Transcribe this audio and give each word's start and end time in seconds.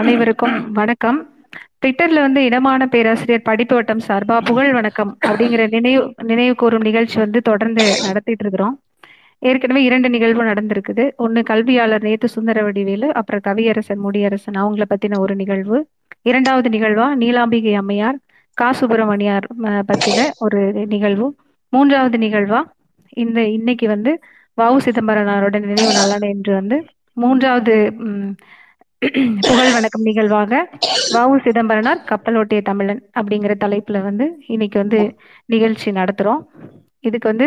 அனைவருக்கும் 0.00 0.54
வணக்கம். 0.72 1.18
ட்விட்டர்ல 1.80 2.20
வந்து 2.20 2.40
இடமான 2.44 2.86
பேராசிரியர் 2.86 3.44
படிப்பு 3.48 3.74
வட்டம் 3.74 4.02
சார்பா 4.08 4.36
புகழ் 4.44 4.70
வணக்கம் 4.72 5.10
அப்படிங்கிற 5.26 5.62
நினைவு 5.70 6.02
நினைவு 6.22 6.54
கூறும் 6.54 6.80
நிகழ்ச்சி 6.80 7.16
வந்து 7.18 7.40
தொடர்ந்து 7.42 7.84
நடத்திட்டு 8.06 8.44
இருக்கிறோம். 8.44 8.74
ஏற்கனவே 9.42 9.82
இரண்டு 9.82 10.08
நிகழ்வு 10.08 10.42
நடந்திருக்குது. 10.44 11.04
ஒன்று 11.16 11.42
கல்வியாளர் 11.42 12.02
நேத்து 12.02 12.28
சுந்தர 12.28 12.62
வடிவேலு 12.62 13.08
அப்புறம் 13.14 13.44
கவியரசன் 13.48 14.02
முடியரசன். 14.06 14.58
அவங்கள 14.62 14.86
பத்தின 14.92 15.18
ஒரு 15.18 15.36
நிகழ்வு. 15.42 15.78
இரண்டாவது 16.22 16.68
நிகழ்வா 16.68 17.08
நீலாம்பிகை 17.22 17.74
அம்மையார் 17.74 18.18
கா 18.58 18.68
சுப்பிரமணியார் 18.72 19.46
பத்தின 19.90 20.20
ஒரு 20.38 20.60
நிகழ்வு. 20.94 21.28
மூன்றாவது 21.72 22.18
நிகழ்வா 22.18 22.60
இந்த 23.16 23.40
இன்னைக்கு 23.56 23.86
வந்து 23.88 24.12
வவு 24.58 24.78
சிதம்பரனாரோட 24.86 25.56
நினைவு 25.66 25.92
நாளான 25.92 26.24
என்று 26.26 26.52
வந்து 26.54 26.76
மூன்றாவது 27.16 27.74
புகழ் 29.40 29.72
வணக்கம் 29.72 30.02
நிகழ்வாக. 30.02 30.68
வாவு 31.12 31.40
சிதம்பரனார் 31.40 32.04
கப்பலோட்டிய 32.04 32.62
தமிழன் 32.62 33.00
அப்படிங்கிற 33.20 33.54
தலைப்புல 33.64 34.02
வந்து 34.02 34.42
இன்னைக்கு 34.46 34.78
வந்து 34.78 35.16
நிகழ்ச்சி 35.46 35.90
நடத்துறோம். 35.90 36.42
இதுக்கு 37.00 37.28
வந்து 37.28 37.46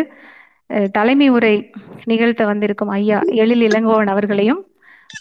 தலைமை 0.92 1.28
உரை 1.28 1.70
நிகழ்த்த 2.04 2.44
வந்திருக்கும் 2.44 2.88
ஐயா 2.88 3.20
எழில் 3.20 3.64
இளங்கோவன் 3.68 4.06
அவர்களையும் 4.06 4.60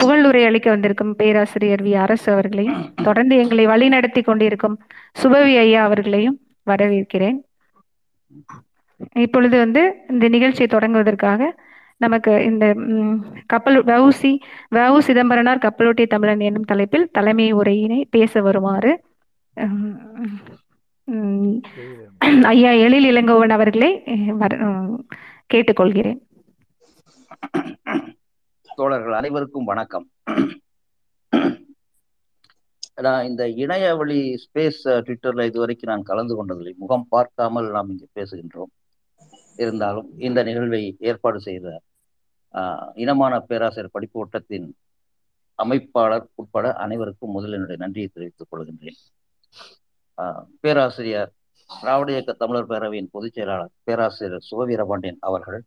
புகழுரை 0.03 0.45
அளிக்க 0.45 0.69
வந்திருக்கும் 0.69 1.15
பேராசிரியர் 1.15 1.83
வி. 1.83 1.93
அரசு 1.95 2.31
அவர்களையும் 2.31 2.93
தொடர்ந்து 3.03 3.37
எங்களை 3.37 3.67
வழிநடத்தி 3.67 4.23
கொண்டிருக்கும் 4.23 4.79
சுபவி 5.23 5.57
ஐயா 5.57 5.83
அவர்களையும் 5.83 6.39
வரவேற்கிறேன். 6.67 7.37
இப்பொழுது 9.13 9.57
வந்து 9.57 9.95
இந்த 10.09 10.27
நிகழ்ச்சியை 10.27 10.67
தொடங்குவதற்காக 10.71 11.41
நமக்கு 12.01 12.31
இந்த 12.49 12.65
கப்பல் 13.51 13.77
வவுசி 13.89 14.31
வவு 14.77 14.99
சிதம்பரனார் 15.07 15.63
கப்பலோட்டிய 15.65 16.07
தமிழன் 16.13 16.45
என்னும் 16.47 16.69
தலைப்பில் 16.71 17.05
தலைமை 17.17 17.47
உரையினை 17.59 17.99
பேச 18.15 18.41
வருமாறு 18.47 18.93
ஐயா 22.51 22.71
எழில் 22.85 23.07
இளங்கோவன் 23.11 23.55
அவர்களை 23.55 23.89
கேட்டுக்கொள்கிறேன். 25.53 26.19
தோழர்கள் 28.69 29.17
அனைவருக்கும் 29.19 29.69
வணக்கம். 29.71 30.05
நான் 33.05 33.27
இந்த 33.29 33.43
இணையவழி 33.63 34.19
ஸ்பேஸ் 34.43 34.81
ட்விட்டர்ல 35.05 35.45
இதுவரைக்கும் 35.49 35.91
நான் 35.91 36.09
கலந்து 36.09 36.33
கொண்டதில்லை. 36.37 36.73
முகம் 36.83 37.07
பார்க்காமல் 37.13 37.67
நாம் 37.75 37.91
இங்கே 37.93 38.07
பேசுகின்றோம். 38.19 38.71
இருந்தாலும் 39.63 40.07
இந்த 40.27 40.39
நிகழ்வை 40.47 40.81
ஏற்பாடு 41.09 41.39
செய்த 41.47 41.67
இனமான 42.97 43.33
பேராசிரியர் 43.47 43.93
படிப்பு 43.93 44.17
ஓட்டத்தின் 44.19 44.67
அமைப்பாளர் 45.59 46.25
உட்பட 46.35 46.65
அனைவருக்கும் 46.83 47.33
முதலில் 47.33 47.57
என்னுடைய 47.57 47.79
நன்றியை 47.81 48.07
தெரிவித்துக் 48.07 48.49
கொள்கின்றேன். 48.51 48.97
ஆஹ், 50.17 50.43
பேராசிரியர் 50.61 51.31
திராவிட 51.69 52.09
இயக்க 52.11 52.31
தமிழர் 52.35 52.69
பேரவையின் 52.71 53.11
பொதுச் 53.11 53.35
செயலாளர் 53.35 53.71
பேராசிரியர் 53.85 54.45
சுகவீரபாண்டியன் 54.49 55.19
அவர்கள் 55.21 55.59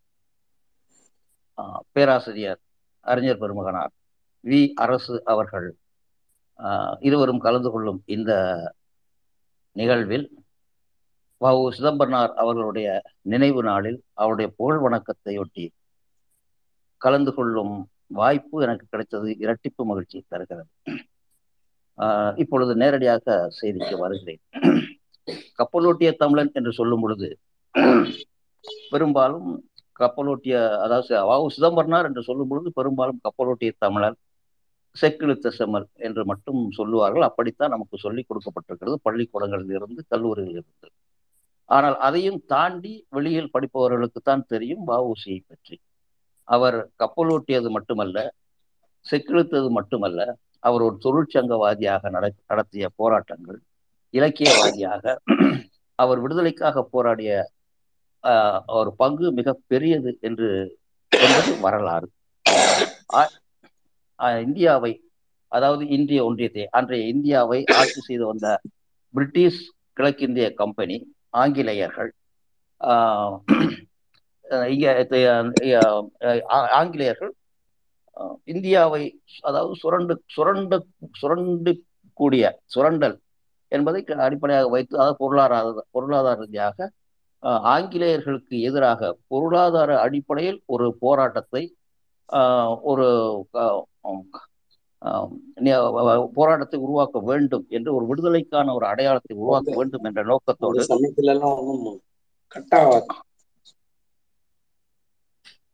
ஆஹ், 1.58 1.80
பேராசிரியர் 1.92 2.61
அறிஞர் 3.06 3.41
பெருமகனார் 3.41 3.92
வி. 4.45 4.61
அரசு 4.77 5.14
அவர்கள் 5.27 5.69
ஆஹ், 6.58 6.95
இருவரும் 7.00 7.42
கலந்து 7.42 7.70
கொள்ளும் 7.70 8.00
இந்த 8.08 8.33
நிகழ்வில் 9.77 10.27
வவு 11.41 11.64
சிதம்பரனார் 11.75 12.33
அவர்களுடைய 12.41 12.86
நினைவு 13.25 13.61
நாளில் 13.62 13.98
அவருடைய 14.14 14.48
புகழ் 14.56 14.80
வணக்கத்தையொட்டி 14.84 15.67
கலந்து 17.00 17.32
கொள்ளும் 17.34 17.74
வாய்ப்பு 18.14 18.62
எனக்கு 18.62 18.86
கிடைத்தது. 18.88 19.28
இரட்டிப்பு 19.41 19.82
மகிழ்ச்சி 19.84 20.18
தருகிறது. 20.32 20.68
ஆஹ், 21.98 22.34
இப்பொழுது 22.36 22.72
நேரடியாக 22.77 23.27
செய்திக்கு 23.58 23.96
வருகிறேன். 23.98 24.42
கப்பலோட்டிய 25.58 26.10
தமிழன் 26.16 26.52
என்று 26.55 26.72
சொல்லும் 26.72 27.00
பொழுது 27.00 27.28
பெரும்பாலும் 28.92 29.48
கப்பலோட்டிய 30.00 30.55
அதாவது 30.84 31.14
வாவு 31.28 31.46
சிதம்பரனார் 31.50 32.05
என்று 32.05 32.23
சொல்லும் 32.23 32.48
பொழுது 32.48 32.68
பெரும்பாலும் 32.73 33.20
கப்பலோட்டிய 33.24 33.70
தமிழன் 33.78 34.17
செக்கிழுத்த 34.96 35.48
செம்மல் 35.50 35.86
என்று 35.98 36.23
மட்டும் 36.24 36.61
சொல்லுவார்கள். 36.70 37.23
அப்படித்தான் 37.23 37.70
நமக்கு 37.70 37.96
சொல்லிக் 37.98 38.28
கொடுக்கப்பட்டிருக்கிறது. 38.28 38.96
பள்ளிக்கூடங்களில் 39.02 39.70
இருந்து 39.70 40.05
கல்லூரியில் 40.08 40.52
இருந்து. 40.52 40.89
ஆனால் 41.68 41.96
அதையும் 41.98 42.40
தாண்டி 42.46 42.92
வெளியில் 43.08 43.52
படிப்பவர்களுக்கு 43.52 44.20
தான் 44.20 44.46
தெரியும் 44.46 44.84
வஉசியை 44.89 45.40
பற்றி. 45.42 45.77
அவர் 46.48 46.77
கப்பலூட்டியது 47.01 47.69
மட்டுமல்ல 47.77 48.19
செக்கிழுத்தது 49.07 49.69
மட்டுமல்ல 49.77 50.20
அவர் 50.63 50.83
ஒரு 50.83 50.97
தொழிற்சங்கவாதியாக 51.05 52.11
நட 52.14 52.27
நடத்திய 52.47 52.86
போராட்டங்கள் 52.98 53.59
இலக்கியவாதியாக 54.14 55.05
அவர் 55.98 56.19
விடுதலைக்காக 56.23 56.83
போராடிய 56.91 57.31
ஆஹ், 58.25 58.61
பங்கு 59.01 59.27
மிக 59.39 59.48
பெரியது 59.70 60.11
என்று 60.23 60.48
என்பது 61.13 61.51
வரலாறு. 61.61 62.09
ஆஹ், 64.19 64.41
இந்தியாவை 64.47 64.92
அதாவது 65.53 65.85
இந்திய 65.97 66.20
ஒன்றியத்தை 66.25 66.65
அன்றைய 66.79 67.05
இந்தியாவை 67.13 67.61
ஆட்சி 67.77 68.01
செய்து 68.01 68.25
வந்த 68.27 68.47
பிரிட்டிஷ் 69.15 69.63
கிழக்கிந்திய 69.97 70.47
கம்பெனி 70.61 70.97
ஆங்கிலேயர்கள் 71.35 72.11
ஆங்கிலேயர்கள் 76.73 77.33
இந்தியாவை 78.45 79.03
அதாவது 79.41 79.75
சுரண்டு 79.75 80.14
சுரண்டு 80.27 80.77
சுரண்டு 81.13 81.73
கூடிய 82.13 82.45
சுரண்டல் 82.67 83.17
என்பதை 83.73 84.01
அடிப்படையாக 84.19 84.69
வைத்து 84.69 84.95
அதாவது 84.97 85.17
பொருளாதார 85.17 85.83
பொருளாதார 85.91 86.36
ரீதியாக 86.41 86.89
ஆங்கிலேயர்களுக்கு 87.73 88.57
எதிராக 88.61 89.11
பொருளாதார 89.27 89.91
அடிப்படையில் 89.98 90.59
ஒரு 90.67 90.86
போராட்டத்தை 90.98 91.63
ஒரு 92.83 93.07
போராட்டத்தை 96.35 96.79
உருவாக்க 96.79 97.19
வேண்டும் 97.20 97.65
என்று 97.69 97.91
ஒரு 97.95 98.05
விடுதலைக்கான 98.07 98.73
ஒரு 98.75 98.86
அடையாளத்தை 98.86 99.35
உருவாக்க 99.36 99.77
வேண்டும் 99.77 100.03
என்ற 100.03 100.23
நோக்கத்தோடு 100.23 100.89
சமயத்துல 100.91 101.35
எல்லாம் 101.36 101.59
ஒண்ணும் 101.65 102.01
கட் 102.53 102.75
ஆகாது 102.75 103.15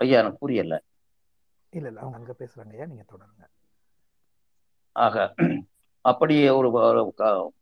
ஐயா 0.00 0.18
எனக்கு 0.20 0.38
புரியல. 0.38 0.74
இல்ல 1.72 1.86
இல்ல 1.90 2.00
அவங்க 2.00 2.18
அங்க 2.20 2.34
பேசுறாங்க 2.38 2.72
ஐயா 2.74 2.86
நீங்க 2.86 3.04
தொடருங்க. 3.06 3.44
ஆக 4.96 5.16
அப்படியே 6.04 6.46
ஒரு 6.58 6.68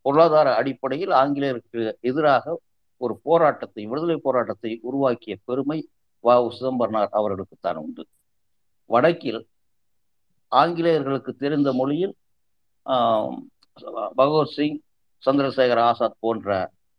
பொருளாதார 0.05 0.49
அடிப்படையில் 0.61 1.13
ஆங்கிலேயருக்கு 1.21 1.81
எதிராக 2.11 2.55
ஒரு 3.01 3.15
போராட்டத்தை 3.25 3.83
விடுதலை 3.87 4.17
போராட்டத்தை 4.21 4.73
உருவாக்கிய 4.89 5.35
பெருமை 5.45 5.79
வ. 6.25 6.35
உ. 6.41 6.51
சிதம்பரனார் 6.57 7.17
அவர்களுக்கு 7.19 7.57
தான் 7.59 7.81
உண்டு. 7.83 8.03
வடக்கில் 8.91 9.41
ஆங்கிலேயர்களுக்கு 10.53 11.33
தெரிந்த 11.37 11.69
மொழியில் 11.73 12.15
ஆம், 12.87 13.37
பகவத்சிங் 14.19 14.79
சந்திரசேகர் 15.23 15.83
ஆசாத் 15.83 16.21
போன்ற 16.21 16.49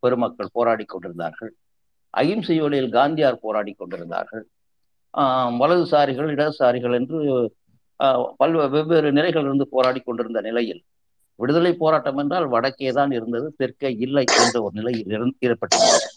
பெருமக்கள் 0.03 0.53
போராடி 0.53 0.85
கொண்டிருந்தார்கள். 0.85 1.51
அகிம்சை 2.13 2.57
வழியில் 2.59 2.93
காந்தியார் 2.93 3.43
போராடி 3.43 3.71
கொண்டிருந்தார்கள். 3.73 4.45
வலதுசாரிகள் 5.59 6.31
இடதுசாரிகள் 6.31 6.95
என்று 6.95 7.17
ஆஹ், 7.99 8.23
பல்வேறு 8.37 8.69
வெவ்வேறு 8.69 9.09
நிலைகளிலிருந்து 9.11 9.65
போராடி 9.69 9.99
கொண்டிருந்த 9.99 10.41
நிலையில் 10.41 10.81
விடுதலை 11.39 11.73
போராட்டம் 11.73 12.17
என்றால் 12.17 12.47
வடக்கே 12.47 12.91
தான் 12.91 13.11
இருந்தது 13.11 13.53
தெற்கே 13.57 13.89
இல்லை 13.99 14.23
என்ற 14.37 14.61
ஒரு 14.61 14.73
நிலையில் 14.73 15.11
இருந்- 15.11 15.37
ஏற்பட்டிருந்தது. 15.39 16.07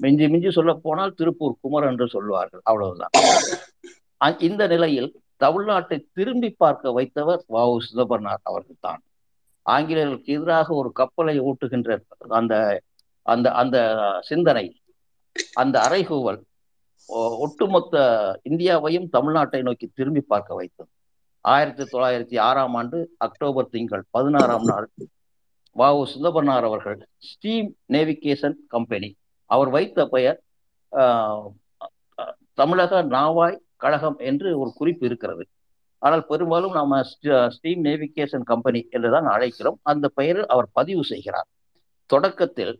மிஞ்சி 0.00 0.28
மிஞ்சி 0.28 0.50
சொல்ல 0.50 0.72
போனால் 0.82 1.14
திருப்பூர் 1.14 1.56
குமர் 1.60 1.86
என்று 1.86 2.08
சொல்லுவார்கள் 2.08 2.62
அவ்வளவுதான். 2.64 3.14
இந்த 4.40 4.66
நிலையில் 4.66 5.08
தமிழ்நாட்டை 5.40 5.98
திரும்பி 6.12 6.50
பார்க்க 6.56 6.92
வைத்தவர் 6.92 7.42
வ. 7.48 7.64
உ. 7.68 7.78
சிதம்பரனார் 7.80 8.42
அவர்கள் 8.42 8.78
தான். 8.80 9.00
ஆங்கிலேயர்களுக்கு 9.66 10.32
எதிராக 10.32 10.74
ஒரு 10.74 10.92
கப்பலை 10.92 11.40
ஓட்டுகின்ற 11.40 11.90
அந்த 12.36 12.54
அந்த 13.26 13.48
அந்த 13.54 13.76
சிந்தனை 14.22 14.66
அந்த 15.56 15.76
அறைகூவல் 15.80 16.40
ஒட்டுமொத்த 17.38 17.96
இந்தியாவையும் 18.44 19.08
தமிழ்நாட்டை 19.12 19.62
நோக்கி 19.62 19.86
திரும்பி 19.88 20.20
பார்க்க 20.22 20.54
வைத்தது. 20.54 20.90
ஆயிரத்தி 21.44 21.84
தொள்ளாயிரத்தி 21.92 22.40
ஆறாம் 22.40 22.74
ஆண்டு 22.74 22.98
அக்டோபர் 23.18 23.68
திங்கள் 23.68 24.04
பதினாறாம் 24.10 24.62
நாள் 24.62 24.86
வ. 25.76 25.82
சுந்தபர்னார் 26.04 26.64
அவர்கள் 26.64 26.98
ஸ்டீம் 27.18 27.76
நேவிகேஷன் 27.92 28.56
கம்பெனி. 28.66 29.10
அவர் 29.50 29.68
வைத்த 29.68 30.06
பெயர் 30.06 30.38
ஆஹ், 30.92 31.46
தமிழக 32.54 33.02
நாவாய் 33.08 33.56
கழகம் 33.76 34.18
என்று 34.20 34.58
ஒரு 34.58 34.72
குறிப்பு 34.74 35.06
இருக்கிறது. 35.06 35.44
ஆனால் 36.02 36.26
பெரும்பாலும் 36.26 36.72
நாம 36.72 37.00
ஸ்டீம் 37.50 37.82
நேவிகேஷன் 37.84 38.42
கம்பெனி 38.42 38.88
என்றுதான் 38.90 39.26
அழைக்கிறோம். 39.26 39.78
அந்த 39.82 40.08
பெயரில் 40.08 40.46
அவர் 40.46 40.68
பதிவு 40.72 41.04
செய்கிறார். 41.04 41.48
தொடக்கத்தில் 42.10 42.74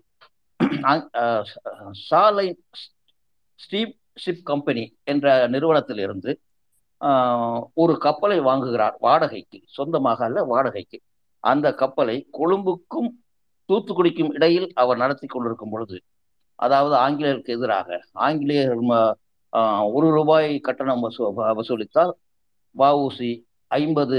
ஆஹ், 0.91 1.45
சாலை 2.01 2.47
ஸ்டீம் 3.61 3.93
ஷிப் 4.17 4.43
கம்பெனி 4.43 4.85
என்ற 5.05 5.47
நிறுவனத்தில் 5.47 5.99
இருந்து 5.99 6.41
ஒரு 7.75 7.99
கப்பலை 7.99 8.41
வாங்குகிறார் 8.41 8.95
வாடகைக்கு 8.99 9.61
சொந்தமாக 9.67 10.25
அல்ல 10.25 10.43
வாடகைக்கு. 10.43 11.01
அந்த 11.45 11.75
கப்பலை 11.75 12.17
கொழும்புக்கும் 12.33 13.09
தூத்துக்குடிக்கும் 13.69 14.33
இடையில் 14.33 14.73
அவர் 14.75 14.97
நடத்தி 14.97 15.27
கொண்டிருக்கும் 15.27 15.71
பொழுது 15.71 16.03
அதாவது 16.55 16.95
ஆங்கிலேயருக்கு 16.97 17.53
எதிராக 17.57 18.01
ஆங்கிலேயர் 18.13 18.81
ம- 18.81 19.15
ஒரு 19.93 20.11
ரூபாய் 20.11 20.61
கட்டணம் 20.61 21.03
வசூ 21.03 21.23
வசூலித்தால் 21.37 22.13
வஉசி 22.79 23.31
ஐம்பது 23.67 24.19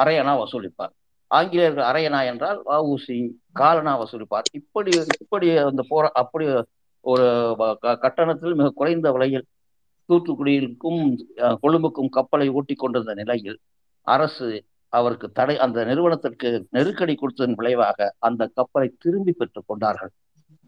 அரையணா 0.00 0.32
வசூலிப்பார். 0.42 0.92
ஆங்கிலேயர்கள் 1.30 1.84
அரையணா 1.84 2.20
என்றால் 2.24 2.62
வஉசி 2.66 3.16
காலனா 3.52 3.92
வசூலிப்பார். 4.00 4.48
இப்படி 4.52 4.92
இப்படி 5.20 5.56
அந்த 5.56 5.82
போரா 5.90 6.08
அப்படி 6.22 6.46
ஒரு 7.04 7.26
கட்டணத்தில் 8.04 8.58
மிக 8.60 8.68
குறைந்த 8.80 9.08
விலையில் 9.12 9.46
தூத்துக்குடியிற்கும் 10.08 11.00
கொழும்புக்கும் 11.62 12.10
கப்பலை 12.16 12.46
ஓட்டி 12.58 12.74
கொண்டிருந்த 12.74 13.14
நிலையில் 13.20 13.58
அரசு 14.06 14.48
அவருக்கு 14.92 15.26
தடை 15.32 15.54
அந்த 15.64 15.78
நிறுவனத்திற்கு 15.84 16.48
நெருக்கடி 16.70 17.14
கொடுத்ததன் 17.14 17.58
விளைவாக 17.60 18.08
அந்த 18.18 18.42
கப்பலை 18.58 18.88
திரும்பி 19.04 19.32
பெற்றுக் 19.32 19.68
கொண்டார்கள். 19.68 20.12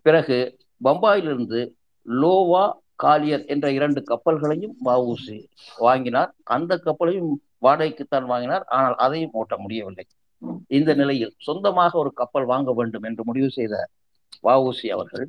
பிறகு 0.06 0.38
பம்பாயிலிருந்து 0.80 1.60
லோவா 2.06 2.64
காலியர் 3.04 3.44
என்ற 3.54 3.66
இரண்டு 3.78 4.00
கப்பல்களையும் 4.10 4.74
வஉசி 4.86 5.38
வாங்கினார். 5.78 6.30
அந்த 6.56 6.72
கப்பலையும் 6.86 7.32
வாடகைக்குத்தான் 7.66 8.28
வாங்கினார். 8.32 8.64
ஆனால் 8.76 8.96
அதையும் 9.04 9.34
ஓட்ட 9.40 9.54
முடியவில்லை. 9.64 10.06
இந்த 10.78 10.90
நிலையில் 11.00 11.34
சொந்தமாக 11.46 11.92
ஒரு 11.98 12.10
கப்பல் 12.20 12.46
வாங்க 12.52 12.70
வேண்டும் 12.72 13.06
என்று 13.08 13.22
முடிவு 13.24 13.50
செய்த 13.58 13.74
வஉசி 14.46 14.88
அவர்கள் 14.96 15.26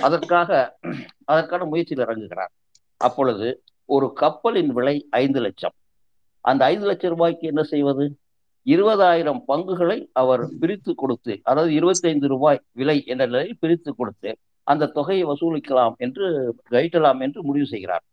அதற்காக 0.00 0.78
அதற்கான 1.24 1.64
முயற்சியில் 1.64 2.04
இறங்குகிறார். 2.06 2.52
அப்பொழுது 2.96 3.62
ஒரு 3.84 4.12
கப்பலின் 4.12 4.72
விலை 4.72 5.06
ஐந்து 5.10 5.40
லட்சம். 5.40 5.72
அந்த 6.40 6.64
ஐந்து 6.64 6.86
லட்சம் 6.86 7.10
ரூபாய்க்கு 7.10 7.46
என்ன 7.46 7.62
செய்வது? 7.62 8.18
இருபதாயிரம் 8.66 9.40
பங்குகளை 9.46 10.10
அவர் 10.12 10.48
பிரித்து 10.60 10.94
கொடுத்து 10.94 11.40
அதாவது 11.42 11.74
இருபத்தி 11.74 12.08
ஐந்து 12.08 12.28
ரூபாய் 12.28 12.60
விலை 12.72 13.04
என்ற 13.06 13.26
நிலையில் 13.26 13.56
பிரித்து 13.60 13.94
கொடுத்து 13.94 14.36
அந்த 14.62 14.86
தொகையை 14.86 15.24
வசூலிக்கலாம் 15.24 15.94
என்று 15.96 16.54
கைட்டலாம் 16.70 17.20
என்று 17.20 17.44
முடிவு 17.44 17.66
செய்கிறார். 17.66 18.04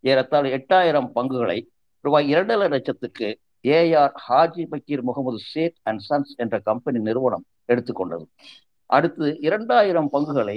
ஏறத்தாழ 0.00 0.48
எட்டாயிரம் 0.48 1.06
பங்குகளை 1.06 1.70
ரூபாய் 2.00 2.28
இரண்டரை 2.28 2.68
லட்சத்துக்கு 2.68 3.40
AR 3.62 4.12
Haji 4.28 4.64
Fakir 4.70 5.02
Mohammed 5.02 5.38
Seth 5.54 5.78
and 5.82 6.02
sons 6.10 6.32
என்ற 6.36 6.58
கம்பெனி 6.58 6.98
நிறுவனம் 6.98 7.44
எடுத்துக்கொண்டது. 7.68 8.26
அடுத்து 8.86 9.38
இரண்டாயிரம் 9.40 10.08
பங்குகளை 10.08 10.56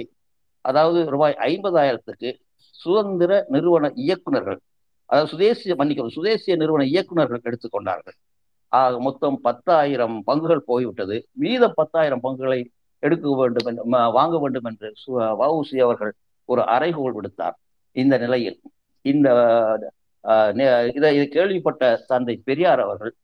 அதாவது 0.66 1.10
ரூபாய் 1.10 1.36
ஐம்பதாயிரத்துக்கு 1.38 2.40
சுதந்திர 2.58 3.44
நிறுவன 3.48 3.92
இயக்குனர்கள் 3.96 4.56
அதாவது 5.06 5.30
சுதேசிய 5.30 5.74
மன்னிக்கவும் 5.74 6.10
சுதேசிய 6.10 6.56
நிறுவன 6.56 6.84
இயக்குனர்கள் 6.84 7.42
எடுத்துக்கொண்டார்கள். 7.44 8.16
ஆக 8.68 9.00
மொத்தம் 9.00 9.40
பத்தாயிரம் 9.40 10.22
பங்குகள் 10.26 10.56
போய்விட்டது. 10.56 11.28
மீதம் 11.32 11.72
பத்தாயிரம் 11.74 12.20
பங்குகளை 12.20 12.70
எடுக்க 12.98 13.36
வேண்டும் 13.36 13.66
என்று 13.66 14.12
வாங்க 14.12 14.38
வேண்டும் 14.38 14.64
என்று 14.64 14.92
சு- 15.06 15.36
வஉசி 15.40 15.80
அவர்கள் 15.80 16.12
ஒரு 16.44 16.62
அறைகோள் 16.62 17.12
விடுத்தார். 17.12 17.54
இந்த 17.92 18.18
நிலையில் 18.18 18.60
இந்த 19.00 19.90
நே- 20.26 20.96
இதை 20.96 21.28
கேள்விப்பட்ட 21.28 22.04
தந்தை 22.06 22.42
பெரியார் 22.44 22.80
அவர்கள் 22.80 23.14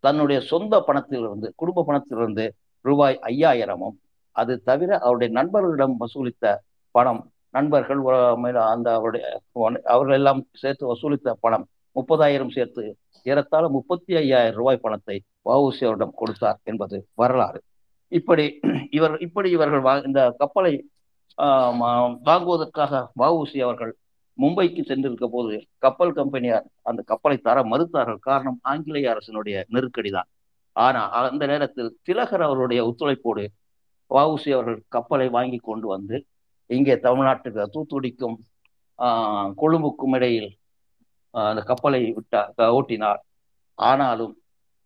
தன்னுடைய 0.00 0.40
சொந்த 0.40 0.84
பணத்திலிருந்து 0.86 1.52
குடும்ப 1.56 1.84
பணத்திலிருந்து 1.84 2.50
ரூபாய் 2.80 3.18
ஐயாயிரமும் 3.22 3.98
அது 4.30 4.62
தவிர 4.62 4.98
அவருடைய 4.98 5.32
நண்பர்களிடம் 5.32 5.96
வசூலித்த 6.00 6.56
பணம் 6.94 7.20
நண்பர்கள் 7.54 8.00
அந்த 8.66 8.88
அவருடைய 8.94 9.24
அவர்கள் 9.86 10.14
எல்லாம் 10.14 10.40
சேர்த்து 10.54 10.84
வசூலித்த 10.86 11.36
பணம் 11.40 11.66
முப்பதாயிரம் 11.96 12.52
சேர்த்து 12.52 12.84
ஏறத்தாழ 13.26 13.68
முப்பத்தி 13.68 14.16
ஐயாயிரம் 14.16 14.54
ரூபாய் 14.54 14.76
பணத்தை 14.76 15.16
வவுசியரிடம் 15.46 15.88
அவரிடம் 15.88 16.14
கொடுத்தார் 16.14 16.58
என்பது 16.62 16.96
வரலாறு. 17.14 17.60
இப்படி 18.12 18.44
இவர் 18.90 19.14
இப்படி 19.20 19.50
இவர்கள் 19.50 19.82
வா- 19.82 20.04
இந்த 20.06 20.22
கப்பலை 20.38 20.72
ஆஹ், 21.38 21.74
வாங்குவதற்காக 22.22 22.92
வவுசி 23.18 23.58
அவர்கள் 23.62 23.92
மும்பைக்கு 24.38 24.82
சென்றிருக்க 24.82 25.26
போது 25.28 25.54
கப்பல் 25.78 26.12
கம்பெனியார் 26.12 26.66
அந்த 26.82 27.02
கப்பலை 27.02 27.36
தர 27.38 27.62
மறுத்தார்கள். 27.64 28.20
காரணம் 28.20 28.58
ஆங்கிலேய 28.62 29.12
அரசினுடைய 29.14 29.64
நெருக்கடி 29.68 30.10
தான் 30.10 30.28
ஆனால் 30.76 31.30
அந்த 31.30 31.46
நேரத்தில் 31.46 31.96
திலகர் 32.02 32.40
அவருடைய 32.40 32.80
ஒத்துழைப்போடு 32.84 33.44
வவுசி 34.10 34.50
அவர்கள் 34.52 34.82
கப்பலை 34.88 35.28
வாங்கி 35.28 35.58
கொண்டு 35.60 35.86
வந்து 35.86 36.16
இங்கே 36.72 36.94
தமிழ்நாட்டுக்கு 36.96 37.62
தூத்துக்குடிக்கும் 37.74 38.36
ஆஹ், 38.98 39.50
கொழும்புக்கும் 39.56 40.14
இடையில் 40.14 40.50
அந்த 41.34 41.62
கப்பலை 41.62 42.12
விட்டார் 42.12 42.52
ஓட்டினார். 42.58 43.20
ஆனாலும் 43.78 44.34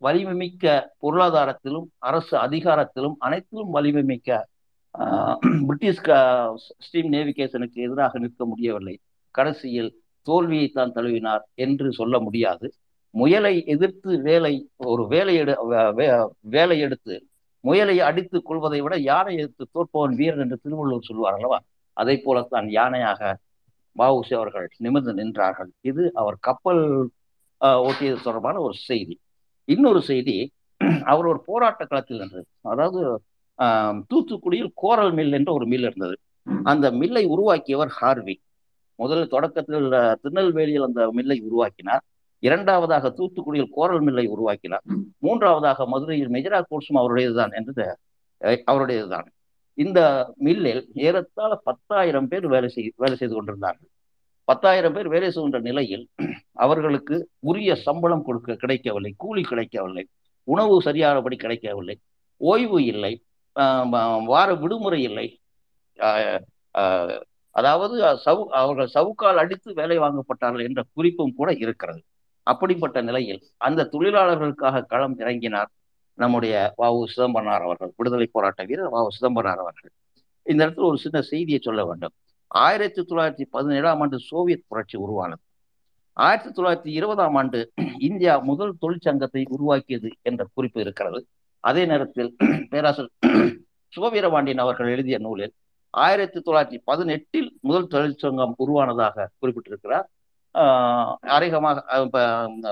வலிமை 0.01 0.33
மிக்க 0.33 0.65
பொருளாதாரத்திலும் 1.01 1.87
அரசு 1.97 2.37
அதிகாரத்திலும் 2.37 3.15
அனைத்திலும் 3.19 3.69
வலிமை 3.69 4.03
மிக்க 4.03 4.29
ஆஹ், 4.95 5.37
பிரிட்டிஷ் 5.65 6.01
க- 6.01 6.53
ஸ்டீம் 6.79 7.11
நேவிகேஷனுக்கு 7.11 7.79
எதிராக 7.79 8.19
நிற்க 8.19 8.45
முடியவில்லை. 8.45 8.95
கடைசியில் 9.35 9.91
தோல்வியை 10.21 10.67
தான் 10.67 10.93
தழுவினார் 10.93 11.43
என்று 11.55 11.93
சொல்ல 11.93 12.19
முடியாது. 12.19 12.67
முயலை 13.13 13.65
எதிர்த்து 13.65 14.21
வேலை 14.21 14.53
ஒரு 14.83 15.07
வேலை 15.07 15.35
எடு 15.35 15.71
வே- 15.71 15.93
வே- 15.95 16.27
வேலை 16.39 16.79
எடுத்து 16.79 17.15
முயலை 17.63 17.99
அடித்துக் 17.99 18.45
கொள்வதை 18.45 18.81
விட 18.81 18.97
யாரை 19.01 19.35
எதிர்த்து 19.35 19.67
தோற்பவன் 19.73 20.15
வீரன் 20.15 20.39
என்று 20.39 20.57
திருவள்ளுவர் 20.57 21.03
சொல்வார் 21.03 21.33
அல்லவா? 21.33 21.59
அதை 21.97 22.15
போலத்தான் 22.19 22.67
யானையாக 22.73 23.21
வஉசி 23.95 24.33
அவர்கள் 24.33 24.67
நிமிர்ந்து 24.77 25.13
நின்றார்கள். 25.13 25.69
இது 25.81 26.03
அவர் 26.15 26.37
கப்பல் 26.39 26.83
ஆஹ், 27.61 27.79
ஓட்டியது 27.83 28.19
தொடர்பான 28.23 28.57
ஒரு 28.59 28.75
செய்தி. 28.87 29.15
இன்னொரு 29.67 30.01
செய்தி 30.03 30.35
அவர் 31.05 31.25
ஒரு 31.25 31.39
போராட்ட 31.45 31.85
களத்தில் 31.85 32.19
நின்றது. 32.19 32.43
அதாவது 32.65 32.99
ஆஹ், 33.59 33.97
தூத்துக்குடியில் 34.09 34.71
கோரல் 34.75 35.13
மில் 35.13 35.33
என்ற 35.33 35.51
ஒரு 35.53 35.65
மில் 35.65 35.81
இருந்தது. 35.81 36.15
அந்த 36.63 36.91
மில்லை 36.91 37.23
உருவாக்கியவர் 37.27 37.91
ஹார்வி. 37.95 38.35
முதல் 38.99 39.23
தொடக்கத்தில் 39.27 39.87
திருநெல்வேலியில் 40.21 40.83
அந்த 40.83 41.01
மில்லை 41.11 41.37
உருவாக்கினார். 41.41 42.03
இரண்டாவதாக 42.43 43.09
தூத்துக்குடியில் 43.17 43.71
கோரல் 43.71 44.03
மில்லை 44.03 44.25
உருவாக்கினார். 44.27 44.85
மூன்றாவதாக 45.17 45.87
மதுரையில் 45.87 46.31
மெஜரா 46.31 46.59
கோர்ஸும் 46.69 46.99
அவருடையதுதான் 47.01 47.53
என்று 47.53 47.73
அஹ், 48.41 48.61
அவருடையதுதான். 48.71 49.27
இந்த 49.77 49.99
மில்லில் 50.35 50.83
ஏறத்தாழ 50.93 51.55
பத்தாயிரம் 51.55 52.27
பேர் 52.27 52.45
வேலை 52.47 52.69
செய் 52.69 52.93
வேலை 52.95 53.15
செய்து 53.17 53.33
கொண்டிருந்தார்கள். 53.33 53.89
பத்தாயிரம் 54.43 54.93
பேர் 54.93 55.07
வேலை 55.07 55.31
செய்கின்ற 55.31 55.59
நிலையில் 55.59 56.05
அவர்களுக்கு 56.53 57.29
உரிய 57.39 57.75
சம்பளம் 57.75 58.23
கொடுக்க 58.23 58.55
கிடைக்கவில்லை 58.55 59.13
கூலி 59.17 59.43
கிடைக்கவில்லை 59.43 60.03
உணவு 60.43 60.81
சரியானபடி 60.81 61.35
கிடைக்கவில்லை 61.35 61.95
ஓய்வு 62.37 62.79
இல்லை 62.85 63.13
ஆஹ் 63.55 64.23
வார 64.23 64.49
விடுமுறை 64.55 65.01
இல்லை. 65.03 65.27
ஆஹ் 65.99 67.21
அதாவது 67.55 67.95
சவு 68.25 68.43
அவர்கள் 68.61 68.89
சவுக்கால் 68.93 69.39
அடித்து 69.43 69.73
வேலை 69.73 69.99
வாங்கப்பட்டார்கள் 69.99 70.63
என்ற 70.63 70.83
குறிப்பும் 70.93 71.35
கூட 71.35 71.53
இருக்கிறது. 71.53 72.01
அப்படிப்பட்ட 72.47 73.01
நிலையில் 73.01 73.41
அந்த 73.57 73.89
தொழிலாளர்களுக்காக 73.91 74.85
களம் 74.85 75.17
இறங்கினார் 75.19 75.69
நம்முடைய 76.17 76.73
வாவு 76.77 77.05
சிதம்பரனார் 77.05 77.61
அவர்கள் 77.61 77.93
விடுதலை 77.97 78.29
போராட்ட 78.31 78.63
வீரர் 78.63 78.91
வாவு 78.91 79.07
சிதம்பரனார் 79.07 79.57
அவர்கள். 79.57 79.91
இந்த 80.43 80.67
இடத்துல 80.67 80.87
ஒரு 80.87 80.97
சின்ன 80.97 81.21
செய்தியை 81.21 81.59
சொல்ல 81.63 81.85
வேண்டும். 81.85 82.11
ஆயிரத்தி 82.47 83.01
தொள்ளாயிரத்தி 83.01 83.45
பதினேழாம் 83.51 84.01
ஆண்டு 84.01 84.19
சோவியத் 84.19 84.63
புரட்சி 84.67 84.97
உருவானது. 84.97 85.41
ஆயிரத்தி 86.13 86.61
தொள்ளாயிரத்தி 86.61 86.93
இருபதாம் 86.93 87.35
ஆண்டு 87.35 87.71
இந்தியா 87.99 88.37
முதல் 88.37 88.73
தொழிற்சங்கத்தை 88.81 89.45
உருவாக்கியது 89.49 90.11
என்ற 90.21 90.47
குறிப்பு 90.53 90.81
இருக்கிறது. 90.81 91.27
அதே 91.59 91.85
நேரத்தில் 91.85 92.35
பேராசிரியர் 92.69 93.55
சுபவீரபாண்டியன் 93.97 94.57
அவர்கள் 94.57 94.87
எழுதிய 94.87 95.17
நூலில் 95.17 95.53
ஆயிரத்தி 95.89 96.39
தொள்ளாயிரத்தி 96.39 96.81
பதினெட்டில் 96.83 97.57
முதல் 97.61 97.87
தொழிற்சங்கம் 97.87 98.53
உருவானதாக 98.57 99.29
குறிப்பிட்டிருக்கிறார். 99.41 100.03
ஆஹ் 100.53 101.15
அநேகமாக 101.15 102.07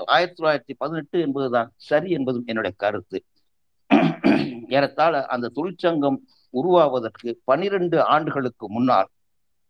ஆயிரத்தி 0.06 0.44
தொள்ளாயிரத்தி 0.44 0.78
பதினெட்டு 0.78 1.20
என்பதுதான் 1.20 1.72
சரி 1.76 2.10
என்பதும் 2.10 2.44
என்னுடைய 2.46 2.76
கருத்து. 2.80 3.24
ஏறத்தாழ 4.76 5.14
அந்த 5.34 5.52
தொழிற்சங்கம் 5.58 6.18
உருவாவதற்கு 6.54 7.30
பனிரெண்டு 7.50 7.98
ஆண்டுகளுக்கு 8.16 8.66
முன்னால் 8.76 9.10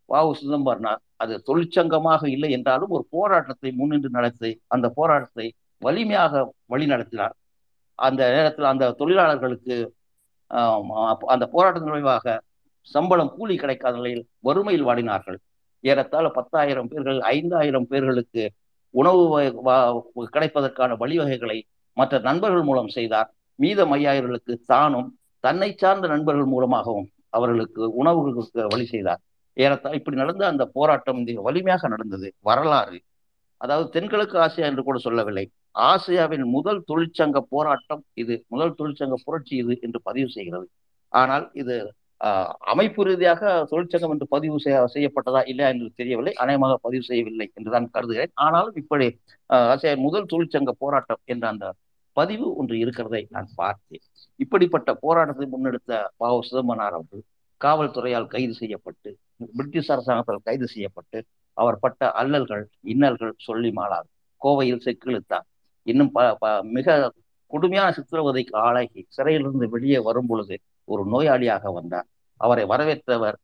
வாவு 0.10 0.32
சிதம்பரனார் 0.40 1.02
அது 1.24 1.34
தொழிற்சங்கமாக 1.50 2.22
இல்லை 2.36 2.50
என்றாலும் 2.58 2.94
ஒரு 2.96 3.06
போராட்டத்தை 3.16 3.70
முன்னின்று 3.80 4.10
நடத்தி 4.10 4.52
அந்த 4.76 4.88
போராட்டத்தை 4.98 5.48
வலிமையாக 5.82 6.44
வழி 6.74 6.86
நடத்தினார் 6.86 7.36
அந்த 8.00 8.22
நேரத்தில் 8.36 8.72
அந்த 8.74 8.94
தொழிலாளர்களுக்கு 9.02 9.76
அந்த 11.34 11.46
போராட்டத்தின் 11.54 11.94
விளைவாக 11.94 12.36
சம்பளம் 12.88 13.32
கூலி 13.38 13.56
கிடைக்காத 13.62 13.94
நிலையில் 13.98 14.26
வறுமையில் 14.48 14.88
வாடினார்கள். 14.88 15.38
ஏறத்தாழ 15.84 16.26
பத்தாயிரம் 16.38 16.90
பேர்கள் 16.92 17.20
ஐந்தாயிரம் 17.36 17.88
பேர்களுக்கு 17.92 18.44
உணவு 18.94 19.24
கிடைப்பதற்கான 20.36 20.92
வழிவகைகளை 21.04 21.58
மற்ற 21.98 22.20
நண்பர்கள் 22.28 22.68
மூலம் 22.70 22.94
செய்தார். 22.98 23.30
மீதம் 23.60 23.94
ஐயாயிரங்களுக்கு 23.96 24.54
தானும் 24.68 25.10
தன்னை 25.44 25.70
சார்ந்த 25.76 26.06
நண்பர்கள் 26.08 26.52
மூலமாகவும் 26.52 27.08
அவர்களுக்கு 27.32 27.82
உணவுகளுக்கு 28.00 28.42
வழி 28.74 28.86
செய்தார். 28.86 29.22
ஏறத்தாழ 29.58 29.96
இப்படி 30.00 30.18
நடந்த 30.18 30.44
அந்த 30.48 30.64
போராட்டம் 30.76 31.20
மிக 31.22 31.42
வலிமையாக 31.42 31.88
நடந்தது. 31.88 32.28
வரலாறு. 32.42 32.98
அதாவது 33.62 33.88
தென்கிழக்கு 33.92 34.38
ஆசியா 34.46 34.66
என்று 34.70 34.84
கூட 34.84 34.98
சொல்லவில்லை. 35.00 35.46
ஆசியாவின் 35.86 36.46
முதல் 36.56 36.82
தொழிற்சங்க 36.90 37.38
போராட்டம் 37.52 38.02
இது. 38.16 38.36
முதல் 38.48 38.76
தொழிற்சங்க 38.80 39.16
புரட்சி 39.26 39.56
இது 39.64 39.76
என்று 39.82 40.00
பதிவு 40.04 40.30
செய்கிறது. 40.30 40.68
ஆனால் 41.14 41.46
இது 41.62 41.76
ஆஹ், 42.22 42.52
அமைப்பு 42.72 43.02
ரீதியாக 43.04 43.42
தொழிற்சங்கம் 43.72 44.14
என்று 44.14 44.28
பதிவு 44.30 44.58
செய்ய 44.60 44.78
செய்யப்பட்டதா 44.94 45.42
இல்லையா 45.52 45.70
என்று 45.74 45.88
தெரியவில்லை. 45.96 46.34
அநேகமாக 46.44 46.76
பதிவு 46.82 47.04
செய்யவில்லை 47.04 47.48
என்றுதான் 47.58 47.88
கருதுகிறேன். 47.92 48.32
ஆனாலும் 48.44 48.78
இப்படி 48.82 49.08
ஆசியாவின் 49.70 50.06
முதல் 50.06 50.30
தொழிற்சங்க 50.32 50.74
போராட்டம் 50.80 51.22
என்ற 51.26 51.46
அந்த 51.50 51.66
பதிவு 52.16 52.56
ஒன்று 52.56 52.78
இருக்கிறதை 52.78 53.28
நான் 53.30 53.48
பார்த்தேன். 53.56 54.00
இப்படிப்பட்ட 54.36 54.94
போராட்டத்தை 54.94 55.48
முன்னெடுத்த 55.52 56.08
பாவ 56.18 56.40
சிதம்பரனார் 56.42 56.94
அவர்கள் 56.94 57.24
காவல்துறையால் 57.64 58.28
கைது 58.28 58.54
செய்யப்பட்டு 58.54 59.18
பிரிட்டிஷ் 59.54 59.92
அரசாங்கத்தால் 59.92 60.40
கைது 60.44 60.68
செய்யப்பட்டு 60.68 61.26
அவர் 61.54 61.80
பட்ட 61.80 62.12
அல்லல்கள் 62.12 62.70
இன்னல்கள் 62.84 63.32
சொல்லி 63.38 63.72
மாளார். 63.76 64.08
கோவையில் 64.44 64.82
செக்கிழுத்தார். 64.86 65.46
இன்னும் 65.84 66.12
ப 66.12 66.36
ப- 66.36 66.64
மிக 66.64 67.14
கொடுமையான 67.48 67.96
சித்திரவதைக்கு 67.96 68.56
ஆளாகி 68.56 69.06
சிறையிலிருந்து 69.08 69.70
வெளியே 69.70 70.00
வரும் 70.00 70.28
பொழுது 70.28 70.60
ஒரு 70.84 71.06
நோயாளியாக 71.06 71.74
வந்தார். 71.74 72.06
அவரை 72.38 72.66
வரவேற்றவர் 72.66 73.36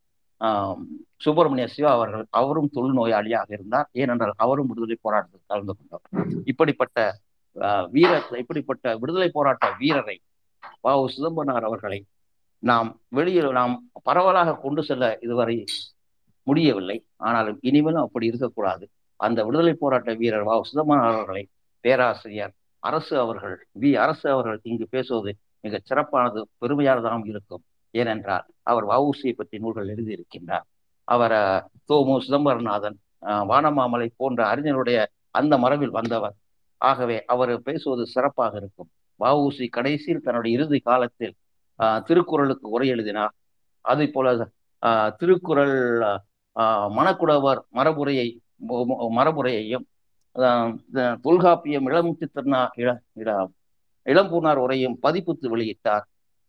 சுப்பிரமணிய 1.16 1.66
சிவா 1.66 1.92
அவர்கள் 1.92 2.26
அவரும் 2.30 2.70
தொழுநோயாளியாக 2.74 3.52
இருந்தார். 3.52 3.88
ஏனென்றால் 3.92 4.32
அவரும் 4.36 4.66
விடுதலை 4.66 4.96
போராட்டத்தில் 5.00 5.40
கலந்து 5.46 5.76
கொண்டார் 5.76 6.32
இப்படிப்பட்ட 6.44 7.18
வீரத்தை 7.92 8.38
இப்படிப்பட்ட 8.38 8.96
விடுதலை 8.96 9.28
போராட்ட 9.30 9.66
வீரரை 9.78 10.16
வ. 10.84 10.94
உ. 10.96 11.06
சிதம்பரனார் 11.08 11.64
அவர்களை 11.64 11.98
நாம் 12.62 12.88
வெளியில் 13.08 13.50
நாம் 13.52 13.74
பரவலாக 14.02 14.56
கொண்டு 14.56 14.82
செல்ல 14.82 15.04
இதுவரை 15.20 15.56
முடியவில்லை. 16.46 16.96
ஆனாலும் 17.20 17.58
இனிமேலும் 17.62 18.04
அப்படி 18.04 18.26
இருக்கக்கூடாது. 18.26 18.84
அந்த 19.20 19.38
விடுதலை 19.44 19.74
போராட்ட 19.74 20.12
வீரர் 20.14 20.44
வ. 20.44 20.54
உ. 20.54 20.64
சிதம்பரனார் 20.64 21.12
அவர்களை 21.12 21.42
பேராசிரியர் 21.84 22.54
அரசு 22.82 23.14
அவர்கள் 23.18 23.56
வி. 23.80 23.90
அரசு 23.96 24.26
அவர்கள் 24.30 24.60
இங்கு 24.64 24.88
பேசுவது 24.88 25.32
மிக 25.64 25.80
சிறப்பானது 25.84 26.40
பெருமையானதாகவும் 26.60 27.26
இருக்கும். 27.26 27.62
ஏனென்றால் 27.94 28.44
அவர் 28.62 28.84
வவுசியை 28.84 29.34
பற்றி 29.34 29.56
நூல்கள் 29.58 29.88
எழுதியிருக்கின்றார். 29.88 30.66
அவர் 31.08 31.36
தோமு 31.88 32.14
சிதம்பரநாதன் 32.26 32.96
அஹ், 33.22 33.44
வானமாமலை 33.48 34.08
போன்ற 34.16 34.40
அறிஞருடைய 34.52 34.98
அந்த 35.34 35.54
மரபில் 35.58 35.90
வந்தவர். 35.90 36.34
ஆகவே 36.82 37.16
அவர் 37.24 37.52
பேசுவது 37.62 38.04
சிறப்பாக 38.06 38.52
இருக்கும். 38.56 38.88
வஉசி 39.20 39.66
கடைசியில் 39.68 40.20
தன்னுடைய 40.20 40.56
இறுதி 40.58 40.78
காலத்தில் 40.80 41.34
ஆஹ், 41.78 42.00
திருக்குறளுக்கு 42.02 42.66
உரை 42.70 42.88
எழுதினார். 42.88 43.32
அதே 43.84 44.06
போல 44.08 44.28
ஆஹ், 44.82 45.10
திருக்குறள் 45.16 45.76
ஆஹ், 46.56 46.88
மணக்குடவர் 46.96 47.60
மரபுரையை 47.74 48.26
மரபுரையையும் 49.16 49.84
தொல்காப்பியம் 51.22 51.86
இளம் 51.86 52.10
திருநா 52.20 52.60
இள 52.74 52.88
இள 53.12 53.30
இளம்பூர்னார் 54.06 54.56
உரையும் 54.56 54.96
பதிப்புத்து 55.02 55.46
வெளியிட்டார். 55.52 56.04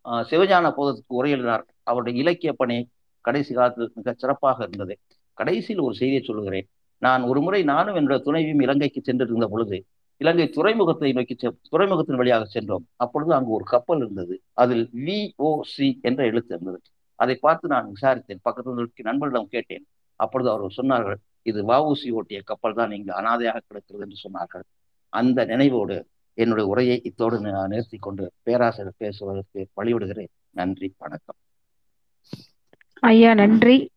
ஆஹ், 0.06 0.24
சிவஞான 0.30 0.66
போதத்துக்கு 0.78 1.14
உரை 1.14 1.32
எழுதினார். 1.32 1.64
அவருடைய 1.84 2.16
இலக்கிய 2.20 2.54
பணி 2.54 2.78
கடைசி 3.26 3.52
காலத்தில் 3.54 3.92
மிக 3.96 4.14
சிறப்பாக 4.18 4.58
இருந்தது. 4.64 4.96
கடைசியில் 5.38 5.82
ஒரு 5.82 5.96
செய்தியை 5.96 6.22
சொல்லுகிறேன். 6.24 6.68
நான் 7.02 7.24
ஒரு 7.24 7.42
முறை 7.42 7.62
நானும் 7.64 7.96
என்ற 7.96 8.18
துணைவியும் 8.18 8.62
இலங்கைக்கு 8.62 9.02
சென்றிருந்த 9.04 9.48
பொழுது 9.48 9.78
இலங்கை 10.18 10.50
துறைமுகத்தை 10.50 11.12
நோக்கி 11.12 11.36
செ- 11.42 11.58
துறைமுகத்தின் 11.70 12.16
வழியாக 12.16 12.46
சென்றோம். 12.46 12.88
அப்பொழுது 12.96 13.34
அங்கு 13.34 13.50
ஒரு 13.50 13.64
கப்பல் 13.64 13.98
இருந்தது. 13.98 14.42
அதில் 14.54 14.90
விஓசி 14.94 16.02
என்ற 16.02 16.24
எழுத்து 16.24 16.56
இருந்தது. 16.56 16.82
அதை 17.16 17.36
பார்த்து 17.36 17.68
நான் 17.68 17.92
விசாரித்தேன். 17.92 18.40
பக்கத்தில் 18.42 18.92
நண்பர்களிடம் 18.96 19.50
கேட்டேன். 19.50 19.86
அப்பொழுது 20.16 20.50
அவர்கள் 20.50 20.86
சொன்னார்கள் 20.86 21.16
இது 21.42 21.66
வஉசி 21.66 22.10
ஓட்டிய 22.10 22.42
கப்பல் 22.42 22.74
தான் 22.74 22.92
இங்கு 22.92 23.14
அனாதையாக 23.14 23.62
கிடக்கிறது 23.68 24.08
என்று 24.10 24.30
சொன்னார்கள். 24.30 24.64
அந்த 25.10 25.46
நினைவோடு 25.46 26.06
என்னுடைய 26.34 26.70
உரையை 26.70 27.02
இத்தோடு 27.04 27.40
நான் 27.40 27.70
நிறுத்தி 27.70 27.98
கொண்டு 27.98 28.32
பேராசிரியர் 28.44 28.94
பேசுவதற்கு 28.98 29.68
வழிவிடுகிறேன். 29.82 30.28
நன்றி. 30.50 30.94
வணக்கம். 30.98 31.36
ஐயா 33.00 33.34
நன்றி. 33.34 33.90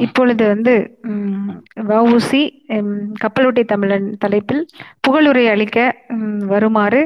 இப்பொழுது 0.00 0.46
வந்து 0.46 0.72
ம், 1.02 1.50
வஉசி 1.82 2.42
ம், 2.76 2.92
கப்பலோட்டி 3.20 3.64
தமிழன் 3.64 4.16
தலைப்பில் 4.18 4.62
புகழுரை 5.00 5.48
அளிக்க 5.48 5.78
வருமாறு 6.46 7.00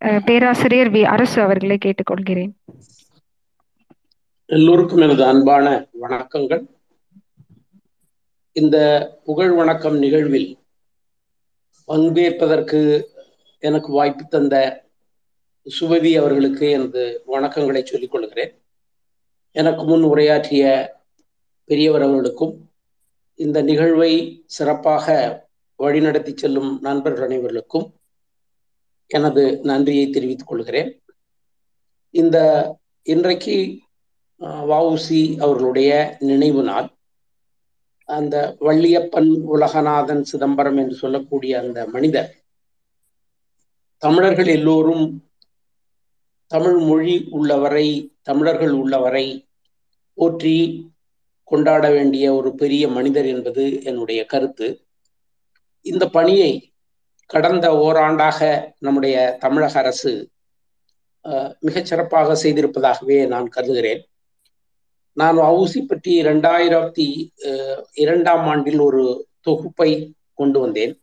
அஹ், 0.00 0.24
பேராசிரியர் 0.24 0.90
வி. 0.90 1.02
அரசு 1.06 1.42
அவர்களை 1.42 1.78
கேட்டுக்கொள்கிறேன். 1.84 2.52
எல்லோருக்கும் 4.48 5.00
எனது 5.00 5.24
அன்பான 5.24 5.64
வணக்கங்கள். 6.00 6.62
இந்த 8.56 8.76
புகழ் 9.24 9.52
வணக்கம் 9.52 9.98
நிகழ்வில் 9.98 10.48
பங்கேற்பதற்கு 11.88 12.80
எனக்கு 13.62 13.92
வாய்ப்பு 13.92 14.28
தந்த 14.28 14.54
சுபதி 15.66 16.18
அவர்களுக்கு 16.18 16.70
எனது 16.70 17.02
வணக்கங்களை 17.26 17.82
சொல்லிக் 17.84 18.10
கொள்கிறேன். 18.10 18.52
எனக்கு 19.56 19.84
முன் 19.84 20.02
உரையாற்றிய 20.02 20.64
பெரியவர் 21.68 22.04
அவர்களுக்கும் 22.06 22.54
இந்த 23.38 23.58
நிகழ்வை 23.62 24.12
சிறப்பாக 24.56 25.06
வழிநடத்தி 25.78 26.32
செல்லும் 26.34 26.70
நண்பர்கள் 26.80 27.24
அனைவர்களுக்கும் 27.26 27.86
எனது 29.10 29.42
நன்றியை 29.62 30.06
தெரிவித்துக் 30.10 30.50
கொள்கிறேன். 30.50 30.90
இந்த 32.14 32.38
இன்றைக்கு 33.06 33.56
வவுசி 34.70 35.22
அவர்களுடைய 35.38 35.92
நினைவு 36.30 36.62
நாள். 36.62 36.88
அந்த 38.08 38.36
வள்ளியப்பன் 38.60 39.30
உலகநாதன் 39.54 40.22
சிதம்பரம் 40.30 40.78
என்று 40.82 40.94
சொல்லக்கூடிய 40.94 41.52
அந்த 41.60 41.78
மனிதர் 41.94 42.30
தமிழர்கள் 44.02 44.50
எல்லோரும் 44.58 45.06
தமிழ் 46.50 46.78
மொழி 46.88 47.16
உள்ளவரை 47.30 47.86
தமிழர்கள் 48.22 48.74
உள்ளவரை 48.82 49.26
போற்றி 50.18 50.56
கொண்டாட 51.50 51.84
வேண்டிய 51.90 52.24
ஒரு 52.34 52.50
பெரிய 52.54 52.84
மனிதர் 52.88 53.28
என்பது 53.34 53.64
என்னுடைய 53.84 54.20
கருத்து. 54.24 54.68
இந்த 55.86 56.04
பணியை 56.16 56.50
கடந்த 57.30 57.66
ஓராண்டாக 57.84 58.40
நம்முடைய 58.78 59.16
தமிழக 59.40 59.74
அரசு 59.78 60.12
மிகச்சிறப்பாக 61.66 61.86
சிறப்பாக 61.90 62.36
செய்திருப்பதாகவே 62.42 63.18
நான் 63.26 63.48
கருதுகிறேன். 63.48 64.02
நான் 65.16 65.36
வவுசி 65.36 65.80
பற்றி 65.86 66.12
இரண்டாயிரத்தி 66.22 67.06
இரண்டாம் 68.02 68.44
ஆண்டில் 68.46 68.80
ஒரு 68.80 69.02
தொகுப்பை 69.46 69.90
கொண்டு 70.34 70.58
வந்தேன். 70.60 70.94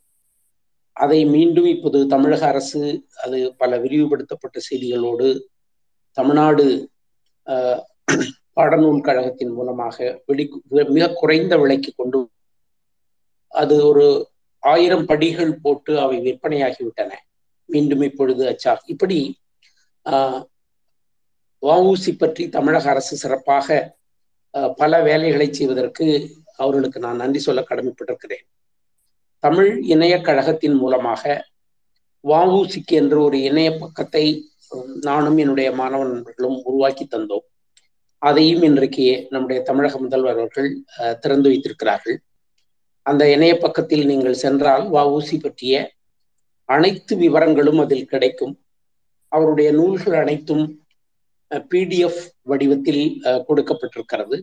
அதை 0.95 1.19
மீண்டும் 1.25 1.65
இப்போது 1.65 1.99
தமிழக 2.07 2.41
அரசு 2.47 2.81
அது 3.23 3.39
பல 3.57 3.77
விரிவுபடுத்தப்பட்ட 3.77 4.57
செய்திகளோடு 4.69 5.29
தமிழ்நாடு 6.17 6.65
பாடநூல் 8.57 9.01
கழகத்தின் 9.01 9.53
மூலமாக 9.53 9.95
வெளி 10.25 10.45
மிக 10.89 11.07
குறைந்த 11.13 11.53
விலைக்கு 11.57 11.91
கொண்டு 11.95 12.19
அது 13.53 13.75
ஒரு 13.87 14.05
ஆயிரம் 14.63 15.05
படிகள் 15.05 15.53
போட்டு 15.61 15.93
அவை 15.99 16.17
விற்பனையாகிவிட்டன. 16.19 17.11
மீண்டும் 17.69 18.03
இப்பொழுது 18.09 18.43
அச்சா 18.51 18.73
இப்படி 18.93 19.17
ஆஹ் 20.05 20.41
வஉசி 21.63 22.11
பற்றி 22.15 22.43
தமிழக 22.49 22.85
அரசு 22.89 23.15
சிறப்பாக 23.17 23.67
பல 24.77 25.01
வேலைகளை 25.01 25.47
செய்வதற்கு 25.53 26.05
அவர்களுக்கு 26.55 26.99
நான் 26.99 27.21
நன்றி 27.23 27.39
சொல்ல 27.39 27.61
கடமைப்பட்டிருக்கிறேன். 27.69 28.45
தமிழ் 29.43 29.71
இணைய 29.93 30.15
கழகத்தின் 30.21 30.77
மூலமாக 30.77 31.23
வஉசிக்கு 32.23 32.93
என்று 33.01 33.17
ஒரு 33.23 33.37
இணைய 33.41 33.69
பக்கத்தை 33.77 34.25
நானும் 35.01 35.37
என்னுடைய 35.37 35.69
மாணவ 35.73 36.05
நண்பர்களும் 36.05 36.57
உருவாக்கி 36.63 37.05
தந்தோம். 37.07 37.45
அதையும் 38.25 38.63
இன்றைக்கு 38.63 39.05
நம்முடைய 39.29 39.59
தமிழக 39.61 39.99
முதல்வர் 39.99 40.33
அவர்கள் 40.35 40.69
திறந்து 41.19 41.47
வைத்திருக்கிறார்கள். 41.49 42.17
அந்த 43.05 43.23
இணைய 43.31 43.53
பக்கத்தில் 43.57 44.05
நீங்கள் 44.05 44.41
சென்றால் 44.43 44.85
வஉசி 44.89 45.37
பற்றிய 45.39 45.75
அனைத்து 46.69 47.13
விவரங்களும் 47.15 47.81
அதில் 47.81 48.07
கிடைக்கும். 48.07 48.53
அவருடைய 49.31 49.69
நூல்கள் 49.71 50.17
அனைத்தும் 50.21 50.65
பிடிஎஃப் 51.71 52.21
வடிவத்தில் 52.41 53.03
அஹ், 53.27 53.41
கொடுக்கப்பட்டிருக்கிறது. 53.47 54.37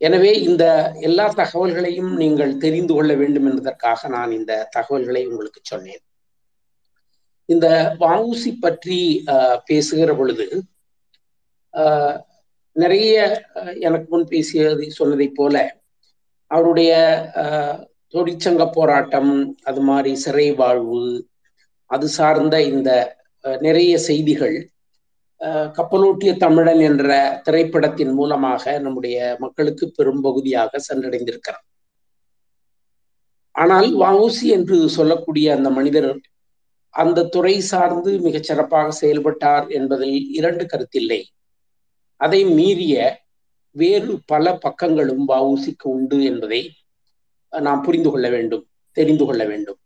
எனவே 0.00 0.32
இந்த 0.40 0.64
எல்லா 1.00 1.26
தகவல்களையும் 1.34 2.12
நீங்கள் 2.16 2.52
தெரிந்து 2.58 2.92
கொள்ள 2.94 3.12
வேண்டும் 3.14 3.46
என்பதற்காக 3.46 4.08
நான் 4.08 4.32
இந்த 4.32 4.52
தகவல்களை 4.76 5.22
உங்களுக்கு 5.26 5.60
சொன்னேன். 5.62 6.02
இந்த 7.48 7.66
வஉசி 8.00 8.50
பற்றி 8.60 8.98
பேசுகிற 9.66 10.10
பொழுது 10.14 10.46
நிறைய 12.78 13.14
எனக்கு 13.80 14.06
முன் 14.08 14.26
பேசியது 14.28 14.86
சொன்னதைப் 14.96 15.34
போல 15.34 15.56
அவருடைய 16.50 16.90
அஹ், 17.42 17.78
தொழிற்சங்க 18.14 18.64
போராட்டம் 18.72 19.32
அது 19.64 19.80
மாதிரி 19.82 20.12
சிறை 20.16 20.48
வாழ்வு 20.56 21.02
அது 21.90 22.06
சார்ந்த 22.14 22.56
இந்த 22.70 22.90
நிறைய 23.60 23.98
செய்திகள் 24.06 24.56
அஹ், 25.40 25.68
கப்பலோட்டிய 25.76 26.32
தமிழன் 26.36 26.82
என்ற 26.82 27.08
திரைப்படத்தின் 27.44 28.12
மூலமாக 28.12 28.78
நம்முடைய 28.78 29.16
மக்களுக்கு 29.40 29.86
பெரும்பகுதியாக 29.90 30.80
சென்றடைந்திருக்கிறார். 30.88 31.64
ஆனால் 33.54 33.88
வஉசி 34.00 34.46
என்று 34.52 34.76
சொல்லக்கூடிய 34.96 35.46
அந்த 35.54 35.70
மனிதர் 35.70 36.10
அந்த 36.94 37.26
துறை 37.28 37.54
சார்ந்து 37.64 38.10
மிகச் 38.20 38.44
சிறப்பாக 38.44 38.90
செயல்பட்டார் 38.92 39.66
என்பதில் 39.70 40.16
இரண்டு 40.32 40.64
கருத்தில்லை. 40.66 41.20
அதை 42.20 42.40
மீறிய 42.52 42.94
வேறு 43.76 44.12
பல 44.26 44.52
பக்கங்களும் 44.64 45.24
வஉசிக்கு 45.28 45.86
உண்டு 45.92 46.18
என்பதை 46.24 46.60
நாம் 47.52 47.82
புரிந்து 47.82 48.10
கொள்ள 48.10 48.26
வேண்டும் 48.28 48.64
தெரிந்து 48.96 49.24
கொள்ள 49.24 49.42
வேண்டும். 49.44 49.78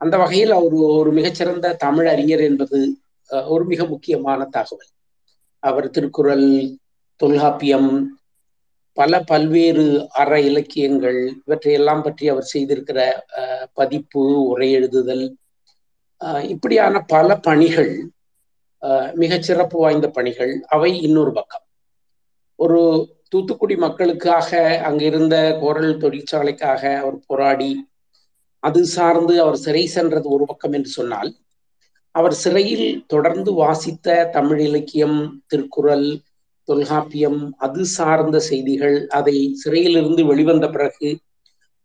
அந்த 0.00 0.14
வகையில் 0.18 0.52
அவர் 0.52 0.74
ஒரு 0.90 1.10
மிகச்சிறந்த 1.12 1.74
தமிழ் 1.78 2.08
அறிஞர் 2.08 2.44
என்பது 2.46 2.78
ஒரு 3.50 3.64
மிக 3.64 3.84
முக்கியமான 3.92 4.40
தகவல். 4.50 4.90
அவர் 5.62 5.88
திருக்குறள் 5.90 6.46
தொல்காப்பியம் 7.20 7.90
பல 8.96 9.12
பல்வேறு 9.22 9.84
அற 10.20 10.40
இலக்கியங்கள் 10.40 11.18
இவற்றையெல்லாம் 11.38 12.02
பற்றி 12.02 12.24
அவர் 12.28 12.50
செய்திருக்கிற 12.52 12.98
பதிப்பு 13.74 14.22
உரை 14.46 14.70
எழுதுதல் 14.74 15.26
இப்படியான 16.50 16.94
பல 17.06 17.36
பணிகள் 17.40 17.92
மிகச் 19.14 19.42
சிறப்பு 19.42 19.78
வாய்ந்த 19.78 20.08
பணிகள். 20.08 20.52
அவை 20.68 21.02
இன்னொரு 21.02 21.32
பக்கம். 21.32 21.64
ஒரு 22.58 22.80
தூத்துக்குடி 23.28 23.76
மக்களுக்காக 23.76 24.80
அங்கிருந்த 24.84 25.58
கோரல் 25.60 25.96
தொழிற்சாலைக்காக 25.96 26.82
அவர் 26.96 27.18
போராடி 27.26 27.70
அது 28.62 28.84
சார்ந்து 28.86 29.40
அவர் 29.40 29.56
சிறை 29.56 29.86
சென்றது 29.86 30.28
ஒரு 30.28 30.44
பக்கம் 30.46 30.72
என்று 30.72 30.90
சொன்னால் 30.90 31.30
அவர் 32.14 32.34
சிறையில் 32.34 33.04
தொடர்ந்து 33.06 33.52
வாசித்த 33.52 34.24
தமிழ் 34.24 34.60
இலக்கியம் 34.60 35.42
திருக்குறள் 35.46 36.08
தொல்காப்பியம் 36.68 37.54
அது 37.58 37.84
சார்ந்த 37.84 38.38
செய்திகள் 38.40 39.06
அதை 39.08 39.54
சிறையிலிருந்து 39.54 40.24
வெளிவந்த 40.24 40.68
பிறகு 40.68 41.18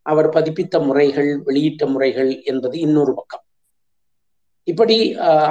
அவர் 0.05 0.29
பதிப்பித்த 0.29 0.85
முறைகள் 0.85 1.41
வெளியிட்ட 1.45 1.85
முறைகள் 1.85 2.41
என்பது 2.43 2.79
இன்னொரு 2.79 3.13
பக்கம். 3.13 3.44
இப்படி 4.67 4.97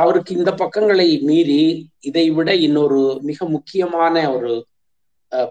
அவருக்கு 0.02 0.33
இந்த 0.35 0.52
பக்கங்களை 0.54 1.09
மீறி 1.18 1.62
இதை 2.00 2.25
விட 2.30 2.50
இன்னொரு 2.66 3.00
மிக 3.23 3.47
முக்கியமான 3.49 4.14
ஒரு 4.35 4.52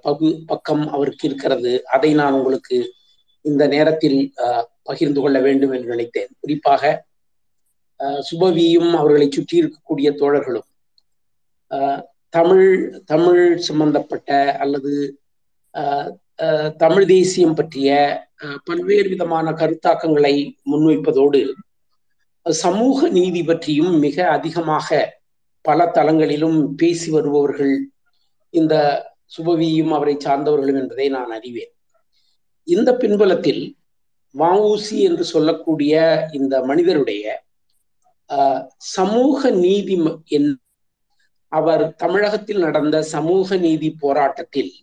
பகு 0.04 0.28
பக்கம் 0.46 0.84
அவருக்கு 0.88 1.26
இருக்கிறது. 1.28 1.72
அதை 1.86 2.10
நான் 2.14 2.38
உங்களுக்கு 2.40 2.78
இந்த 3.46 3.64
நேரத்தில் 3.68 4.20
பகிர்ந்து 4.84 5.20
கொள்ள 5.22 5.38
வேண்டும் 5.40 5.74
என்று 5.76 5.88
நினைத்தேன். 5.88 6.32
குறிப்பாக 6.40 6.84
சுபவியும் 8.30 8.92
அவர்களை 9.00 9.28
சுற்றி 9.32 9.56
இருக்கக்கூடிய 9.62 10.10
தோழர்களும் 10.22 10.70
தமிழ் 12.30 12.68
தமிழ் 13.06 13.44
சம்பந்தப்பட்ட 13.68 14.30
அல்லது 14.64 14.94
தமிழ் 16.78 17.06
தேசியம் 17.06 17.56
பற்றிய 17.56 17.90
பல்வேறு 18.64 19.08
விதமான 19.10 19.48
கருத்தாக்கங்களை 19.52 20.36
முன்வைப்பதோடு 20.72 21.42
சமூக 22.46 23.10
நீதி 23.10 23.44
பற்றியும் 23.44 24.00
மிக 24.00 24.30
அதிகமாக 24.30 25.20
பல 25.62 25.86
தளங்களிலும் 25.86 26.74
பேசி 26.76 27.12
வருபவர்கள் 27.12 27.76
இந்த 28.50 28.74
சுபவியும் 29.38 29.90
அவரை 29.90 30.16
சார்ந்தவர்களும் 30.16 30.80
என்பதை 30.80 31.10
நான் 31.10 31.32
அறிவேன். 31.32 31.72
இந்த 32.68 32.96
பின்புலத்தில் 32.96 33.78
வஉசி 34.36 34.98
என்று 35.00 35.24
சொல்லக்கூடிய 35.24 35.94
இந்த 36.32 36.62
மனிதருடைய 36.64 37.24
சமூக 38.78 39.50
நீதி 39.52 39.96
என் 40.28 40.52
அவர் 41.52 41.96
தமிழகத்தில் 41.96 42.58
நடந்த 42.58 43.02
சமூக 43.04 43.58
நீதி 43.58 43.90
போராட்டத்தில் 44.00 44.74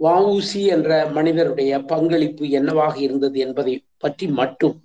வஉசி 0.00 0.62
என்ற 0.66 1.06
மனிதருடைய 1.06 1.84
பங்களிப்பு 1.84 2.48
என்னவாக 2.50 2.98
இருந்தது 2.98 3.38
என்பதை 3.38 3.84
பற்றி 3.98 4.26
மட்டும் 4.26 4.76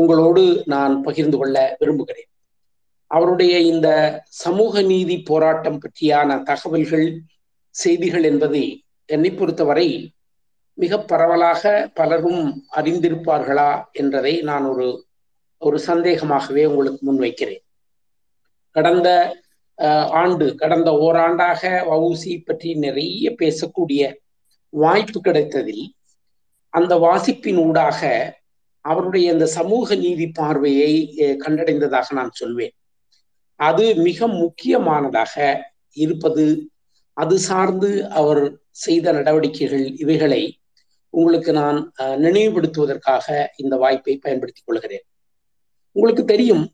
உங்களோடு 0.00 0.42
நான் 0.64 0.94
பகிர்ந்து 1.02 1.36
கொள்ள 1.38 1.56
விரும்புகிறேன். 1.78 2.28
அவருடைய 3.10 3.54
இந்த 3.62 3.88
சமூக 4.36 4.82
நீதி 4.82 5.16
போராட்டம் 5.22 5.80
பற்றியான 5.80 6.38
தகவல்கள் 6.42 7.06
செய்திகள் 7.74 8.22
என்பதை 8.22 8.64
என்னை 9.08 9.30
பொறுத்தவரை 9.30 9.88
மிக 10.78 10.98
பரவலாக 11.02 11.90
பலரும் 11.94 12.42
அறிந்திருப்பார்களா 12.76 13.70
என்றதை 13.92 14.34
நான் 14.42 14.64
ஒரு 14.64 14.86
ஒரு 15.62 15.78
சந்தேகமாகவே 15.86 16.64
உங்களுக்கு 16.64 17.00
முன்வைக்கிறேன் 17.08 17.62
கடந்த 18.76 19.08
ஆண்டு 20.14 20.46
கடந்த 20.54 20.90
ஓராண்டாக 21.06 21.62
வவுசி 21.90 22.32
பற்றி 22.44 22.70
நிறைய 22.74 23.30
பேசக்கூடிய 23.38 24.02
வாய்ப்பு 24.72 25.18
கிடைத்ததில் 25.20 25.84
அந்த 26.72 26.92
வாசிப்பின் 26.96 27.60
ஊடாக 27.66 28.00
அவருடைய 28.90 29.26
இந்த 29.34 29.46
சமூக 29.58 29.96
நீதி 30.04 30.26
பார்வையை 30.38 30.92
கண்டடைந்ததாக 31.44 32.08
நான் 32.18 32.32
சொல்வேன். 32.40 32.74
அது 33.60 33.84
மிக 34.06 34.28
முக்கியமானதாக 34.42 35.34
இருப்பது 36.04 36.46
அது 37.16 37.34
சார்ந்து 37.48 37.90
அவர் 38.20 38.42
செய்த 38.84 39.12
நடவடிக்கைகள் 39.12 39.84
இவைகளை 40.02 40.42
உங்களுக்கு 41.14 41.50
நான் 41.52 41.78
நினைவுபடுத்துவதற்காக 42.24 43.26
இந்த 43.62 43.74
வாய்ப்பை 43.82 44.14
பயன்படுத்திக் 44.24 44.66
கொள்கிறேன். 44.66 45.04
உங்களுக்கு 45.96 46.24
தெரியும் 46.24 46.64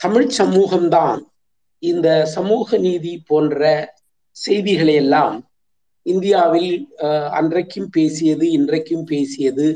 தமிழ் 0.00 0.28
சமூகம்தான் 0.38 1.20
இந்த 1.82 2.08
சமூக 2.36 2.78
நீதி 2.86 3.12
போன்ற 3.30 3.62
செய்திகளை 4.36 4.94
எல்லாம் 4.94 5.36
இந்தியாவில் 6.06 6.72
அன்றைக்கும் 7.38 7.90
பேசியது 7.96 8.46
இன்றைக்கும் 8.58 9.04
பேசியது 9.04 9.66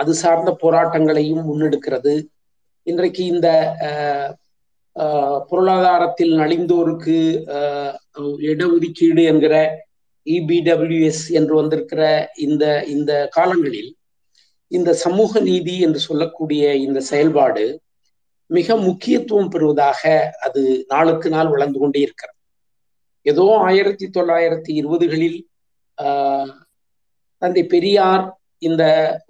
அது 0.00 0.12
சார்ந்த 0.22 0.50
போராட்டங்களையும் 0.62 1.42
முன்னெடுக்கிறது. 1.48 2.14
இன்றைக்கு 2.86 3.22
இந்த 3.34 3.48
பொருளாதாரத்தில் 5.50 6.32
நலிந்தோருக்கு 6.40 7.18
இடஒதுக்கீடு 8.50 9.22
என்கிற 9.32 9.54
இபிடபிள்யூஎஸ் 10.26 11.24
என்று 11.38 11.54
வந்திருக்கிற 11.60 12.02
இந்த 12.46 12.64
இந்த 12.94 13.12
காலங்களில் 13.36 13.92
இந்த 14.70 14.90
சமூக 15.04 15.40
நீதி 15.48 15.76
என்று 15.86 16.00
சொல்லக்கூடிய 16.08 16.64
இந்த 16.86 16.98
செயல்பாடு 17.10 17.64
மிக 18.50 18.76
முக்கியத்துவம் 18.88 19.50
பெறுவதாக 19.52 20.02
அது 20.46 20.62
நாளுக்கு 20.92 21.28
நாள் 21.34 21.52
வளர்ந்து 21.54 21.78
கொண்டே 21.78 22.00
இருக்கிறது. 22.06 22.38
ஏதோ 23.26 23.44
ஆயிரத்தி 23.68 24.06
தொள்ளாயிரத்தி 24.16 24.72
இருபதுகளில் 24.80 25.38
தந்தை 27.42 27.62
பெரியார் 27.74 28.24
இந்த 28.68 28.82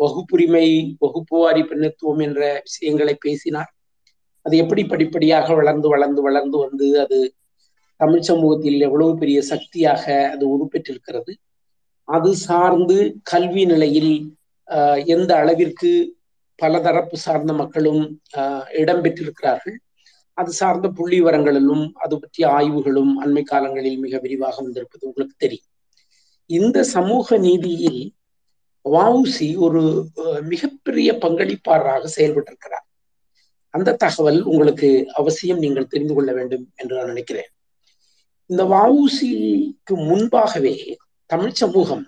வகுப்புரிமை 0.03 0.66
வகுப்புவாரி 1.05 1.62
பெண்ணுத்துவம் 1.71 2.23
என்ற 2.27 2.40
விஷயங்களை 2.66 3.14
பேசினார். 3.27 3.71
அது 4.47 4.55
எப்படி 4.62 4.83
படிப்படியாக 4.85 5.55
வளர்ந்து 5.55 5.88
வளர்ந்து 5.88 6.21
வளர்ந்து 6.23 6.57
வந்து 6.59 6.87
அது 7.05 7.19
தமிழ் 8.01 8.27
சமூகத்தில் 8.29 8.81
எவ்வளவு 8.87 9.12
பெரிய 9.23 9.38
சக்தியாக 9.51 10.05
அது 10.35 10.45
உருப்பெற்றிருக்கிறது. 10.55 11.33
அது 12.09 12.31
சார்ந்து 12.47 12.97
கல்வி 13.33 13.64
நிலையில் 13.73 14.14
எந்த 15.14 15.31
அளவிற்கு 15.43 15.90
பலதரப்பு 16.59 17.16
சார்ந்த 17.27 17.53
மக்களும் 17.61 18.03
இடம்பெற்றிருக்கிறார்கள் 18.83 19.77
அது 20.38 20.51
சார்ந்த 20.59 20.87
புள்ளி 20.99 21.16
விவரங்களிலும் 21.21 21.85
அது 22.05 22.14
பற்றிய 22.21 22.45
ஆய்வுகளும் 22.59 23.12
அண்மை 23.23 23.43
காலங்களில் 23.43 23.99
மிக 24.05 24.19
விரிவாக 24.25 24.57
வந்திருப்பது 24.62 25.03
உங்களுக்கு 25.09 25.37
தெரியும். 25.38 25.69
இந்த 26.51 26.79
சமூக 26.95 27.38
நீதியில் 27.47 28.01
வவுசி 28.85 29.49
ஒரு 29.57 29.83
மிகப்பெரிய 30.43 31.11
பங்களிப்பாளராக 31.25 32.11
செயல்பட்டிருக்கிறார். 32.16 32.87
அந்த 33.75 33.97
தகவல் 33.97 34.38
உங்களுக்கு 34.43 34.88
அவசியம் 35.12 35.59
நீங்கள் 35.59 35.90
தெரிந்து 35.93 36.14
கொள்ள 36.14 36.31
வேண்டும் 36.33 36.64
என்று 36.77 36.97
நான் 36.97 37.11
நினைக்கிறேன். 37.12 37.51
இந்த 38.51 38.62
வவுசிக்கு 38.75 39.95
முன்பாகவே 40.09 40.75
தமிழ் 41.31 41.59
சமூகம் 41.62 42.07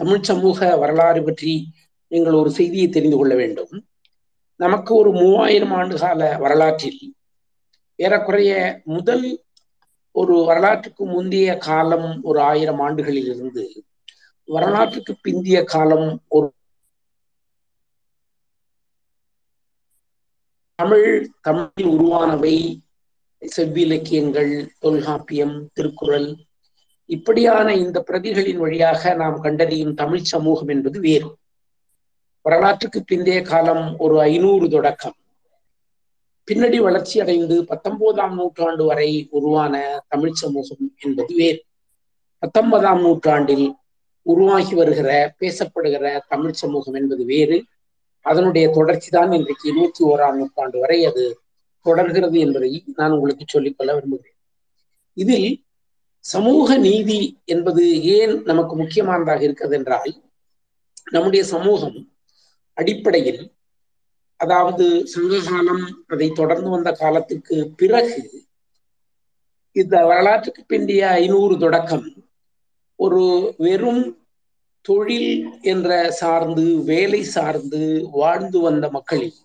தமிழ் 0.00 0.22
சமூக 0.22 0.76
வரலாறு 0.76 1.20
பற்றி 1.22 1.52
நீங்கள் 2.12 2.32
ஒரு 2.32 2.50
செய்தியை 2.50 2.88
தெரிந்து 2.88 3.16
கொள்ள 3.16 3.34
வேண்டும். 3.34 3.72
நமக்கு 4.60 4.92
ஒரு 4.94 5.10
மூவாயிரம் 5.12 5.74
ஆண்டு 5.78 5.96
கால 5.98 6.20
வரலாற்றில் 6.38 7.02
ஏறக்குறைய 7.98 8.52
முதல் 8.94 9.26
ஒரு 10.14 10.34
வரலாற்றுக்கு 10.44 11.04
முந்தைய 11.06 11.50
காலம் 11.66 12.08
ஒரு 12.22 12.38
ஆயிரம் 12.40 12.80
ஆண்டுகளில் 12.86 13.30
இருந்து 13.34 13.64
வரலாற்றுக்கு 14.50 15.16
பிந்திய 15.24 15.64
காலம் 15.64 16.22
ஒரு 16.28 16.52
தமிழ் 20.74 21.28
தமிழில் 21.40 21.86
உருவானவை 21.86 22.78
செவ்விலக்கியங்கள் 23.56 24.68
தொல்காப்பியம் 24.78 25.70
திருக்குறள். 25.72 26.36
இப்படியான 27.06 27.74
இந்த 27.74 28.04
பிரதிகளின் 28.06 28.56
வழியாக 28.56 29.14
நாம் 29.14 29.40
கண்டறியும் 29.40 29.94
தமிழ் 29.94 30.22
சமூகம் 30.22 30.68
என்பது 30.68 31.00
வேறு. 31.00 31.36
வரலாற்றுக்கு 32.42 33.04
பிந்தைய 33.12 33.42
காலம் 33.42 33.98
ஒரு 33.98 34.20
ஐநூறு 34.20 34.68
தொடக்கம். 34.68 35.14
பின்னடி 36.44 36.80
வளர்ச்சி 36.80 37.20
அடைந்து 37.20 37.64
பத்தொன்பதாம் 37.64 38.34
நூற்றாண்டு 38.34 38.84
வரை 38.84 39.28
உருவான 39.30 40.04
தமிழ் 40.08 40.32
சமூகம் 40.32 40.94
என்பது 40.98 41.34
வேறு. 41.34 41.64
பத்தொன்பதாம் 42.38 43.00
நூற்றாண்டில் 43.00 43.74
உருவாகி 44.22 44.74
வருகிற 44.74 45.34
பேசப்படுகிற 45.40 46.20
தமிழ் 46.28 46.52
சமூகம் 46.52 46.94
என்பது 46.94 47.24
வேறு. 47.24 47.64
அதனுடைய 48.20 48.70
தொடர்ச்சி 48.70 49.08
தான் 49.10 49.32
இன்றைக்கு 49.32 49.68
இருபத்தி 49.68 50.04
ஓராம் 50.04 50.36
நூற்றாண்டு 50.36 50.78
வரை 50.78 51.04
அது 51.04 51.40
தொடர்கிறது 51.86 52.38
என்பதை 52.38 52.84
நான் 52.94 53.10
உங்களுக்கு 53.10 53.44
சொல்லிக்கொள்ள 53.46 53.94
விரும்புகிறேன். 53.94 54.36
இதில் 55.16 55.64
சமூக 56.20 56.76
நீதி 56.78 57.40
என்பது 57.44 58.02
ஏன் 58.02 58.42
நமக்கு 58.42 58.76
முக்கியமானதாக 58.76 59.42
இருக்கிறது 59.42 59.76
என்றால் 59.76 60.12
நம்முடைய 61.10 61.44
சமூகம் 61.44 62.10
அடிப்படையில் 62.74 63.52
அதாவது 64.36 64.84
சங்ககாலம் 65.14 66.04
அதை 66.06 66.30
தொடர்ந்து 66.30 66.68
வந்த 66.70 66.92
காலத்துக்கு 66.92 67.72
பிறகு 67.76 68.20
இந்த 69.72 70.04
வரலாற்றுக்கு 70.06 70.62
பிந்தைய 70.68 71.00
ஐநூறு 71.00 71.58
தொடக்கம் 71.58 72.06
ஒரு 73.00 73.54
வெறும் 73.56 74.16
தொழில் 74.80 75.32
என்ற 75.62 76.10
சார்ந்து 76.10 76.64
வேலை 76.84 77.22
சார்ந்து 77.22 78.08
வாழ்ந்து 78.12 78.60
வந்த 78.60 78.90
மக்களில் 78.90 79.36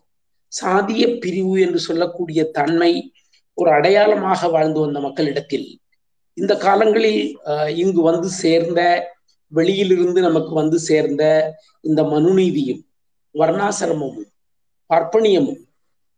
சாதிய 0.51 1.17
பிரிவு 1.19 1.59
என்று 1.59 1.79
சொல்லக்கூடிய 1.79 2.51
தன்மை 2.51 3.11
ஒரு 3.53 3.69
அடையாளமாக 3.71 4.47
வாழ்ந்து 4.47 4.79
வந்த 4.79 4.99
மக்களிடத்தில் 4.99 5.79
இந்த 6.33 6.57
காலங்களில் 6.57 7.37
இங்கு 7.75 8.01
வந்து 8.01 8.29
சேர்ந்த 8.29 8.81
வெளியிலிருந்து 9.51 10.21
நமக்கு 10.21 10.53
வந்து 10.53 10.79
சேர்ந்த 10.79 11.23
இந்த 11.81 12.03
மனுநீதியும் 12.03 12.83
வர்ணாசிரமமும் 13.35 14.29
பர்ப்பணியமும் 14.89 15.61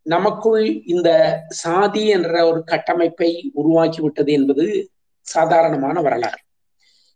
நமக்குள் 0.06 0.84
இந்த 0.86 1.10
சாதி 1.48 2.08
என்ற 2.08 2.48
ஒரு 2.48 2.64
கட்டமைப்பை 2.64 3.52
உருவாக்கிவிட்டது 3.56 4.32
என்பது 4.32 4.66
சாதாரணமான 5.22 6.02
வரலாறு. 6.02 6.42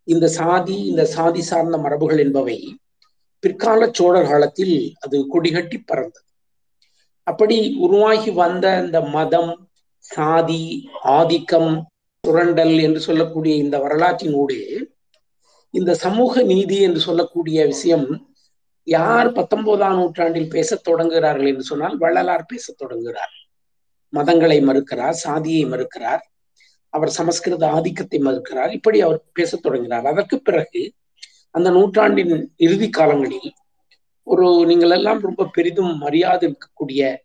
இந்த 0.04 0.28
சாதி 0.28 0.86
இந்த 0.86 1.06
சாதி 1.06 1.42
சார்ந்த 1.42 1.78
மரபுகள் 1.78 2.20
என்பவை 2.20 2.78
பிற்கால 3.40 3.90
சோழர் 3.92 4.28
காலத்தில் 4.28 4.96
அது 5.00 5.26
கொடிகட்டி 5.34 5.78
பறந்தது. 5.86 6.26
அப்படி 7.24 7.76
உருவாகி 7.76 8.32
வந்த 8.32 8.82
இந்த 8.86 9.02
மதம் 9.02 9.70
சாதி 10.00 10.90
ஆதிக்கம் 11.04 11.90
சுரண்டல் 12.28 12.82
என்று 12.82 13.00
சொல்லக்கூடிய 13.00 13.56
இந்த 13.56 13.78
வரலாற்றினூடே 13.78 14.84
இந்த 15.70 15.94
சமூக 15.96 16.42
நீதி 16.42 16.82
என்று 16.82 17.00
சொல்லக்கூடிய 17.00 17.66
விஷயம் 17.66 18.30
யார் 18.84 19.32
பத்தொன்பதாம் 19.32 19.96
நூற்றாண்டில் 19.96 20.50
பேசத் 20.50 20.90
தொடங்குகிறார்கள் 20.90 21.48
என்று 21.48 21.64
சொன்னால் 21.64 21.98
வள்ளலார் 21.98 22.46
பேசத் 22.46 22.78
தொடங்குகிறார். 22.78 23.34
மதங்களை 24.14 24.62
மறுக்கிறார் 24.64 25.12
சாதியை 25.12 25.66
மறுக்கிறார். 25.66 26.31
அவர் 26.94 27.10
சமஸ்கிருத 27.10 27.70
ஆதிக்கத்தை 27.70 28.20
மறுக்கிறார். 28.20 28.72
இப்படி 28.72 29.02
அவர் 29.02 29.20
பேசத் 29.34 29.62
தொடங்கினார். 29.62 30.06
அதற்கு 30.06 30.42
பிறகு 30.42 30.82
அந்த 31.52 31.70
நூற்றாண்டின் 31.70 32.54
இறுதி 32.58 32.90
காலங்களில் 32.90 33.52
ஒரு 34.24 34.66
நீங்கள் 34.66 34.90
எல்லாம் 34.90 35.22
ரொம்ப 35.22 35.46
பெரிதும் 35.46 35.98
மரியாதை 35.98 36.46
இருக்கக்கூடிய 36.50 37.16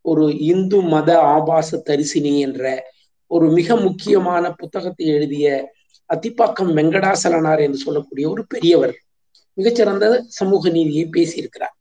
ஒரு 0.00 0.24
இந்து 0.38 0.80
மத 0.80 1.20
ஆபாச 1.20 1.82
தரிசினி 1.86 2.38
என்ற 2.38 2.92
ஒரு 3.26 3.46
மிக 3.48 3.76
முக்கியமான 3.76 4.52
புத்தகத்தை 4.52 5.06
எழுதிய 5.06 5.72
அத்திப்பாக்கம் 6.14 6.70
வெங்கடாசலனார் 6.78 7.60
என்று 7.60 7.76
சொல்லக்கூடிய 7.76 8.28
ஒரு 8.30 8.42
பெரியவர் 8.46 8.94
மிகச்சிறந்த 9.54 10.24
சமூக 10.28 10.68
நீதியை 10.68 11.04
பேசியிருக்கிறார். 11.12 11.74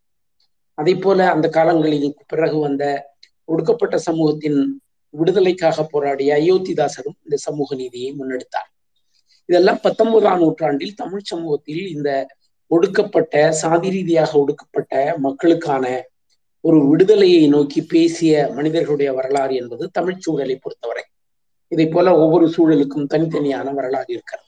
அதே 0.74 0.94
போல 0.96 1.32
அந்த 1.32 1.48
காலங்களில் 1.50 2.16
பிறகு 2.28 2.58
வந்த 2.58 2.84
ஒடுக்கப்பட்ட 3.46 3.98
சமூகத்தின் 3.98 4.60
விடுதலைக்காக 5.14 5.84
போராடிய 5.84 6.30
அயோத்திதாசரும் 6.36 7.18
இந்த 7.24 7.38
சமூக 7.38 7.76
நீதியை 7.76 8.10
முன்னெடுத்தார். 8.20 8.70
இதெல்லாம் 9.50 9.80
பத்தொன்பதாம் 9.82 10.40
நூற்றாண்டில் 10.40 10.96
தமிழ் 10.96 11.30
சமூகத்தில் 11.32 11.84
இந்த 11.88 12.10
ஒடுக்கப்பட்ட 12.72 13.52
சாதி 13.52 13.90
ரீதியாக 13.90 14.32
ஒடுக்கப்பட்ட 14.40 14.94
மக்களுக்கான 15.18 15.86
ஒரு 16.64 16.78
விடுதலையை 16.90 17.44
நோக்கி 17.48 17.80
பேசிய 17.86 18.52
மனிதர்களுடைய 18.58 19.10
வரலாறு 19.14 19.54
என்பது 19.56 19.84
தமிழ் 19.92 20.22
சூழலை 20.26 20.56
பொறுத்தவரை. 20.56 21.04
இதை 21.72 21.86
போல 21.88 22.08
ஒவ்வொரு 22.18 22.46
சூழலுக்கும் 22.56 23.10
தனித்தனியான 23.14 23.74
வரலாறு 23.74 24.10
இருக்கிறது. 24.14 24.48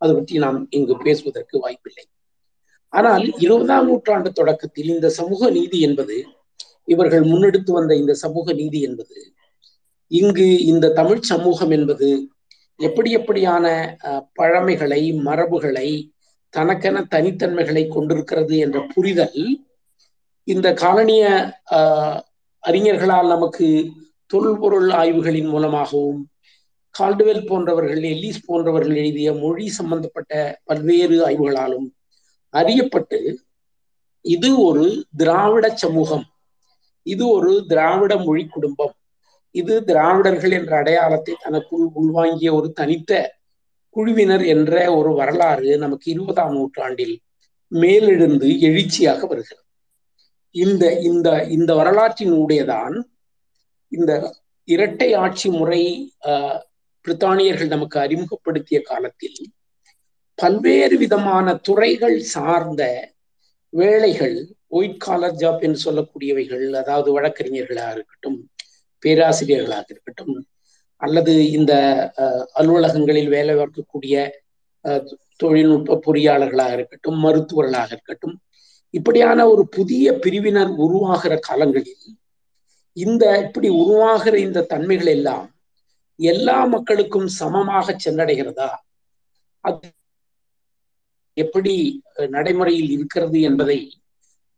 அது 0.00 0.12
பற்றி 0.14 0.38
நாம் 0.38 0.58
இங்கு 0.70 0.94
பேசுவதற்கு 0.96 1.56
வாய்ப்பில்லை. 1.58 2.04
ஆனால் 2.92 3.24
இருபதாம் 3.38 3.86
நூற்றாண்டு 3.86 4.30
தொடக்கத்தில் 4.32 4.90
இந்த 4.94 5.08
சமூக 5.08 5.50
நீதி 5.50 5.78
என்பது 5.80 6.16
இவர்கள் 6.84 7.24
முன்னெடுத்து 7.24 7.70
வந்த 7.70 7.92
இந்த 7.96 8.14
சமூக 8.14 8.52
நீதி 8.52 8.80
என்பது 8.80 9.16
இங்கு 10.18 10.46
இந்த 10.64 10.92
தமிழ் 10.92 11.20
சமூகம் 11.20 11.70
என்பது 11.70 12.08
எப்படி 12.80 13.10
எப்படியான 13.16 13.66
பழமைகளை 14.32 15.00
மரபுகளை 15.24 15.88
தனக்கென 16.54 17.02
தனித்தன்மைகளை 17.10 17.82
கொண்டிருக்கிறது 17.88 18.54
என்ற 18.56 18.78
புரிதல் 18.94 19.40
இந்த 20.48 20.68
காலனிய 20.82 21.24
அறிஞர்களால் 22.62 23.28
நமக்கு 23.28 23.68
தொல்பொருள் 24.26 24.90
ஆய்வுகளின் 25.02 25.48
மூலமாகவும் 25.48 26.20
கால்டுவெல் 26.94 27.46
போன்றவர்கள் 27.46 28.02
எல்லிஸ் 28.12 28.46
போன்றவர்கள் 28.46 28.96
எழுதிய 28.96 29.30
மொழி 29.34 29.66
சம்பந்தப்பட்ட 29.78 30.32
பல்வேறு 30.64 31.16
ஆய்வுகளாலும் 31.26 31.88
அறியப்பட்டு 32.54 33.20
இது 34.24 34.50
ஒரு 34.64 34.84
திராவிட 35.16 35.66
சமூகம். 35.82 36.26
இது 37.06 37.24
ஒரு 37.36 37.50
திராவிட 37.70 38.12
மொழி 38.26 38.44
குடும்பம். 38.46 38.93
இது 39.54 39.84
திராவிடர்கள் 39.84 40.50
என்ற 40.50 40.72
அடையாளத்தை 40.76 41.34
தனக்குள் 41.42 41.84
உள்வாங்கிய 41.94 42.50
ஒரு 42.54 42.72
தனித்த 42.72 43.12
குழுவினர் 43.96 44.44
என்ற 44.44 44.92
ஒரு 44.94 45.10
வரலாறு 45.14 45.78
நமக்கு 45.78 46.06
இருபதாம் 46.10 46.54
நூற்றாண்டில் 46.54 47.16
மேலெழுந்து 47.72 48.48
எழுச்சியாக 48.60 49.20
வருகிறது. 49.26 49.62
இந்த 50.54 50.84
இந்த 51.00 51.28
இந்த 51.48 51.70
வரலாற்றினுடையதான் 51.74 52.96
இந்த 53.92 54.12
இரட்டை 54.68 55.08
ஆட்சி 55.14 55.48
முறை 55.50 55.82
பிரித்தானியர்கள் 57.04 57.66
நமக்கு 57.66 57.98
அறிமுகப்படுத்திய 57.98 58.78
காலத்தில் 58.80 59.40
பல்வேறு 60.38 60.96
விதமான 60.98 61.46
துறைகள் 61.56 62.18
சார்ந்த 62.26 62.82
வேலைகள் 63.72 64.36
ஒயிட் 64.68 65.00
காலர் 65.00 65.38
ஜாப் 65.40 65.64
என்று 65.64 65.80
சொல்லக்கூடியவைகள் 65.84 66.64
அதாவது 66.72 67.08
வழக்கறிஞர்களாக 67.12 67.92
இருக்கட்டும் 67.92 68.38
பேராசிரியர்களாக 69.04 69.86
இருக்கட்டும் 69.88 70.34
அல்லது 71.02 71.32
இந்த 71.50 71.72
அலுவலகங்களில் 72.54 73.30
வேலை 73.36 73.54
பார்க்கக்கூடிய 73.54 74.16
தொழில்நுட்ப 75.36 76.00
பொறியாளர்களாக 76.06 76.72
இருக்கட்டும் 76.72 77.18
மருத்துவர்களாக 77.24 77.90
இருக்கட்டும் 77.92 78.36
இப்படியான 78.94 79.46
ஒரு 79.48 79.62
புதிய 79.68 80.06
பிரிவினர் 80.24 80.72
உருவாகிற 80.84 81.34
காலங்களில் 81.48 82.04
இந்த 82.96 83.24
இப்படி 83.46 83.68
உருவாகிற 83.82 84.34
இந்த 84.38 84.66
தன்மைகள் 84.72 85.10
எல்லாம் 85.16 85.46
எல்லா 86.18 86.58
மக்களுக்கும் 86.64 87.28
சமமாக 87.40 87.96
சென்றடைகிறதா? 88.04 88.68
அது 89.64 89.88
எப்படி 91.36 91.74
நடைமுறையில் 92.28 92.90
இருக்கிறது 92.90 93.38
என்பதை 93.40 93.78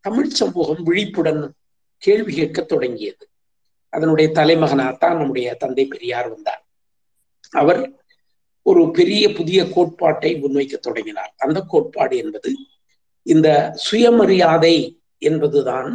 தமிழ் 0.04 0.34
சமூகம் 0.40 0.82
விழிப்புடன் 0.82 1.40
கேள்வி 2.02 2.32
கேட்க 2.34 2.60
தொடங்கியது. 2.62 3.24
அதனுடைய 3.96 4.28
தலைமகனாகத்தான் 4.34 5.18
நம்முடைய 5.18 5.54
தந்தை 5.54 5.84
பெரியார் 5.86 6.28
வந்தார். 6.28 6.62
அவர் 7.52 7.80
ஒரு 8.62 8.82
பெரிய 8.90 9.24
புதிய 9.32 9.60
கோட்பாட்டை 9.68 10.30
முன்வைக்க 10.34 10.76
தொடங்கினார். 10.78 11.32
அந்த 11.36 11.58
கோட்பாடு 11.60 12.14
என்பது 12.16 12.50
இந்த 13.26 13.48
சுயமரியாதை 13.74 14.76
என்பதுதான் 15.18 15.90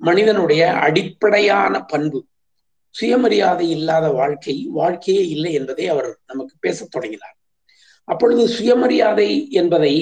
மனிதனுடைய 0.00 0.62
அடிப்படையான 0.86 1.74
பண்பு. 1.84 2.20
சுயமரியாதை 2.94 3.66
இல்லாத 3.70 4.06
வாழ்க்கை 4.10 4.54
வாழ்க்கையே 4.70 5.24
இல்லை 5.28 5.52
என்பதை 5.52 5.84
அவர் 5.88 6.08
நமக்கு 6.26 6.54
பேசத் 6.60 6.90
தொடங்கினார். 6.90 7.36
அப்பொழுது 8.08 8.42
சுயமரியாதை 8.48 9.30
என்பதை 9.50 9.94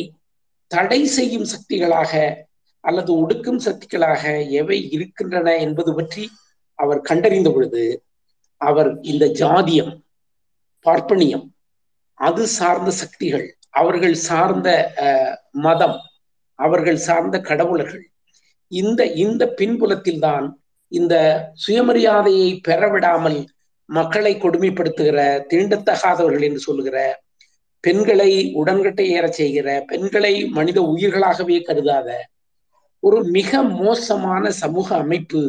தடை 0.70 1.00
செய்யும் 1.06 1.46
சக்திகளாக 1.52 2.12
அல்லது 2.80 3.10
ஒடுக்கும் 3.14 3.60
சக்திகளாக 3.66 4.50
எவை 4.50 4.78
இருக்கின்றன 4.90 5.56
என்பது 5.56 5.92
பற்றி 5.94 6.24
அவர் 6.78 7.00
கண்டறிந்த 7.00 7.48
பொழுது 7.50 7.82
அவர் 8.60 8.90
இந்த 9.02 9.24
ஜாதியம் 9.40 9.92
பார்ப்பனியம் 10.86 11.46
அது 12.20 12.42
சார்ந்த 12.50 12.90
சக்திகள் 12.92 13.46
அவர்கள் 13.70 14.16
சார்ந்த 14.20 14.68
மதம் 15.58 15.98
அவர்கள் 16.58 16.98
சார்ந்த 16.98 17.36
கடவுளர்கள் 17.40 18.06
இந்த 18.72 19.00
இந்த 19.16 19.42
பின்புலத்தில் 19.50 20.18
தான் 20.18 20.46
இந்த 20.92 21.14
சுயமரியாதையை 21.54 22.48
பெறவிடாமல் 22.68 23.38
மக்களை 23.88 24.32
கொடுமைப்படுத்துகிற 24.34 25.18
தீண்டத்தகாதவர்கள் 25.48 26.46
என்று 26.48 26.60
சொல்லுகிற 26.60 26.98
பெண்களை 27.84 28.30
உடன்கட்டை 28.54 29.06
ஏறச் 29.10 29.32
செய்கிற 29.32 29.68
பெண்களை 29.86 30.32
மனித 30.48 30.78
உயிர்களாகவே 30.82 31.58
கருதாத 31.62 32.08
ஒரு 33.02 33.18
மிக 33.28 33.60
மோசமான 33.76 34.50
சமூக 34.60 34.88
அமைப்பு 34.96 35.40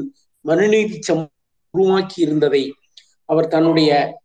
மனுநீதி 0.46 1.02
சம் 1.02 1.30
உருவாக்கி 1.72 2.22
இருந்ததை 2.22 2.76
அவர் 3.26 3.48
தன்னுடைய 3.48 4.20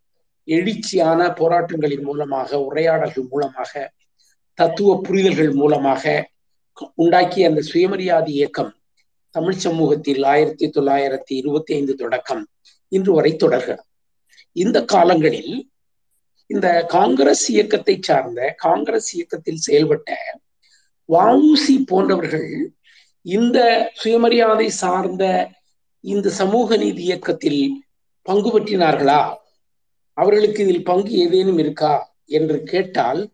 எழுச்சியான 0.46 1.20
போராட்டங்களின் 1.40 2.02
மூலமாக 2.02 2.60
உரையாடல்கள் 2.60 3.28
மூலமாக 3.30 3.92
தத்துவ 4.54 5.00
புரிதல்கள் 5.08 5.52
மூலமாக 5.52 6.32
உண்டாக்கிய 6.96 7.48
அந்த 7.48 7.60
சுயமரியாதை 7.60 8.28
இயக்கம் 8.28 8.72
தமிழ் 9.30 9.56
சமூகத்தில் 9.56 10.22
ஆயிரத்தி 10.22 10.66
தொள்ளாயிரத்தி 10.68 11.32
இருபத்தி 11.32 11.74
ஐந்து 11.74 11.94
தொடக்கம் 11.94 12.46
இன்று 12.88 13.12
வரை 13.12 13.36
தொடர்கிறது. 13.36 13.84
இந்த 14.52 14.84
காலங்களில் 14.84 15.70
இந்த 16.46 16.84
காங்கிரஸ் 16.84 17.50
இயக்கத்தை 17.50 17.98
சார்ந்த 18.00 18.54
காங்கிரஸ் 18.56 19.14
இயக்கத்தில் 19.14 19.64
செயல்பட்ட 19.70 20.12
வஉசி 21.08 21.76
போன்றவர்கள் 21.86 22.72
இந்த 23.22 23.58
சுயமரியாதை 23.94 24.68
சார்ந்த 24.68 25.24
இந்த 26.04 26.28
சமூக 26.28 26.76
நீதி 26.76 27.02
இயக்கத்தில் 27.02 27.84
பங்கு 28.22 28.60
பற்றினார்களா? 28.60 29.36
அவர்களுக்கு 30.12 30.62
இதில் 30.62 30.84
பங்கு 30.84 31.10
ஏதேனும் 31.10 31.58
இருக்கா? 31.58 32.14
என்று 32.26 32.62
கேட்டால் 32.62 33.30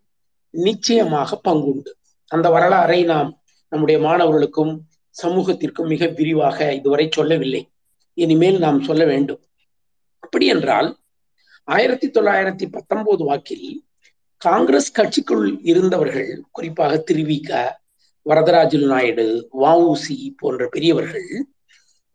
நிச்சயமாக 0.49 1.41
பங்குண்டு. 1.43 1.91
அந்த 2.27 2.49
வரலாறை 2.49 3.03
நாம் 3.05 3.41
நம்முடைய 3.69 4.01
மாணவர்களுக்கும் 4.01 4.81
சமூகத்திற்கும் 5.23 5.87
மிக 5.87 6.07
விரிவாக 6.07 6.73
இதுவரை 6.73 7.09
சொல்லவில்லை. 7.11 7.69
இனிமேல் 8.13 8.57
நாம் 8.57 8.83
சொல்ல 8.83 9.05
வேண்டும். 9.05 9.41
அப்படி 10.19 10.45
என்றால் 10.45 10.97
ஆயிரத்தி 11.63 12.07
தொள்ளாயிரத்தி 12.07 12.71
பத்தொன்பது 12.71 13.23
வாக்கில் 13.23 13.85
காங்கிரஸ் 14.37 14.93
கட்சிக்குள் 14.95 15.59
இருந்தவர்கள் 15.61 16.43
குறிப்பாக 16.51 17.03
திருவிக 17.11 17.71
வரதராஜுலு 18.25 18.85
நாயுடு 18.85 19.49
வஉசி 19.59 20.31
போன்ற 20.37 20.67
பெரியவர்கள் 20.67 21.45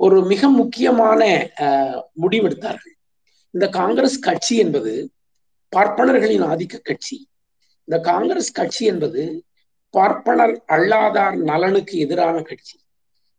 ஒரு 0.00 0.18
மிக 0.30 0.48
முக்கியமான 0.61 1.20
முடிவெடுத்தார்கள். 2.22 2.94
இந்த 3.54 3.66
காங்கிரஸ் 3.78 4.18
கட்சி 4.26 4.54
என்பது 4.64 4.92
பார்ப்பனர்களின் 5.72 6.44
ஆதிக்க 6.52 6.76
கட்சி. 6.88 7.16
இந்த 7.88 7.96
காங்கிரஸ் 8.11 8.56
கட்சி 8.59 8.85
என்பது 8.92 9.22
பார்ப்பனர் 9.94 10.54
அல்லாதார் 10.76 11.37
நலனுக்கு 11.50 11.94
எதிரான 12.04 12.37
கட்சி. 12.40 12.76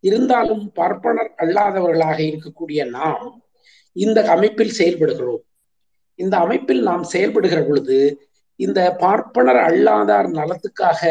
இருந்தாலும் 0.03 0.63
பார்ப்பனர் 0.79 1.31
அல்லாதவர்களாக 1.43 2.19
இருக்கக்கூடிய 2.29 2.81
நாம் 2.97 3.27
இந்த 3.95 4.19
அமைப்பில் 4.35 4.77
செயல்படுகிறோம். 4.79 5.43
இந்த 6.19 6.35
அமைப்பில் 6.45 6.81
நாம் 6.89 7.03
செயல்படுகிற 7.13 7.59
பொழுது 7.67 7.97
இந்த 8.59 8.79
பார்ப்பனர் 9.03 9.59
அல்லாதார் 9.69 10.29
நலத்துக்காக 10.37 11.01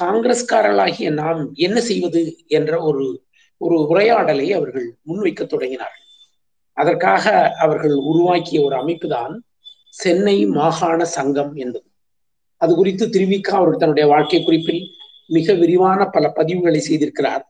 காங்கிரஸ்காரர்களாகிய 0.00 1.08
நாம் 1.22 1.40
என்ன 1.66 1.78
செய்வது 1.90 2.22
என்ற 2.58 2.72
ஒரு 2.88 3.04
ஒரு 3.58 3.86
உரையாடலை 3.86 4.52
அவர்கள் 4.52 4.94
முன்வைக்க 5.06 5.42
தொடங்கினார்கள். 5.44 6.06
அதற்காக 6.72 7.52
அவர்கள் 7.52 7.94
உருவாக்கிய 7.94 8.62
ஒரு 8.62 8.76
அமைப்பு 8.76 9.08
தான் 9.08 9.44
சென்னை 9.90 10.46
மாகாண 10.46 11.04
சங்கம் 11.04 11.54
என்பது. 11.54 11.86
அது 12.56 12.74
குறித்து 12.74 13.06
திருவிக்கா 13.06 13.54
அவர்கள் 13.60 13.78
தன்னுடைய 13.78 14.08
வாழ்க்கை 14.08 14.44
குறிப்பில் 14.44 14.82
மிக 15.26 15.52
விரிவான 15.52 16.06
பல 16.06 16.32
பதிவுகளை 16.36 16.80
செய்திருக்கிறார். 16.88 17.42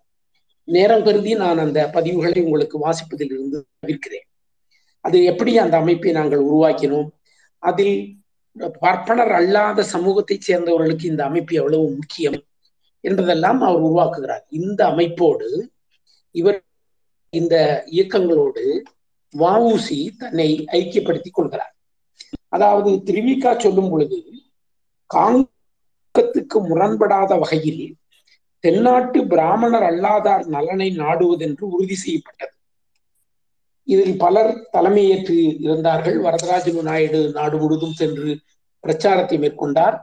நேரம் 0.64 1.04
கருதி 1.04 1.34
நான் 1.34 1.58
அந்த 1.58 1.90
பதிவுகளை 1.92 2.42
உங்களுக்கு 2.42 2.78
வாசிப்பதில் 2.86 3.32
இருந்து 3.34 3.66
தவிர்க்கிறேன். 3.86 4.26
அது 5.00 5.24
எப்படி 5.24 5.58
அந்த 5.58 5.76
அமைப்பை 5.76 6.12
நாங்கள் 6.12 6.40
உருவாக்கினோம்? 6.40 7.08
அதில் 7.62 8.20
பார்ப்பனர் 8.80 9.32
அல்லாத 9.32 9.84
சமூகத்தைச் 9.92 10.46
சேர்ந்தவர்களுக்கு 10.46 11.04
இந்த 11.04 11.24
அமைப்பு 11.24 11.54
எவ்வளவு 11.54 11.90
முக்கியம் 11.90 12.44
என்பதெல்லாம் 13.00 13.60
அவர் 13.60 13.80
உருவாக்குகிறார். 13.80 14.44
இந்த 14.48 14.80
அமைப்போடு 14.86 15.48
இவர் 16.34 16.58
இந்த 17.32 17.84
இயக்கங்களோடு 17.90 18.64
வஉசி 19.34 20.16
தன்னை 20.16 20.48
ஐக்கியப்படுத்திக் 20.72 21.36
கொள்கிறார். 21.38 21.74
அதாவது 22.48 22.90
திருவிக்கா 22.90 23.58
சொல்லும் 23.58 23.90
பொழுது 23.90 24.18
காங்கத்துக்கு 25.10 26.58
முரண்படாத 26.68 27.38
வகையில் 27.38 27.96
தென்னாட்டு 28.64 29.26
பிராமணர் 29.26 29.82
அல்லாதார் 29.82 30.46
நலனை 30.46 30.88
நாடுவதென்று 30.96 31.64
உறுதி 31.70 31.94
செய்யப்பட்டது. 31.94 32.54
இதில் 33.88 34.16
பலர் 34.16 34.68
தலைமையேற்று 34.70 35.36
இருந்தார்கள். 35.58 36.18
வரதராஜனு 36.20 36.82
நாயுடு 36.82 37.20
நாடு 37.30 37.56
முழுதும் 37.58 37.92
சென்று 37.92 38.30
பிரச்சாரத்தை 38.84 39.38
மேற்கொண்டார். 39.38 39.96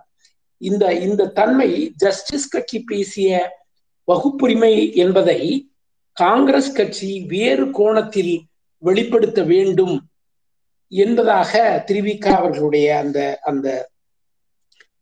இந்த 0.62 0.94
இந்த 0.94 1.28
தன்மை 1.28 1.70
ஜஸ்டிஸ் 1.96 2.50
கட்சி 2.50 2.80
பேசிய 2.84 3.30
வகுப்புரிமை 4.08 4.74
என்பதை 4.96 5.40
காங்கிரஸ் 6.18 6.76
கட்சி 6.76 7.10
வேறு 7.28 7.66
கோணத்தில் 7.72 8.36
வெளிப்படுத்த 8.84 9.40
வேண்டும் 9.44 9.96
என்பதாக 10.92 11.52
திருவிக்கா 11.88 12.32
அவர்களுடைய 12.42 12.88
அந்த 13.00 13.20
அந்த 13.50 13.68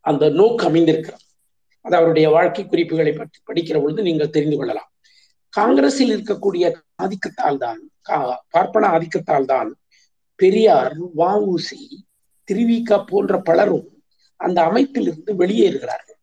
அந்த 0.04 0.24
நோக்கு 0.38 0.62
அமைந்திருக்கிறது. 0.66 1.22
அது 1.84 1.94
அவருடைய 1.96 2.26
வாழ்க்கை 2.30 2.62
குறிப்புகளை 2.66 3.12
பற்றி 3.12 3.38
படிக்கிற 3.48 3.76
பொழுது 3.82 4.02
நீங்கள் 4.02 4.34
தெரிந்து 4.36 4.56
கொள்ளலாம். 4.56 4.90
காங்கிரஸில் 5.54 6.12
இருக்கக்கூடிய 6.14 6.64
ஆதிக்கத்தால் 7.02 7.60
தான் 7.64 7.80
பார்ப்பன 8.50 8.88
ஆதிக்கத்தால் 8.96 9.48
தான் 9.52 9.70
பெரியார் 10.40 10.96
வஉசி 11.16 11.82
திருவிக 12.48 12.98
போன்ற 13.10 13.34
பலரும் 13.48 13.88
அந்த 14.40 14.58
அமைப்பிலிருந்து 14.62 15.32
வெளியேறுகிறார்கள். 15.42 16.18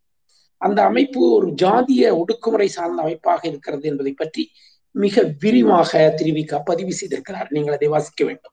அந்த 0.61 0.79
அமைப்பு 0.83 1.19
ஒரு 1.35 1.47
ஜாதிய 1.61 2.09
ஒடுக்குமுறை 2.21 2.67
சார்ந்த 2.77 2.99
அமைப்பாக 3.01 3.41
இருக்கிறது 3.47 3.85
என்பதை 3.89 4.13
பற்றி 4.13 4.43
மிக 4.91 5.33
விரிவாக 5.39 6.15
திருவிக 6.17 6.61
பதிவு 6.65 6.93
செய்திருக்கிறார். 6.93 7.47
நீங்கள் 7.49 7.73
அதை 7.73 7.87
வாசிக்க 7.87 8.25
வேண்டும். 8.25 8.51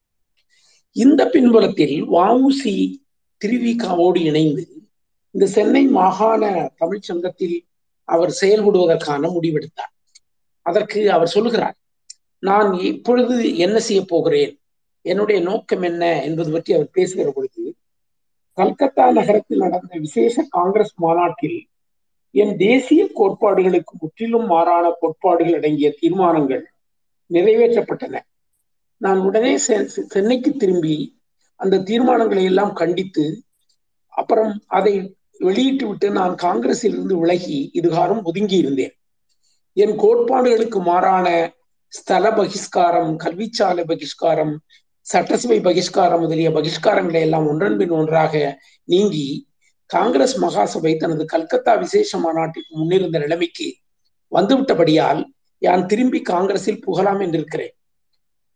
இந்த 0.93 1.27
பின்புலத்தில் 1.27 2.05
வஉசி 2.05 2.95
திருவிக்காவோடு 3.45 4.17
இணைந்து 4.17 4.69
இந்த 5.31 5.47
சென்னை 5.47 5.87
மாகாண 5.87 6.73
தமிழ் 6.77 7.01
சங்கத்தில் 7.01 7.67
அவர் 8.05 8.39
செயல்படுவதற்கான 8.41 9.29
முடிவெடுத்தார். 9.29 9.93
அதற்கு 10.63 11.13
அவர் 11.13 11.29
சொல்லுகிறார் 11.29 11.75
நான் 12.39 12.73
இப்பொழுது 12.73 13.57
என்ன 13.57 13.79
செய்ய 13.79 14.05
போகிறேன்? 14.07 14.61
என்னுடைய 15.03 15.41
நோக்கம் 15.41 15.83
என்ன? 15.83 16.23
என்பது 16.23 16.51
பற்றி 16.51 16.75
அவர் 16.75 16.91
பேசுகிற 16.91 17.31
பொழுது 17.31 17.75
கல்கத்தா 18.53 19.13
நகரத்தில் 19.13 19.59
நடந்த 19.59 19.99
விசேஷ 19.99 20.45
காங்கிரஸ் 20.49 20.93
மாநாட்டில் 20.97 21.69
என் 22.31 22.57
தேசிய 22.57 23.11
கோட்பாடுகளுக்கு 23.15 23.95
முற்றிலும் 23.99 24.47
மாறான 24.47 24.93
கோட்பாடுகள் 25.01 25.55
அடங்கிய 25.55 25.95
தீர்மானங்கள் 25.99 26.71
நிறைவேற்றப்பட்டன. 27.31 28.19
நான் 28.97 29.19
உடனே 29.19 29.57
சென்னைக்கு 30.09 30.53
திரும்பி 30.53 31.21
அந்த 31.57 31.79
தீர்மானங்களை 31.79 32.45
எல்லாம் 32.45 32.73
கண்டித்து 32.73 33.43
அப்புறம் 34.07 34.63
அதை 34.67 35.17
வெளியிட்டு 35.39 35.87
விட்டு 35.87 36.11
நான் 36.11 36.35
காங்கிரஸில் 36.35 36.93
இருந்து 36.93 37.19
விலகி 37.19 37.71
இதுகாரம் 37.75 38.23
ஒதுங்கி 38.23 38.57
இருந்தேன். 38.57 38.95
என் 39.73 39.99
கோட்பாடுகளுக்கு 39.99 40.81
மாறான 40.83 41.57
ஸ்தல 41.89 42.31
பகிஷ்காரம் 42.31 43.13
கல்விச்சாலை 43.25 43.85
பகிஷ்காரம் 43.85 44.57
சட்டசபை 45.01 45.61
பகிஷ்காரம் 45.61 46.21
முதலிய 46.21 46.51
பகிஷ்காரங்களை 46.51 47.21
எல்லாம் 47.21 47.47
ஒன்றன் 47.47 47.77
பின் 47.77 47.91
ஒன்றாக 47.91 48.63
நீங்கி 48.85 49.48
காங்கிரஸ் 49.91 50.45
மகாசபை 50.45 50.97
தனது 50.97 51.25
கல்கத்தா 51.25 51.75
விசேஷ 51.75 52.19
மாநாட்டிற்கு 52.19 52.77
முன்னிருந்த 52.77 53.19
நிலைமைக்கு 53.19 53.75
வந்துவிட்டபடியால் 54.33 55.25
யான் 55.59 55.87
திரும்பி 55.87 56.23
காங்கிரஸில் 56.23 56.85
புகலாம் 56.87 57.21
என்றிருக்கிறேன். 57.21 57.75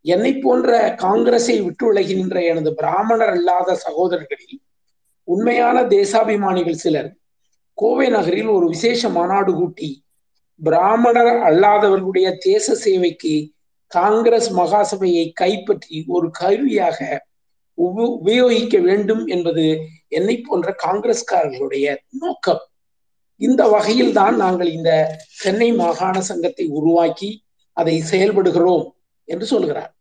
என்னை 0.01 0.35
போன்ற 0.35 0.95
காங்கிரஸை 0.95 1.61
விட்டு 1.61 1.87
விலகி 1.87 2.29
எனது 2.47 2.75
பிராமணர் 2.75 3.29
அல்லாத 3.29 3.79
சகோதரர்களில் 3.89 4.61
உண்மையான 5.25 5.83
தேசாபிமானிகள் 5.83 6.73
சிலர் 6.73 7.17
கோவை 7.75 8.09
நகரில் 8.09 8.47
ஒரு 8.47 8.67
விசேஷ 8.67 9.09
மாநாடு 9.09 9.55
கூட்டி 9.55 10.05
பிராமணர் 10.61 11.35
அல்லாதவர்களுடைய 11.37 12.39
தேச 12.39 12.75
சேவைக்கு 12.75 13.53
காங்கிரஸ் 13.87 14.53
மகாசபையை 14.55 15.33
கைப்பற்றி 15.33 16.05
ஒரு 16.07 16.31
கருவியாக 16.31 17.27
உபயோகிக்க 17.75 18.79
வேண்டும் 18.79 19.27
என்பது 19.27 19.81
என்னை 20.19 20.37
போன்ற 20.39 20.69
காங்கிரஸ்காரர்களுடைய 20.85 21.87
நோக்கம் 22.23 22.63
இந்த 23.41 23.63
வகையில் 23.69 24.13
தான் 24.13 24.37
நாங்கள் 24.37 24.71
இந்த 24.79 24.91
சென்னை 25.43 25.69
மாகாண 25.73 26.17
சங்கத்தை 26.21 26.67
உருவாக்கி 26.79 27.31
அதை 27.77 27.95
செயல்படுகிறோம் 28.11 28.85
என்று 29.29 29.47
சொல்கிறார். 29.47 29.93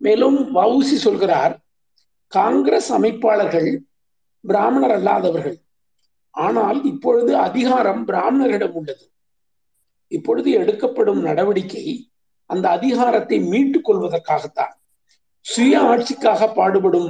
மேலும் 0.00 0.38
வவுசி 0.54 0.96
சொல்கிறார் 1.06 1.54
காங்கிரஸ் 2.32 2.90
அமைப்பாளர்கள் 2.98 3.70
பிராமணர் 4.44 4.94
அல்லாதவர்கள் 4.98 5.58
ஆனால் 6.34 6.78
இப்பொழுது 6.84 7.32
அதிகாரம் 7.48 8.02
பிராமணரிடம் 8.08 8.74
உள்ளது. 8.78 9.04
இப்பொழுது 10.12 10.48
எடுக்கப்படும் 10.60 11.22
நடவடிக்கை 11.28 11.84
அந்த 12.50 12.66
அதிகாரத்தை 12.68 13.36
மீட்டுக் 13.52 13.86
கொள்வதற்காகத்தான். 13.86 14.74
சுய 15.46 15.80
ஆட்சிக்காக 15.90 16.48
பாடுபடும் 16.54 17.08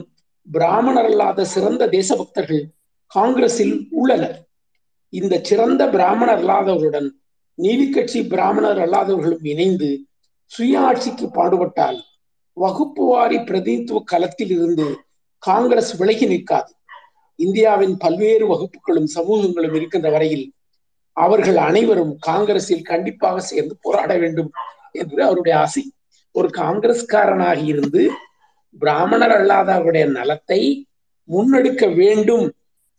பிராமணர் 0.51 1.05
அல்லாத 1.05 1.45
சிறந்த 1.45 1.89
தேசபக்தர்கள் 1.89 2.65
காங்கிரஸில் 3.07 3.87
உள்ளனர். 3.91 4.49
இந்த 5.09 5.41
சிறந்த 5.43 5.89
பிராமணர் 5.89 6.45
அல்லாதவர்களுடன் 6.45 7.09
நீதி 7.55 7.91
கட்சி 7.91 8.27
பிராமணர் 8.27 8.79
அல்லாதவர்களும் 8.79 9.47
இணைந்து 9.47 10.07
சுய 10.51 10.81
ஆட்சிக்கு 10.81 11.27
பாடுபட்டால் 11.27 11.99
வகுப்பு 12.53 13.05
வாரி 13.05 13.39
பிரதிநிதித்துவ 13.39 14.03
களத்தில் 14.05 14.51
இருந்து 14.51 14.87
காங்கிரஸ் 15.39 15.97
விலகி 15.97 16.27
நிற்காது. 16.27 16.73
இந்தியாவின் 17.37 17.97
பல்வேறு 17.97 18.47
வகுப்புகளும் 18.47 19.09
சமூகங்களும் 19.15 19.75
இருக்கின்ற 19.75 20.11
வரையில் 20.11 20.53
அவர்கள் 21.13 21.57
அனைவரும் 21.57 22.17
காங்கிரஸில் 22.19 22.83
கண்டிப்பாக 22.83 23.41
சேர்ந்து 23.41 23.77
போராட 23.81 24.17
வேண்டும் 24.19 24.51
என்று 24.93 25.25
அவருடைய 25.25 25.59
ஆசை. 25.59 25.93
ஒரு 26.33 26.49
காங்கிரஸ்காரனாக 26.49 27.65
இருந்து 27.65 28.11
பிராமணர் 28.83 29.35
அல்லாதவருடைய 29.39 30.05
நலத்தை 30.19 30.61
முன்னெடுக்க 31.29 31.85
வேண்டும் 31.95 32.47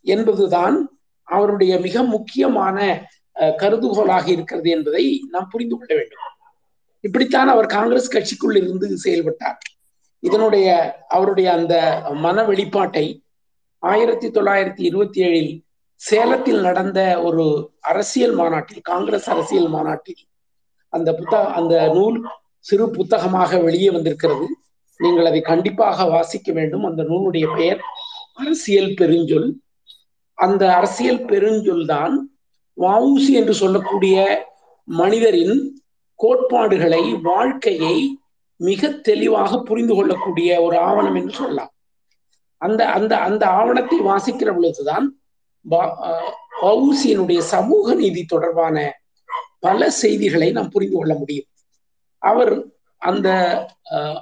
என்பதுதான் 0.06 0.78
அவருடைய 1.28 1.74
மிக 1.86 2.04
முக்கியமான 2.16 2.78
கருதுகோளாக 3.62 4.26
இருக்கிறது 4.36 4.70
என்பதை 4.70 5.04
நாம் 5.32 5.50
புரிந்து 5.52 5.76
கொள்ள 5.78 5.94
வேண்டும். 5.96 6.34
இப்படித்தான் 7.04 7.50
அவர் 7.54 7.68
காங்கிரஸ் 7.76 8.14
கட்சிக்குள் 8.14 8.56
இருந்து 8.62 8.88
செயல்பட்டார். 8.98 9.60
இதனுடைய 10.24 10.68
அவருடைய 11.08 11.48
அந்த 11.54 11.76
மன 12.26 12.44
வெளிப்பாட்டை 12.44 13.06
ஆயிரத்தி 13.84 14.28
தொள்ளாயிரத்தி 14.28 14.84
இருபத்தி 14.90 15.20
ஏழில் 15.28 15.52
சேலத்தில் 16.02 16.62
நடந்த 16.62 17.00
ஒரு 17.22 17.44
அரசியல் 17.92 18.34
மாநாட்டில் 18.34 18.82
காங்கிரஸ் 18.82 19.28
அரசியல் 19.34 19.70
மாநாட்டில் 19.76 20.22
அந்த 20.94 21.10
புத்தக 21.14 21.52
அந்த 21.60 21.76
நூல் 21.88 22.18
சிறு 22.60 22.86
புத்தகமாக 22.90 23.60
வெளியே 23.60 23.90
வந்திருக்கிறது. 23.90 24.48
நீங்கள் 25.00 25.30
அதை 25.30 25.42
கண்டிப்பாக 25.52 26.06
வாசிக்க 26.14 26.52
வேண்டும். 26.60 26.86
அந்த 26.90 27.02
நூலுடைய 27.10 27.46
பெயர் 27.58 27.82
அரசியல் 28.42 28.92
பெருஞ்சொல். 29.02 29.50
அந்த 30.38 30.64
அரசியல் 30.80 31.24
பெருஞ்சொல் 31.32 31.86
தான் 31.86 32.16
வவுசி 32.78 33.32
என்று 33.40 33.54
சொல்லக்கூடிய 33.62 34.18
மனிதரின் 34.88 35.56
கோட்பாடுகளை 36.20 37.04
வாழ்க்கையை 37.30 37.96
மிக 38.60 38.90
தெளிவாக 39.08 39.60
புரிந்து 39.70 39.94
கொள்ளக்கூடிய 39.96 40.50
ஒரு 40.66 40.76
ஆவணம் 40.90 41.18
என்று 41.20 41.34
சொல்லலாம். 41.40 41.72
அந்த 42.62 42.82
அந்த 42.98 43.14
அந்த 43.28 43.44
ஆவணத்தை 43.60 43.98
வாசிக்கிற 44.10 44.50
பொழுதுதான் 44.54 45.08
வவுசியினுடைய 46.64 47.40
சமூக 47.54 47.96
நீதி 48.02 48.22
தொடர்பான 48.34 48.78
பல 49.66 49.90
செய்திகளை 50.02 50.48
நாம் 50.56 50.74
புரிந்து 50.76 50.98
கொள்ள 50.98 51.14
முடியும். 51.22 51.50
அவர் 52.22 52.54
அந்த 53.08 53.28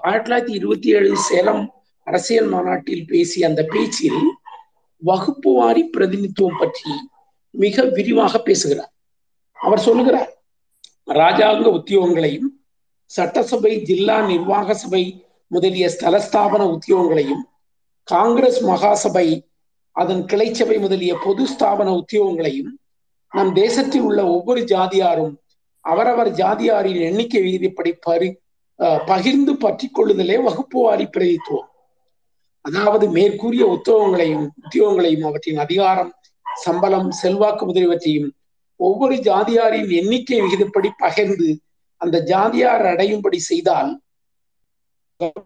ஆயிரத்தி 0.02 0.26
தொள்ளாயிரத்தி 0.26 0.50
இருபத்தி 0.50 0.90
ஏழு 0.90 1.18
சேலம் 1.18 1.64
அரசியல் 2.08 2.48
மாநாட்டில் 2.48 3.06
பேசிய 3.06 3.48
அந்த 3.48 3.62
பேச்சில் 3.66 4.22
வகுப்பு 5.02 5.52
வாரி 5.54 5.84
பிரதிநிதித்துவம் 5.84 6.60
பற்றி 6.60 6.92
மிக 7.54 7.84
விரிவாக 7.98 8.42
பேசுகிறார். 8.42 8.92
அவர் 9.58 9.80
சொல்லுகிறார் 9.80 10.32
ராஜாங்க 11.14 11.68
உத்தியோகங்களையும் 11.80 12.50
சட்டசபை 13.12 13.74
ஜில்லா 13.84 14.28
நிர்வாக 14.28 14.74
சபை 14.74 15.04
முதலிய 15.48 15.90
ஸ்தலஸ்தாபன 15.96 16.64
உத்தியோகங்களையும் 16.78 17.44
காங்கிரஸ் 18.04 18.62
மகாசபை 18.66 19.28
அதன் 19.96 20.24
கிளைச்சபை 20.26 20.78
முதலிய 20.80 21.14
பொது 21.24 21.44
ஸ்தாபன 21.46 21.90
உத்தியோகங்களையும் 22.02 22.72
நம் 23.34 23.54
தேசத்தில் 23.54 24.02
உள்ள 24.02 24.26
ஒவ்வொரு 24.26 24.62
ஜாதியாரும் 24.62 25.34
அவரவர் 25.86 26.32
ஜாதியாரின் 26.32 27.02
எண்ணிக்கை 27.02 27.42
விகிதப்படி 27.42 27.92
பறி 28.02 28.30
பகிர்ந்து 28.80 29.54
பற்றி 29.58 29.88
கொள்ளுதலே 29.88 30.38
வகுப்பு 30.44 30.78
வாரி 30.82 31.06
பிரதித்துவம் 31.08 31.70
அதாவது 32.66 33.06
மேற்கூறிய 33.10 33.64
உத்தியோகங்களையும் 33.76 34.46
உத்தியோகங்களையும் 34.64 35.26
அவற்றின் 35.26 35.58
அதிகாரம் 35.58 36.12
சம்பளம் 36.46 37.10
செல்வாக்கு 37.12 37.64
முதலியவற்றையும் 37.66 38.30
ஒவ்வொரு 38.80 39.16
ஜாதியாரின் 39.16 39.92
எண்ணிக்கை 39.92 40.40
விகிதப்படி 40.42 40.90
பகிர்ந்து 40.98 41.50
அந்த 42.02 42.18
ஜாதியார் 42.32 42.86
அடையும்படி 42.94 43.40
செய்தால் 43.42 43.92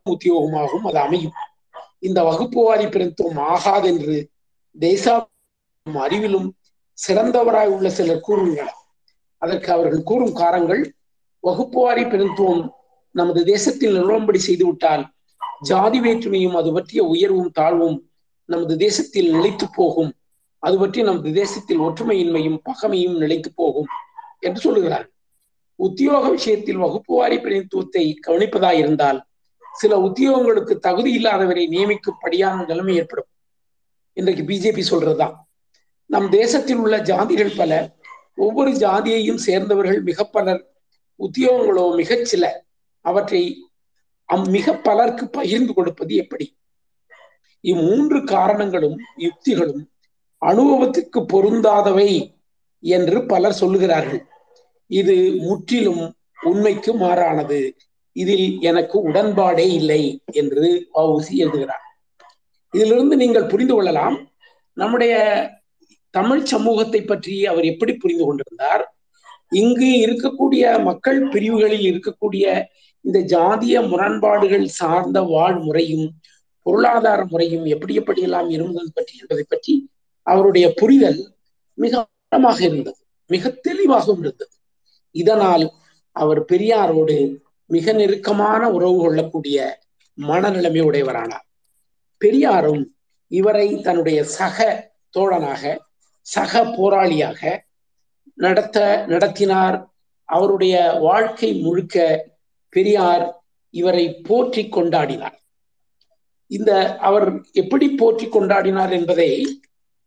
உத்தியோகமாகவும் 0.06 0.88
அது 0.90 1.00
அமையும். 1.00 1.36
இந்த 2.00 2.20
வகுப்பு 2.24 2.60
வாரி 2.64 2.86
பிரதித்துவம் 2.86 3.40
ஆகாதென்று 3.54 4.18
தேசா 4.76 5.16
அறிவிலும் 5.86 6.50
சிறந்தவராய் 6.98 7.72
உள்ள 7.76 7.90
சிலர் 7.90 8.26
கூறுகின்றனர். 8.28 8.76
அதற்கு 9.42 9.70
அவர்கள் 9.72 10.08
கூறும் 10.10 10.34
காரங்கள் 10.34 10.84
வகுப்பு 11.44 11.80
வாரி 11.82 12.04
பிரதித்துவம் 12.04 12.64
நமது 13.12 13.46
தேசத்தில் 13.46 13.96
நிலவும்படி 13.96 14.40
செய்துவிட்டால் 14.48 15.04
ஜாதி 15.62 16.00
வேற்றுமையும் 16.00 16.56
அது 16.56 16.74
பற்றிய 16.74 17.04
உயர்வும் 17.04 17.52
தாழ்வும் 17.52 18.10
நமது 18.46 18.78
தேசத்தில் 18.78 19.32
நிலைத்து 19.32 19.66
போகும். 19.76 20.12
அது 20.60 20.78
பற்றி 20.78 21.02
நமது 21.02 21.34
தேசத்தில் 21.34 21.80
ஒற்றுமையின்மையும் 21.80 22.60
பகமையும் 22.64 23.18
நிலைத்து 23.18 23.52
போகும் 23.56 23.90
என்று 24.40 24.62
சொல்லுகிறார். 24.62 25.08
உத்தியோக 25.76 26.30
விஷயத்தில் 26.30 26.78
வகுப்பு 26.78 27.16
வாரி 27.16 27.38
பிரதித்துவத்தை 27.38 28.16
கவனிப்பதாயிருந்தால் 28.28 29.20
சில 29.74 29.98
உத்தியோகங்களுக்கு 29.98 30.76
தகுதி 30.80 31.18
இல்லாதவரை 31.18 31.64
நியமிக்கும்படியான 31.70 32.66
நிலைமை 32.66 32.96
ஏற்படும். 32.96 33.28
இன்றைக்கு 34.14 34.44
பிஜேபி 34.44 34.84
சொல்றதுதான். 34.90 35.36
நம் 36.06 36.30
தேசத்தில் 36.30 36.78
உள்ள 36.78 36.98
ஜாதிகள் 36.98 37.58
பல 37.58 37.98
ஒவ்வொரு 38.36 38.72
ஜாதியையும் 38.72 39.36
சேர்ந்தவர்கள் 39.36 40.02
மிக 40.02 40.24
பலர் 40.24 40.62
உத்தியோகங்களோ 41.20 41.86
மிகச்சில. 41.96 42.46
அவற்றை 43.06 43.44
மிக 44.56 44.74
பலருக்கு 44.88 45.26
பகிர்ந்து 45.30 45.72
கொடுப்பது 45.74 46.14
எப்படி? 46.16 46.48
இம்மூன்று 47.64 48.20
காரணங்களும் 48.24 48.98
யுக்திகளும் 49.18 49.84
அனுபவத்துக்கு 50.42 51.20
பொருந்தாதவை 51.34 52.10
என்று 52.84 53.18
பலர் 53.26 53.60
சொல்லுகிறார்கள். 53.62 54.22
இது 54.90 55.16
முற்றிலும் 55.48 56.04
உண்மைக்கு 56.50 56.92
மாறானது. 56.94 57.60
இதில் 58.16 58.48
எனக்கு 58.62 58.98
உடன்பாடே 59.10 59.66
இல்லை 59.80 60.02
என்று 60.32 60.66
வவுசி 60.94 61.34
எழுதுகிறார். 61.44 61.86
இதிலிருந்து 62.74 63.16
நீங்கள் 63.16 63.52
புரிந்து 63.52 63.74
கொள்ளலாம் 63.74 64.18
நம்முடைய 64.78 65.14
தமிழ் 66.14 66.44
சமூகத்தை 66.44 67.02
பற்றி 67.02 67.36
அவர் 67.46 67.66
எப்படி 67.72 67.94
புரிந்து 67.94 68.26
கொண்டிருந்தார்? 68.26 68.84
இங்கு 69.62 69.90
இருக்கக்கூடிய 70.06 70.64
மக்கள் 70.84 71.20
பிரிவுகளில் 71.28 71.86
இருக்கக்கூடிய 71.90 72.46
இந்த 73.06 73.20
ஜாதிய 73.34 73.76
முரண்பாடுகள் 73.88 74.68
சார்ந்த 74.80 75.20
வாழ்முறையும் 75.22 76.08
பொருளாதார 76.66 77.26
முறையும் 77.26 77.66
எப்படி 77.66 77.94
எப்படியெல்லாம் 78.00 78.50
இருந்தது 78.50 78.90
பற்றி 78.94 79.14
என்பதை 79.22 79.46
பற்றி 79.48 79.74
அவருடைய 80.28 80.74
புரிதல் 80.74 81.22
மிக 81.78 81.94
ஆழமாக 82.32 82.60
இருந்தது 82.62 83.00
மிக 83.30 83.50
தெளிவாகவும் 83.50 84.22
இருந்தது. 84.24 84.54
இதனால் 85.16 85.66
அவர் 86.16 86.42
பெரியாரோடு 86.46 87.18
மிக 87.70 87.92
நெருக்கமான 87.94 88.62
உறவு 88.70 88.98
கொள்ளக்கூடிய 89.00 89.58
மனநிலைமை 90.18 90.82
உடையவரானார். 90.82 91.46
பெரியாரும் 92.22 92.84
இவரை 93.32 93.68
தன்னுடைய 93.82 94.20
சக 94.38 94.58
தோழனாக 95.18 95.64
சக 96.28 96.62
போராளியாக 96.78 97.42
நடத்த 98.38 98.78
நடத்தினார். 99.08 99.78
அவருடைய 100.30 100.76
வாழ்க்கை 101.00 101.50
முழுக்க 101.62 101.98
பெரியார் 102.76 103.26
இவரை 103.74 104.06
போற்றி 104.28 104.64
கொண்டாடினார். 104.76 105.38
இந்த 106.52 106.72
அவர் 107.08 107.28
எப்படி 107.62 107.88
போற்றி 108.02 108.28
கொண்டாடினார் 108.28 108.94
என்பதை 109.00 109.32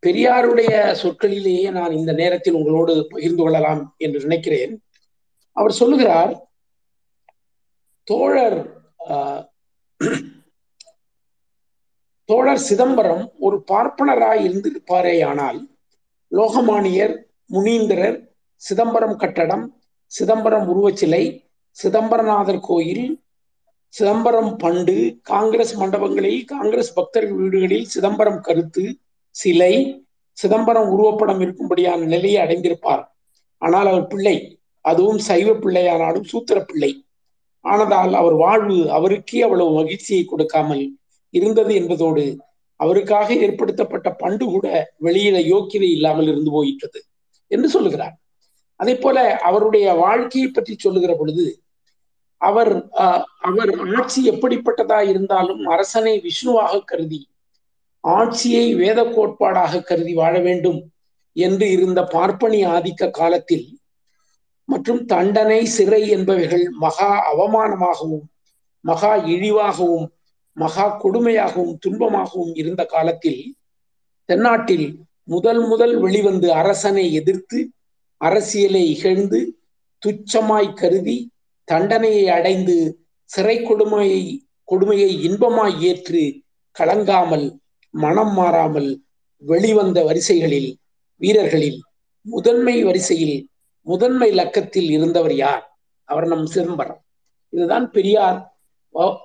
பெரியாருடைய 0.02 0.72
சொற்களிலேயே 1.00 1.68
நான் 1.76 1.92
இந்த 1.98 2.12
நேரத்தில் 2.20 2.56
உங்களோடு 2.60 2.94
பகிர்ந்து 3.12 3.42
கொள்ளலாம் 3.42 3.82
என்று 4.04 4.20
நினைக்கிறேன். 4.26 4.72
அவர் 5.56 5.78
சொல்லுகிறார் 5.80 6.32
தோழர் 8.08 8.58
தோழர் 12.28 12.62
சிதம்பரம் 12.68 13.22
ஒரு 13.46 13.56
பார்ப்பனராய் 13.70 14.42
இருந்திருப்பாரே 14.46 15.14
ஆனால் 15.30 15.58
லோகமானியர் 16.32 17.14
முனீந்திரர் 17.54 18.18
சிதம்பரம் 18.62 19.16
கட்டடம் 19.22 19.64
சிதம்பரம் 20.12 20.66
உருவச்சிலை 20.72 21.22
சிதம்பரநாதர் 21.76 22.60
கோயில் 22.60 23.06
சிதம்பரம் 23.94 24.52
பண்டு 24.56 24.94
காங்கிரஸ் 25.22 25.74
மண்டபங்களில் 25.80 26.42
காங்கிரஸ் 26.44 26.92
பக்தர்கள் 26.94 27.38
வீடுகளில் 27.40 27.86
சிதம்பரம் 27.86 28.40
கருத்து 28.40 28.84
சிலை 29.34 29.74
சிதம்பரம் 30.38 30.90
உருவப்படம் 30.94 31.40
இருக்கும்படியான 31.44 32.00
நிலையை 32.04 32.38
அடைந்திருப்பார். 32.44 33.02
ஆனால் 33.62 33.86
அவர் 33.86 34.06
பிள்ளை 34.06 34.36
அதுவும் 34.84 35.18
சைவ 35.18 35.48
பிள்ளையானாலும் 35.54 36.28
சூத்திர 36.32 36.58
பிள்ளை. 36.60 36.92
ஆனதால் 37.64 38.14
அவர் 38.20 38.36
வாழ்வு 38.44 38.78
அவருக்கே 38.90 39.42
அவ்வளவு 39.42 39.72
மகிழ்ச்சியை 39.80 40.22
கொடுக்காமல் 40.24 40.84
இருந்தது 41.34 41.72
என்பதோடு 41.74 42.24
அவருக்காக 42.80 43.28
ஏற்படுத்தப்பட்ட 43.44 44.08
பண்டு 44.22 44.44
கூட 44.44 44.66
வெளியில 45.04 45.36
யோக்கியதை 45.52 45.90
இல்லாமல் 45.96 46.28
இருந்து 46.32 46.50
போயிட்டது 46.50 47.00
என்று 47.50 47.68
சொல்லுகிறார். 47.68 48.16
அதே 48.80 48.94
போல 48.94 49.18
அவருடைய 49.48 49.86
வாழ்க்கையை 50.04 50.48
பற்றி 50.48 50.74
சொல்லுகிற 50.76 51.12
பொழுது 51.18 51.44
அவர் 52.42 52.72
அவர் 53.40 53.72
ஆட்சி 53.94 54.20
எப்படிப்பட்டதா 54.24 55.00
இருந்தாலும் 55.02 55.62
அரசனை 55.66 56.14
விஷ்ணுவாக 56.18 56.80
கருதி 56.84 57.20
ஆட்சியை 58.04 58.66
வேத 58.74 59.00
கோட்பாடாக 59.06 59.82
கருதி 59.82 60.14
வாழ 60.14 60.34
வேண்டும் 60.38 60.80
என்று 61.36 61.66
இருந்த 61.70 62.00
பார்ப்பனி 62.12 62.60
ஆதிக்க 62.66 63.10
காலத்தில் 63.10 63.66
மற்றும் 64.68 65.00
தண்டனை 65.06 65.60
சிறை 65.66 66.02
என்பவைகள் 66.10 66.66
மகா 66.78 67.10
அவமானமாகவும் 67.30 68.26
மகா 68.84 69.12
இழிவாகவும் 69.26 70.06
மகா 70.56 70.86
கொடுமையாகவும் 71.02 71.76
துன்பமாகவும் 71.86 72.52
இருந்த 72.54 72.82
காலத்தில் 72.84 73.42
தென்னாட்டில் 74.28 74.86
முதல் 75.24 75.62
முதல் 75.66 75.94
வெளிவந்து 75.98 76.48
அரசனை 76.52 77.04
எதிர்த்து 77.12 77.58
அரசியலை 78.20 78.82
இகழ்ந்து 78.86 79.40
துச்சமாய் 80.02 80.76
கருதி 80.76 81.16
தண்டனையை 81.64 82.28
அடைந்து 82.28 82.76
சிறை 83.24 83.56
கொடுமையை 83.62 84.22
கொடுமையை 84.64 85.10
இன்பமாய் 85.28 85.80
ஏற்று 85.80 86.22
கலங்காமல் 86.76 87.46
மனம் 87.94 88.32
மாறாமல் 88.32 88.90
வெளிவந்த 89.42 89.98
வரிசைகளில் 90.04 90.70
வீரர்களில் 91.16 91.80
முதன்மை 92.26 92.84
வரிசையில் 92.84 93.36
முதன்மை 93.86 94.28
லக்கத்தில் 94.30 94.90
இருந்தவர் 94.90 95.34
யார்? 95.34 95.64
அவர் 96.08 96.26
நம் 96.26 96.46
சிதம்பரம். 96.46 97.00
இதுதான் 97.48 97.90
பெரியார் 97.90 98.38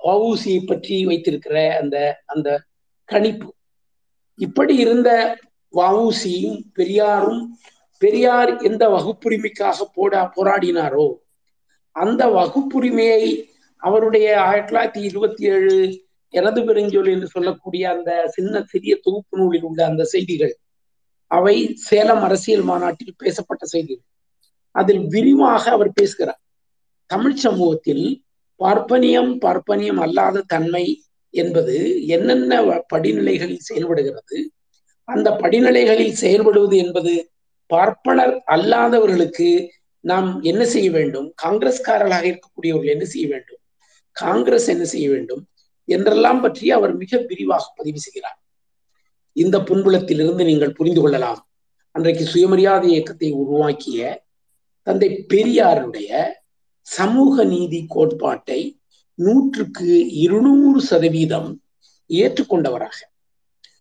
வவுசியை 0.04 0.60
பற்றி 0.66 0.96
வைத்திருக்கிற 1.06 1.56
அந்த 1.80 1.96
அந்த 2.24 2.48
கணிப்பு. 3.04 3.48
இப்படி 4.38 4.74
இருந்த 4.76 5.10
வவுசியும் 5.74 6.58
பெரியாரும் 6.74 7.42
பெரியார் 8.02 8.50
எந்த 8.62 8.88
வகுப்புரிமைக்காக 8.88 9.78
போடா 9.94 10.32
போராடினாரோ 10.36 11.06
அந்த 12.00 12.22
வகுப்புரிமையை 12.28 13.22
அவருடைய 13.82 14.26
ஆயிரத்தி 14.40 14.70
தொள்ளாயிரத்தி 14.70 15.02
இருபத்தி 15.08 15.44
ஏழு 15.46 15.74
எனது 16.34 16.60
பெருஞ்சொல் 16.60 17.10
என்று 17.12 17.28
சொல்லக்கூடிய 17.28 17.82
அந்த 17.90 18.10
சின்ன 18.28 18.62
சிறிய 18.62 18.94
தொகுப்பு 19.02 19.38
நூலில் 19.38 19.62
உள்ள 19.62 19.80
அந்த 19.86 20.04
செய்திகள் 20.04 20.54
அவை 21.30 21.56
சேலம் 21.88 22.22
அரசியல் 22.22 22.62
மாநாட்டில் 22.62 23.18
பேசப்பட்ட 23.18 23.64
செய்திகள். 23.66 24.06
அதில் 24.74 25.02
விரிவாக 25.06 25.64
அவர் 25.70 25.90
பேசுகிறார். 25.92 26.40
தமிழ் 27.10 27.36
சமூகத்தில் 27.36 28.04
பார்ப்பனியம் 28.60 29.32
பார்ப்பனியம் 29.44 30.00
அல்லாத 30.04 30.44
தன்மை 30.46 30.84
என்பது 31.34 31.74
என்னென்ன 32.06 32.60
படிநிலைகளில் 32.94 33.66
செயல்படுகிறது 33.68 34.38
அந்த 35.08 35.28
படிநிலைகளில் 35.42 36.18
செயல்படுவது 36.20 36.76
என்பது 36.84 37.12
பார்ப்பனர் 37.70 38.34
அல்லாதவர்களுக்கு 38.46 39.48
நாம் 40.04 40.28
என்ன 40.42 40.62
செய்ய 40.64 40.88
வேண்டும்? 40.90 41.34
காங்கிரஸ்காரர்களாக 41.42 42.24
இருக்கக்கூடியவர்கள் 42.30 42.94
என்ன 42.94 43.04
செய்ய 43.04 43.26
வேண்டும்? 43.28 43.60
காங்கிரஸ் 44.12 44.66
என்ன 44.66 44.84
செய்ய 44.84 45.08
வேண்டும்? 45.10 45.42
என்றெல்லாம் 45.84 46.40
பற்றி 46.40 46.70
அவர் 46.70 46.94
மிக 46.96 47.18
விரிவாக 47.18 47.64
பதிவு 47.76 47.98
செய்கிறார். 47.98 48.38
இந்த 49.32 49.56
புன்புலத்திலிருந்து 49.58 50.44
நீங்கள் 50.44 50.72
புரிந்து 50.72 51.00
கொள்ளலாம். 51.00 51.40
அன்றைக்கு 51.90 52.24
சுயமரியாதை 52.24 52.88
இயக்கத்தை 52.90 53.30
உருவாக்கிய 53.32 54.26
தந்தை 54.82 55.08
பெரியாருடைய 55.28 56.10
சமூக 56.80 57.44
நீதி 57.44 57.80
கோட்பாட்டை 57.88 58.60
நூற்றுக்கு 59.14 59.92
இருநூறு 60.24 60.80
சதவீதம் 60.80 61.48
ஏற்றுக்கொண்டவராக. 62.10 62.98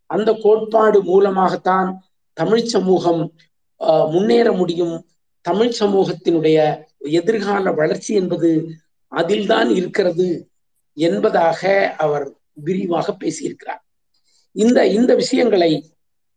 அந்த 0.06 0.30
கோட்பாடு 0.34 1.04
மூலமாகத்தான் 1.04 1.90
தமிழ் 2.34 2.66
சமூகம் 2.66 3.22
முன்னேற 4.14 4.48
முடியும் 4.52 4.96
தமிழ் 5.48 5.74
சமூகத்தினுடைய 5.80 6.58
எதிர்கால 7.20 7.72
வளர்ச்சி 7.72 8.12
என்பது 8.14 8.50
அதில்தான் 9.12 9.70
இருக்கிறது 9.80 10.28
என்பதாக 10.98 11.62
அவர் 11.98 12.26
விரிவாக 12.66 13.08
பேசியிருக்கிறார். 13.22 13.82
இந்த 14.56 14.80
இந்த 14.98 15.12
விஷயங்களை 15.16 15.72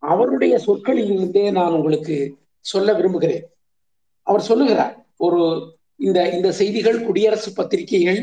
அவருடைய 0.02 0.54
சொற்களில் 0.58 1.12
இருந்தே 1.16 1.44
நான் 1.50 1.76
உங்களுக்கு 1.78 2.16
சொல்ல 2.64 2.88
விரும்புகிறேன். 2.92 3.44
அவர் 4.26 4.48
சொல்லுகிறார் 4.50 4.94
ஒரு 5.16 5.40
இந்த 6.00 6.18
இந்த 6.36 6.48
செய்திகள் 6.52 6.98
குடியரசு 7.04 7.50
பத்திரிகைகள் 7.52 8.20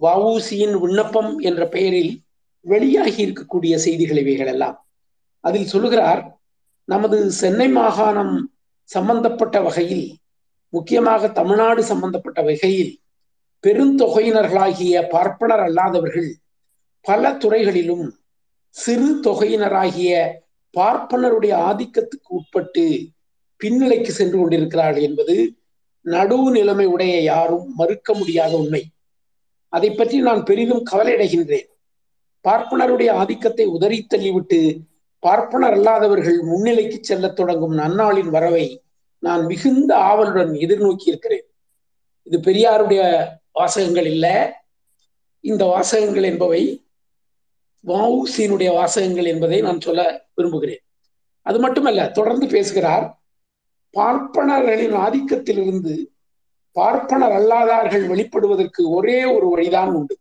வவுசியின் 0.00 0.76
விண்ணப்பம் 0.82 1.32
என்ற 1.48 1.62
பெயரில் 1.68 2.12
வெளியாகி 2.66 3.20
இருக்கக்கூடிய 3.26 3.74
செய்திகள் 3.86 4.20
இவைகள் 4.22 4.46
எல்லாம் 4.46 4.76
அதில் 5.44 5.70
சொல்லுகிறார் 5.72 6.22
நமது 6.88 7.18
சென்னை 7.40 7.68
மாகாணம் 7.70 8.34
சம்பந்தப்பட்ட 8.90 9.56
வகையில் 9.60 10.06
முக்கியமாக 10.72 11.28
தமிழ்நாடு 11.28 11.82
சம்பந்தப்பட்ட 11.82 12.40
வகையில் 12.42 12.92
பெருந்தொகையினர்களாகிய 13.64 15.08
பார்ப்பனர் 15.08 15.62
அல்லாதவர்கள் 15.66 16.30
பல 17.04 17.32
துறைகளிலும் 17.34 18.06
சிறு 18.76 19.08
தொகையினராகிய 19.20 20.10
பார்ப்பனருடைய 20.74 21.54
ஆதிக்கத்துக்கு 21.68 22.30
உட்பட்டு 22.38 22.84
பின்னிலைக்கு 23.60 24.12
சென்று 24.18 24.36
கொண்டிருக்கிறார்கள் 24.38 25.02
என்பது 25.02 25.36
நடுவு 26.06 26.48
நிலைமை 26.50 26.86
உடைய 26.86 27.14
யாரும் 27.22 27.66
மறுக்க 27.74 28.14
முடியாத 28.14 28.52
உண்மை. 28.56 28.82
அதை 29.72 29.90
பற்றி 29.90 30.18
நான் 30.20 30.42
பெரிதும் 30.44 30.86
கவலையடைகின்றேன். 30.90 31.68
பார்ப்பனருடைய 32.44 33.10
ஆதிக்கத்தை 33.12 33.66
உதறி 33.66 33.98
தள்ளிவிட்டு 34.04 34.60
பார்ப்பனர் 35.20 35.78
அல்லாதவர்கள் 35.78 36.38
முன்னிலைக்கு 36.42 36.98
செல்ல 37.00 37.28
தொடங்கும் 37.28 37.78
நன்னாளின் 37.78 38.28
வரவை 38.28 38.66
நான் 39.18 39.44
மிகுந்த 39.44 39.96
ஆவலுடன் 39.96 40.52
எதிர்நோக்கி 40.52 41.06
இருக்கிறேன். 41.06 41.46
இது 42.22 42.38
பெரியாருடைய 42.38 43.28
வாசகங்கள் 43.52 44.06
இல்ல. 44.06 44.26
இந்த 45.40 45.64
வாசகங்கள் 45.64 46.22
என்பவை 46.22 46.62
வவுசியினுடைய 47.86 48.70
வாசகங்கள் 48.72 49.24
என்பதை 49.24 49.60
நான் 49.60 49.80
சொல்ல 49.80 50.26
விரும்புகிறேன். 50.34 50.82
அது 51.42 51.58
மட்டுமல்ல 51.58 52.08
தொடர்ந்து 52.08 52.46
பேசுகிறார் 52.46 53.06
பார்ப்பனர்களின் 53.94 54.96
ஆதிக்கத்திலிருந்து 54.96 55.94
பார்ப்பனர் 56.72 57.32
அல்லாதார்கள் 57.32 58.04
வெளிப்படுவதற்கு 58.06 58.82
ஒரே 58.82 59.24
ஒரு 59.24 59.48
வழிதான் 59.48 59.92
உண்டு. 59.92 60.16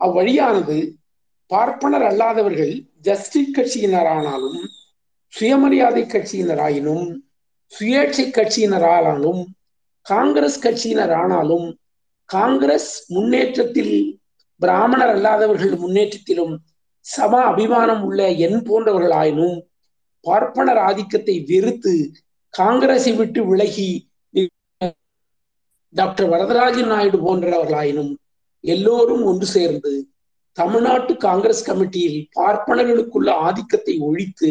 அவ்வழியானது 0.00 0.76
பார்ப்பனர் 1.50 2.04
அல்லாதவர்கள் 2.06 2.72
ஜஸ்டிஸ் 3.00 3.54
கட்சியினரானாலும் 3.56 4.60
சுயமரியாதை 5.32 6.02
கட்சியினராயினும் 6.06 7.06
சுயேட்சை 7.72 8.24
கட்சியினரானாலும் 8.30 9.42
காங்கிரஸ் 10.06 10.58
கட்சியினர் 10.62 11.14
ஆனாலும் 11.14 11.66
காங்கிரஸ் 12.28 12.90
முன்னேற்றத்தில் 13.08 13.94
பிராமணர் 14.60 15.12
அல்லாதவர்கள் 15.14 15.74
முன்னேற்றத்திலும் 15.76 16.54
சம 17.06 17.40
அபிமானம் 17.44 18.02
உள்ள 18.02 18.20
என் 18.38 18.60
போன்றவர்களாயினும் 18.68 19.56
பார்ப்பனர் 20.24 20.80
ஆதிக்கத்தை 20.82 21.36
வெறுத்து 21.44 21.94
காங்கிரஸை 22.54 23.12
விட்டு 23.12 23.40
விலகி 23.46 23.88
டாக்டர் 25.94 26.28
வரதராஜன் 26.28 26.90
நாயுடு 26.90 27.18
போன்றவர்களாயினும் 27.18 28.12
எல்லோரும் 28.64 29.22
ஒன்று 29.24 29.46
சேர்ந்து 29.46 29.92
தமிழ்நாட்டு 30.56 31.12
காங்கிரஸ் 31.26 31.66
கமிட்டியில் 31.68 32.18
பார்ப்பனர்களுக்குள்ள 32.38 33.30
ஆதிக்கத்தை 33.46 33.94
ஒழித்து 34.08 34.50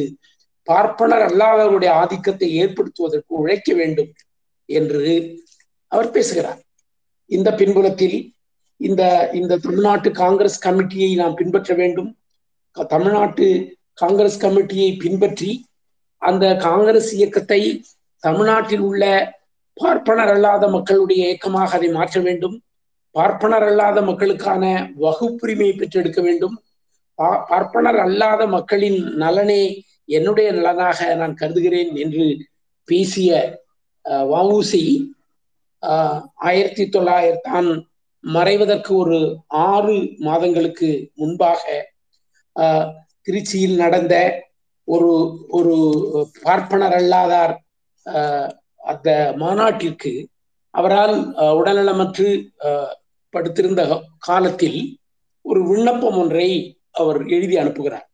பார்ப்பனர் 0.68 1.24
அல்லாதவருடைய 1.30 1.91
ஆதிக்கத்தை 2.01 2.47
ஏற்படுத்துவதற்கு 2.62 3.32
உழைக்க 3.41 3.70
வேண்டும் 3.74 4.12
என்று 4.70 5.03
அவர் 5.91 6.14
பேசுகிறார். 6.16 6.60
இந்த 7.32 7.49
பின்புலத்தில் 7.60 8.18
இந்த 8.80 9.03
இந்த 9.39 9.60
தமிழ்நாட்டு 9.66 10.10
காங்கிரஸ் 10.24 10.64
கமிட்டியை 10.66 11.12
நாம் 11.22 11.38
பின்பற்ற 11.41 11.74
வேண்டும். 11.74 12.10
தமிழ்நாட்டு 12.78 13.45
காங்கிரஸ் 14.01 14.41
கமிட்டியை 14.43 14.89
பின்பற்றி 15.03 15.51
அந்த 16.22 16.45
காங்கிரஸ் 16.68 17.12
இயக்கத்தை 17.18 17.62
தமிழ்நாட்டில் 18.24 18.84
உள்ள 18.89 19.03
பார்ப்பனர் 19.78 20.32
அல்லாத 20.34 20.68
மக்களுடைய 20.68 21.22
இயக்கமாக 21.28 21.76
அதை 21.78 21.89
மாற்ற 21.97 22.20
வேண்டும். 22.28 22.56
பார்ப்பனர் 23.16 23.66
அல்லாத 23.70 23.97
மக்களுக்கான 24.01 24.63
வகுப்புரிமையை 24.99 25.74
பெற்றெடுக்க 25.76 26.20
வேண்டும். 26.22 26.55
பார்ப்பனர் 27.49 27.99
அல்லாத 28.05 28.41
மக்களின் 28.47 28.99
நலனே 29.16 29.63
என்னுடைய 30.09 30.47
நலனாக 30.51 30.99
நான் 31.16 31.34
கருதுகிறேன் 31.34 31.91
என்று 31.95 32.26
பேசிய 32.89 33.30
வவுசி 34.32 34.84
ஆயிரத்தி 36.47 36.84
தொள்ளாயிரத்தி 36.86 37.47
தான் 37.49 37.70
மறைவதற்கு 38.24 38.91
ஒரு 38.95 39.18
ஆறு 39.70 39.95
மாதங்களுக்கு 40.18 40.89
முன்பாக 41.16 41.63
திருச்சியில் 43.22 43.76
நடந்த 43.76 44.16
ஒரு 44.88 45.11
ஒரு 45.49 45.76
பார்ப்பனர் 46.41 46.95
அல்லாதார் 46.99 47.53
அந்த 48.84 49.09
மாநாட்டிற்கு 49.36 50.13
அவரால் 50.74 51.16
உடல்நலமற்று 51.59 52.30
படுத்திருந்த 53.36 53.81
காலத்தில் 54.27 54.79
ஒரு 55.45 55.61
விண்ணப்பம் 55.69 56.17
ஒன்றை 56.21 56.49
அவர் 56.93 57.19
எழுதி 57.27 57.55
அனுப்புகிறார். 57.55 58.07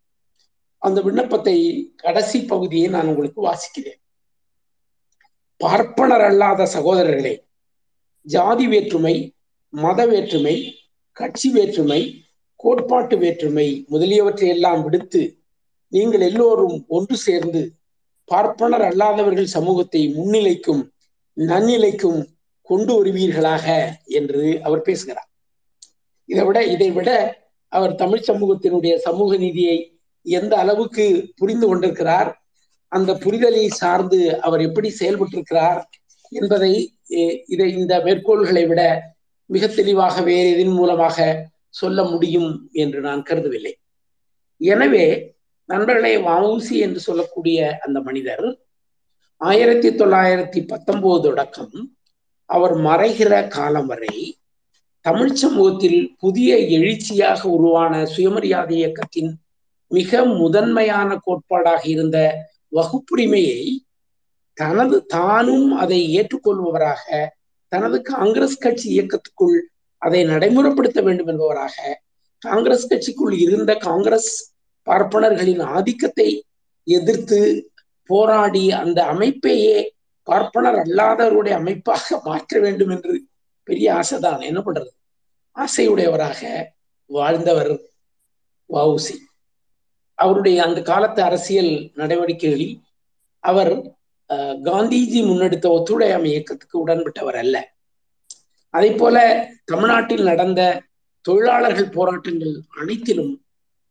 அந்த 0.82 0.99
விண்ணப்பத்தை 1.01 1.57
கடைசி 1.95 2.39
பகுதியை 2.45 2.88
நான் 2.89 3.09
உங்களுக்கு 3.11 3.41
வாசிக்கிறேன். 3.49 3.99
பார்ப்பனர் 5.61 6.26
அல்லாத 6.30 6.61
சகோதரர்களே 6.76 7.34
ஜாதி 8.26 8.65
வேற்றுமை 8.67 9.15
மத 9.74 9.99
வேற்றுமை 10.05 10.55
கட்சி 11.17 11.49
வேற்றுமை 11.49 12.01
கோட்பாட்டு 12.59 13.15
வேற்றுமை 13.17 13.67
முதலியவற்றை 13.88 14.47
எல்லாம் 14.49 14.82
விடுத்து 14.84 15.22
நீங்கள் 15.91 16.24
எல்லோரும் 16.30 16.76
ஒன்று 16.88 17.15
சேர்ந்து 17.17 17.61
பார்ப்பனர் 18.30 18.86
அல்லாதவர்கள் 18.89 19.53
சமூகத்தை 19.55 20.01
முன்னிலைக்கும் 20.17 20.82
நன்னிலைக்கும் 21.38 22.19
கொண்டு 22.72 22.91
வருவீர்களாக 22.97 23.65
என்று 24.19 24.43
அவர் 24.67 24.88
பேசுகிறார். 24.89 25.30
இதை 26.30 26.43
விட 26.47 26.59
இதை 26.74 26.89
விட 26.97 27.09
அவர் 27.72 27.93
தமிழ் 27.95 28.28
சமூகத்தினுடைய 28.30 28.93
சமூக 29.07 29.32
நீதியை 29.45 29.78
எந்த 30.26 30.53
அளவுக்கு 30.63 31.05
புரிந்து 31.39 31.65
கொண்டிருக்கிறார் 31.67 32.30
அந்த 32.91 33.11
புரிதலை 33.24 33.63
சார்ந்து 33.82 34.19
அவர் 34.47 34.61
எப்படி 34.67 34.89
செயல்பட்டிருக்கிறார் 34.99 35.80
என்பதை 36.32 36.74
இதை 37.53 37.67
இந்த 37.80 37.93
மேற்கோள்களை 38.05 38.63
விட 38.67 38.82
மிக 39.49 39.67
தெளிவாக 39.67 40.22
வேறு 40.30 40.49
எதன் 40.55 40.76
மூலமாக 40.80 41.17
சொல்ல 41.80 42.03
முடியும் 42.11 42.51
என்று 42.84 42.99
நான் 43.07 43.26
கருதவில்லை. 43.30 43.74
எனவே 44.61 45.05
நண்பர்களே 45.69 46.13
வவுசி 46.28 46.76
என்று 46.86 46.99
சொல்லக்கூடிய 47.07 47.57
அந்த 47.86 47.97
மனிதர் 48.07 48.45
ஆயிரத்தி 49.41 49.89
தொள்ளாயிரத்தி 49.99 50.61
பத்தொன்பது 50.72 51.22
தொடக்கம் 51.28 51.76
அவர் 52.52 52.76
மறைகிற 52.80 53.34
காலம் 53.47 53.86
வரை 53.86 54.16
தமிழ் 55.06 55.34
சமூகத்தில் 55.34 56.02
புதிய 56.20 56.58
எழுச்சியாக 56.70 57.41
உருவான 57.49 57.93
சுயமரியாதை 58.06 58.76
இயக்கத்தின் 58.78 59.32
மிக 59.91 60.26
முதன்மையான 60.34 61.10
கோட்பாடாக 61.26 61.82
இருந்த 61.86 62.18
வகுப்புரிமையை 62.72 63.62
தனது 64.58 64.97
தானும் 65.08 65.70
அதை 65.78 65.99
ஏற்றுக்கொள்பவராக 66.14 67.06
தனது 67.72 67.97
காங்கிரஸ் 68.04 68.58
கட்சி 68.58 68.88
இயக்கத்துக்குள் 68.91 69.58
அதை 70.02 70.22
நடைமுறைப்படுத்த 70.26 70.99
வேண்டும் 71.02 71.28
என்பவராக 71.28 71.76
காங்கிரஸ் 72.43 72.89
கட்சிக்குள் 72.89 73.34
இருந்த 73.38 73.72
காங்கிரஸ் 73.80 74.32
பார்ப்பனர்களின் 74.88 75.64
ஆதிக்கத்தை 75.72 76.30
எதிர்த்து 76.88 77.39
போராடி 78.10 78.64
அந்த 78.80 78.99
அமைப்பையே 79.06 79.76
பார்ப்பனர் 80.24 80.76
அல்லாதவருடைய 80.76 81.53
அமைப்பாக 81.61 82.22
மாற்ற 82.24 82.59
வேண்டும் 82.59 82.89
என்று 82.89 83.24
பெரிய 83.63 83.88
ஆசைதான். 83.93 84.41
என்ன 84.41 84.59
பண்றது? 84.65 84.91
ஆசையுடையவராக 85.55 86.65
வாழ்ந்தவர் 87.05 87.82
வவுசி 88.74 89.15
அவருடைய 90.13 90.63
அந்த 90.63 90.82
காலத்து 90.82 91.22
அரசியல் 91.24 91.72
நடவடிக்கைகளில் 91.95 92.76
அவர் 93.39 93.74
காந்திஜி 94.67 95.19
முன்னெடுத்த 95.28 95.67
ஒத்துழையாமை 95.67 96.30
இயக்கத்துக்கு 96.32 96.88
உடன்பட்டவர் 96.88 97.38
அல்ல. 97.43 97.74
அதே 98.69 98.91
போல 98.91 99.17
தமிழ்நாட்டில் 99.63 100.24
நடந்த 100.24 100.61
தொழிலாளர்கள் 101.22 101.89
போராட்டங்கள் 101.89 102.53
அனைத்திலும் 102.80 103.34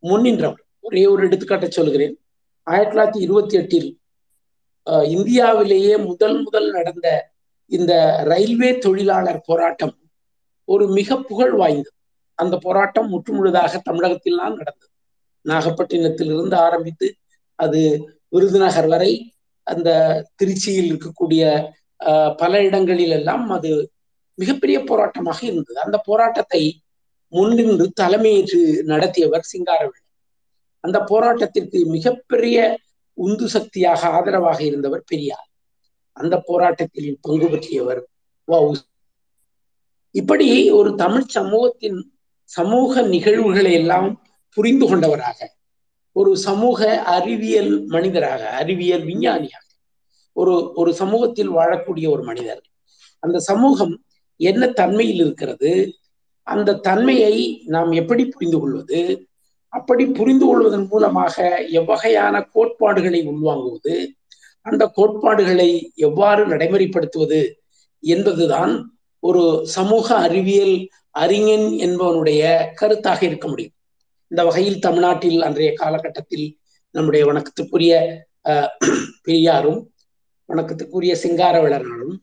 முன்னின்றவர். 0.03 0.63
ஒரே 0.79 1.05
ஒரு 1.05 1.27
எடுத்துக்காட்டை 1.27 1.67
சொல்கிறேன் 1.67 2.15
ஆயிரத்தி 2.63 2.95
தொள்ளாயிரத்தி 2.95 3.21
இருபத்தி 3.21 3.55
எட்டில் 3.57 4.00
இந்தியாவிலேயே 4.87 5.97
முதல் 5.97 6.37
முதல் 6.41 6.69
நடந்த 6.71 7.07
இந்த 7.71 7.93
ரயில்வே 8.25 8.77
தொழிலாளர் 8.77 9.41
போராட்டம் 9.45 9.95
ஒரு 10.65 10.87
மிக 10.87 11.17
புகழ் 11.21 11.53
வாய்ந்தது. 11.53 11.97
அந்த 12.35 12.57
போராட்டம் 12.57 13.09
முற்றுமுழுதாக 13.13 13.79
தமிழகத்தில்தான் 13.89 14.55
நடந்தது 14.59 14.59
நடந்தது. 14.59 14.89
நாகப்பட்டினத்திலிருந்து 15.45 16.55
ஆரம்பித்து 16.55 17.07
அது 17.55 17.81
விருதுநகர் 18.29 18.87
வரை 18.87 19.11
அந்த 19.63 19.89
திருச்சியில் 20.39 20.89
இருக்கக்கூடிய 20.91 21.43
பல 22.37 22.61
இடங்களில் 22.63 23.11
எல்லாம் 23.11 23.49
அது 23.49 23.71
மிகப்பெரிய 24.37 24.77
போராட்டமாக 24.79 25.39
இருந்தது. 25.43 25.79
அந்த 25.79 25.97
போராட்டத்தை 25.97 26.61
முன்னின்று 27.33 27.85
தலைமையேற்று 28.01 28.61
நடத்தியவர் 28.83 29.49
சிங்காரவேலன். 29.51 30.07
அந்த 30.83 30.97
போராட்டத்திற்கு 31.11 31.79
மிகப்பெரிய 31.85 32.57
உந்து 33.23 33.45
சக்தியாக 33.55 34.01
ஆதரவாக 34.17 34.59
இருந்தவர் 34.63 35.07
பெரியார். 35.07 35.47
அந்த 36.17 36.35
போராட்டத்தில் 36.49 37.11
பங்கு 37.21 37.47
பற்றியவர் 37.49 38.01
இப்படி 40.15 40.47
ஒரு 40.79 40.89
தமிழ் 40.95 41.27
சமூகத்தின் 41.35 41.99
சமூக 42.49 43.01
நிகழ்வுகளை 43.13 43.71
எல்லாம் 43.73 44.09
புரிந்து 44.57 44.85
கொண்டவராக 44.85 45.39
ஒரு 46.11 46.31
சமூக 46.37 46.79
அறிவியல் 47.15 47.71
மனிதராக 47.85 48.41
அறிவியல் 48.61 49.03
விஞ்ஞானியாக 49.05 49.65
ஒரு 50.39 50.53
ஒரு 50.75 50.91
சமூகத்தில் 50.93 51.51
வாழக்கூடிய 51.51 52.07
ஒரு 52.13 52.23
மனிதர். 52.23 52.63
அந்த 53.23 53.37
சமூகம் 53.49 53.93
என்ன 54.39 54.63
தன்மையில் 54.79 55.21
இருக்கிறது 55.23 55.71
அந்த 56.47 56.79
தன்மையை 56.87 57.35
நாம் 57.65 57.91
எப்படி 58.01 58.23
புரிந்து 58.25 58.59
கொள்வது 58.59 58.99
அப்படி 59.73 60.05
புரிந்து 60.05 60.45
கொள்வதன் 60.45 60.87
மூலமாக 60.87 61.65
எவ்வகையான 61.71 62.49
கோட்பாடுகளை 62.51 63.27
உள்வாங்குவது 63.27 64.15
அந்த 64.65 64.87
கோட்பாடுகளை 64.87 65.91
எவ்வாறு 65.95 66.47
நடைமுறைப்படுத்துவது 66.47 67.41
என்பதுதான் 68.03 68.73
ஒரு 69.19 69.61
சமூக 69.63 70.15
அறிவியல் 70.15 70.75
அறிஞன் 71.11 71.67
என்பவனுடைய 71.85 72.41
கருத்தாக 72.81 73.23
இருக்க 73.23 73.47
முடியும். 73.47 73.73
இந்த 74.27 74.43
வகையில் 74.43 74.79
தமிழ்நாட்டில் 74.79 75.41
அன்றைய 75.41 75.73
காலகட்டத்தில் 75.73 76.57
நம்முடைய 76.91 77.25
வணக்கத்துக்குரிய 77.25 77.93
பெரியாரும் 79.21 79.79
வணக்கத்துக்குரிய 80.49 81.15
சிங்காரவேலனாலும் 81.23 82.15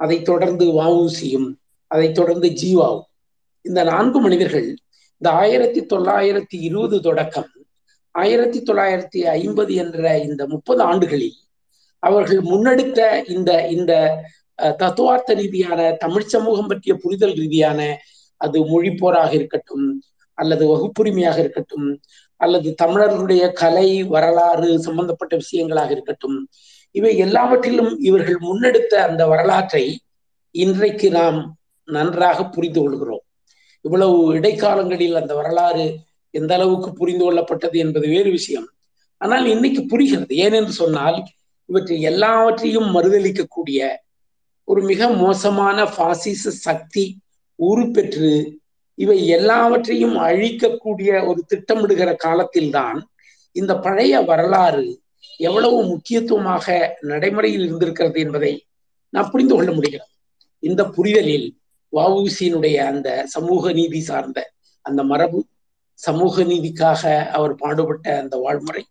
அதைத் 0.00 0.24
தொடர்ந்து 0.24 0.66
வவுசியும் 0.72 1.48
அதைத் 1.90 2.14
தொடர்ந்து 2.14 2.48
ஜீவாவும் 2.48 3.06
இந்த 3.64 3.84
நான்கு 3.84 4.20
மனிதர்கள் 4.20 4.68
இந்த 5.22 5.28
ஆயிரத்தி 5.32 5.80
தொள்ளாயிரத்தி 5.80 6.56
இருபது 6.68 6.96
தொடக்கம் 7.00 7.50
ஆயிரத்தி 8.14 8.58
தொள்ளாயிரத்தி 8.62 9.20
ஐம்பது 9.38 9.74
என்ற 9.74 10.18
இந்த 10.18 10.42
முப்பது 10.46 10.82
ஆண்டுகளில் 10.82 11.38
அவர்கள் 12.02 12.42
முன்னெடுத்த 12.42 13.00
இந்த 13.26 13.50
இந்த 13.68 13.92
தத்துவார்த்த 14.82 15.34
ரீதியான 15.34 15.80
தமிழ் 15.98 16.30
சமூகம் 16.34 16.66
பற்றிய 16.66 16.94
புரிதல் 16.96 17.34
ரீதியான 17.34 17.80
அது 18.40 18.58
மொழி 18.64 18.90
போராக 18.94 19.30
இருக்கட்டும் 19.34 19.86
அல்லது 20.38 20.64
வகுப்புரிமையாக 20.66 21.38
இருக்கட்டும் 21.38 21.88
அல்லது 22.40 22.68
தமிழர்களுடைய 22.74 23.44
கலை 23.52 23.88
வரலாறு 24.14 24.70
சம்பந்தப்பட்ட 24.78 25.34
விஷயங்களாக 25.36 25.90
இருக்கட்டும் 25.90 26.38
இவை 26.94 27.12
எல்லாவற்றிலும் 27.16 27.92
இவர்கள் 28.00 28.40
முன்னெடுத்த 28.40 28.94
அந்த 29.08 29.22
வரலாற்றை 29.26 29.84
இன்றைக்கு 30.54 31.10
நாம் 31.10 31.38
நன்றாக 31.88 32.38
புரிந்து 32.48 32.80
கொள்கிறோம். 32.80 33.25
இவ்வளவு 33.86 34.16
இடைக்காலங்களில் 34.34 35.20
அந்த 35.20 35.32
வரலாறு 35.34 35.86
எந்த 36.30 36.52
அளவுக்கு 36.54 36.90
புரிந்து 36.92 37.24
கொள்ளப்பட்டது 37.24 37.76
என்பது 37.84 38.06
வேறு 38.08 38.30
விஷயம். 38.30 38.68
ஆனால் 39.20 39.46
இன்னைக்கு 39.46 39.82
புரிகிறது. 39.84 40.32
ஏனென்று 40.36 40.74
சொன்னால் 40.82 41.18
இவற்றை 41.66 41.96
எல்லாவற்றையும் 42.00 42.88
மறுதளிக்கக்கூடிய 42.94 43.80
ஒரு 44.68 44.80
மிக 44.82 45.08
மோசமான 45.22 45.78
பாசிச 45.98 46.50
சக்தி 46.66 47.04
உருப்பெற்று 47.58 48.30
இவை 48.98 49.18
எல்லாவற்றையும் 49.28 50.16
அழிக்கக்கூடிய 50.28 51.10
ஒரு 51.28 51.40
திட்டமிடுகிற 51.50 52.10
காலத்தில்தான் 52.16 52.98
இந்த 53.56 53.72
பழைய 53.78 54.20
வரலாறு 54.30 54.86
எவ்வளவு 55.38 55.78
முக்கியத்துவமாக 55.84 56.66
நடைமுறையில் 57.00 57.64
இருந்திருக்கிறது 57.66 58.18
என்பதை 58.20 58.52
நாம் 59.12 59.30
புரிந்து 59.30 59.54
கொள்ள 59.54 59.70
முடிகிறது. 59.70 60.10
இந்த 60.62 60.82
புரிதலில் 60.96 61.48
வவுசியினுடைய 61.92 62.76
அந்த 62.90 63.08
சமூக 63.26 63.72
நீதி 63.72 64.00
சார்ந்த 64.00 64.38
அந்த 64.86 65.02
மரபு 65.02 65.40
சமூக 66.00 66.42
நீதிக்காக 66.42 67.02
அவர் 67.30 67.54
பாடுபட்ட 67.54 68.06
அந்த 68.22 68.36
வாழ்முறை 68.36 68.82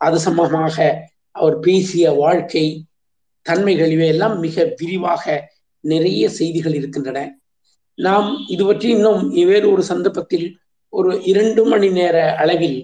அது 0.00 0.18
சம்பந்தமாக 0.20 0.76
அவர் 1.30 1.56
பேசிய 1.58 2.12
வாழ்க்கை 2.12 2.66
தன்மைகள் 3.46 3.90
இவையெல்லாம் 3.90 4.36
மிக 4.38 4.64
விரிவாக 4.76 5.24
நிறைய 5.84 6.28
செய்திகள் 6.30 6.74
இருக்கின்றன. 6.74 7.18
நாம் 7.98 8.28
இது 8.46 8.62
பற்றி 8.64 8.88
இன்னும் 8.88 9.22
வேறு 9.50 9.66
ஒரு 9.72 9.82
சந்தர்ப்பத்தில் 9.82 10.46
ஒரு 10.92 11.10
இரண்டு 11.22 11.62
மணி 11.64 11.88
நேர 11.88 12.16
அளவில் 12.34 12.78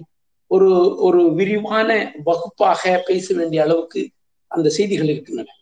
ஒரு 0.51 0.69
ஒரு 0.97 1.21
விரிவான 1.33 1.89
வகுப்பாக 2.25 3.01
பேச 3.05 3.33
வேண்டிய 3.33 3.63
அளவுக்கு 3.63 4.01
அந்த 4.47 4.69
செய்திகள் 4.69 5.07
இருக்கின்றன 5.07 5.55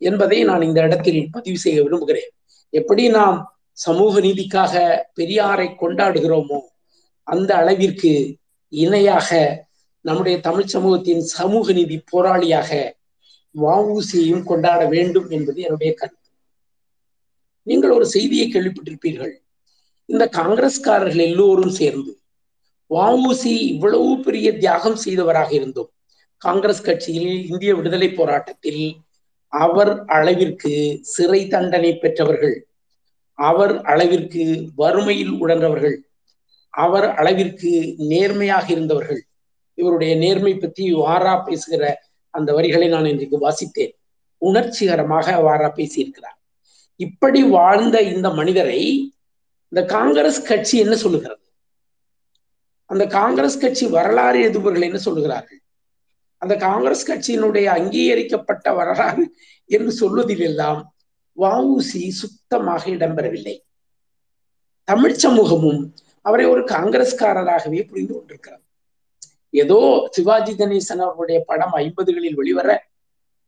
என்பதை 0.00 0.38
நான் 0.44 0.62
இந்த 0.62 0.80
இடத்தில் 0.82 1.20
பதிவு 1.30 1.58
செய்ய 1.58 1.82
விரும்புகிறேன். 1.82 2.30
எப்படி 2.74 3.08
நாம் 3.08 3.38
சமூக 3.72 4.20
நீதிக்காக 4.20 4.72
பெரியாரை 5.16 5.66
கொண்டாடுகிறோமோ 5.80 6.58
அந்த 7.22 7.54
அளவிற்கு 7.54 8.38
இணையாக 8.68 9.30
நம்முடைய 10.00 10.40
தமிழ் 10.40 10.66
சமூகத்தின் 10.66 11.20
சமூக 11.20 11.72
நீதி 11.72 11.96
போராளியாக 12.12 12.70
வவுசியையும் 13.54 14.42
கொண்டாட 14.42 14.86
வேண்டும் 14.86 15.28
என்பது 15.30 15.58
என்னுடைய 15.60 15.94
கருத்து. 15.94 16.28
நீங்கள் 17.62 17.90
ஒரு 17.90 18.06
செய்தியை 18.06 18.46
கேள்விப்பட்டிருப்பீர்கள். 18.52 19.34
இந்த 20.08 20.24
காங்கிரஸ்காரர்கள் 20.32 21.26
எல்லோரும் 21.30 21.70
சேர்ந்து 21.70 22.12
வவுசி 22.90 23.52
இவ்வளவு 23.72 24.20
பெரிய 24.20 24.48
தியாகம் 24.58 24.98
செய்தவராக 25.04 25.50
இருந்தோம். 25.52 25.90
காங்கிரஸ் 26.42 26.82
கட்சியில் 26.82 27.32
இந்திய 27.50 27.74
விடுதலை 27.74 28.08
போராட்டத்தில் 28.10 28.82
அவர் 29.62 30.04
அளவிற்கு 30.16 30.98
சிறை 31.02 31.48
தண்டனை 31.48 31.96
பெற்றவர்கள் 31.96 32.56
அவர் 33.38 33.82
அளவிற்கு 33.82 34.42
வறுமையில் 34.74 35.32
உழன்றவர்கள் 35.32 35.96
அவர் 36.70 37.06
அளவிற்கு 37.14 37.94
நேர்மையாக 37.96 38.66
இருந்தவர்கள். 38.72 39.20
இவருடைய 39.74 40.12
நேர்மை 40.16 40.54
பற்றி 40.54 40.92
வாரா 40.92 41.34
பேசுகிற 41.36 41.84
அந்த 42.30 42.52
வரிகளை 42.52 42.88
நான் 42.88 43.04
இன்றைக்கு 43.04 43.38
வாசித்தேன். 43.48 43.94
உணர்ச்சிகரமாக 44.38 45.36
வாரா 45.40 45.68
பேசியிருக்கிறார். 45.76 46.38
இப்படி 46.96 47.42
வாழ்ந்த 47.56 47.96
இந்த 48.02 48.28
மனிதரை 48.30 48.80
இந்த 49.72 49.82
காங்கிரஸ் 49.96 50.40
கட்சி 50.42 50.78
என்ன 50.78 50.94
சொல்லுகிறது? 50.94 51.42
அந்த 52.90 53.06
காங்கிரஸ் 53.06 53.58
கட்சி 53.58 53.86
வரலாறு 53.86 54.40
எதுபவர்கள் 54.50 54.88
என்ன 54.88 54.98
சொல்லுகிறார்கள்? 55.04 55.60
அந்த 56.44 56.54
காங்கிரஸ் 56.64 57.08
கட்சியினுடைய 57.10 57.66
அங்கீகரிக்கப்பட்ட 57.76 58.74
வரலாறு 58.74 59.24
என்று 59.70 59.92
சொல்வதில் 59.92 60.44
எல்லாம் 60.48 60.80
வவுசி 61.36 62.02
சுத்தமாக 62.20 62.82
இடம்பெறவில்லை. 62.90 63.54
தமிழ் 64.88 65.16
சமூகமும் 65.16 65.80
அவரை 66.24 66.44
ஒரு 66.46 66.62
காங்கிரஸ்காரராகவே 66.64 67.80
புரிந்து 67.88 68.12
கொண்டிருக்கிறார் 68.14 68.62
ஏதோ 69.54 69.78
சிவாஜி 70.10 70.52
கணேசன் 70.52 71.02
அவருடைய 71.06 71.38
படம் 71.46 71.74
ஐம்பதுகளில் 71.76 72.38
வெளிவர 72.40 72.68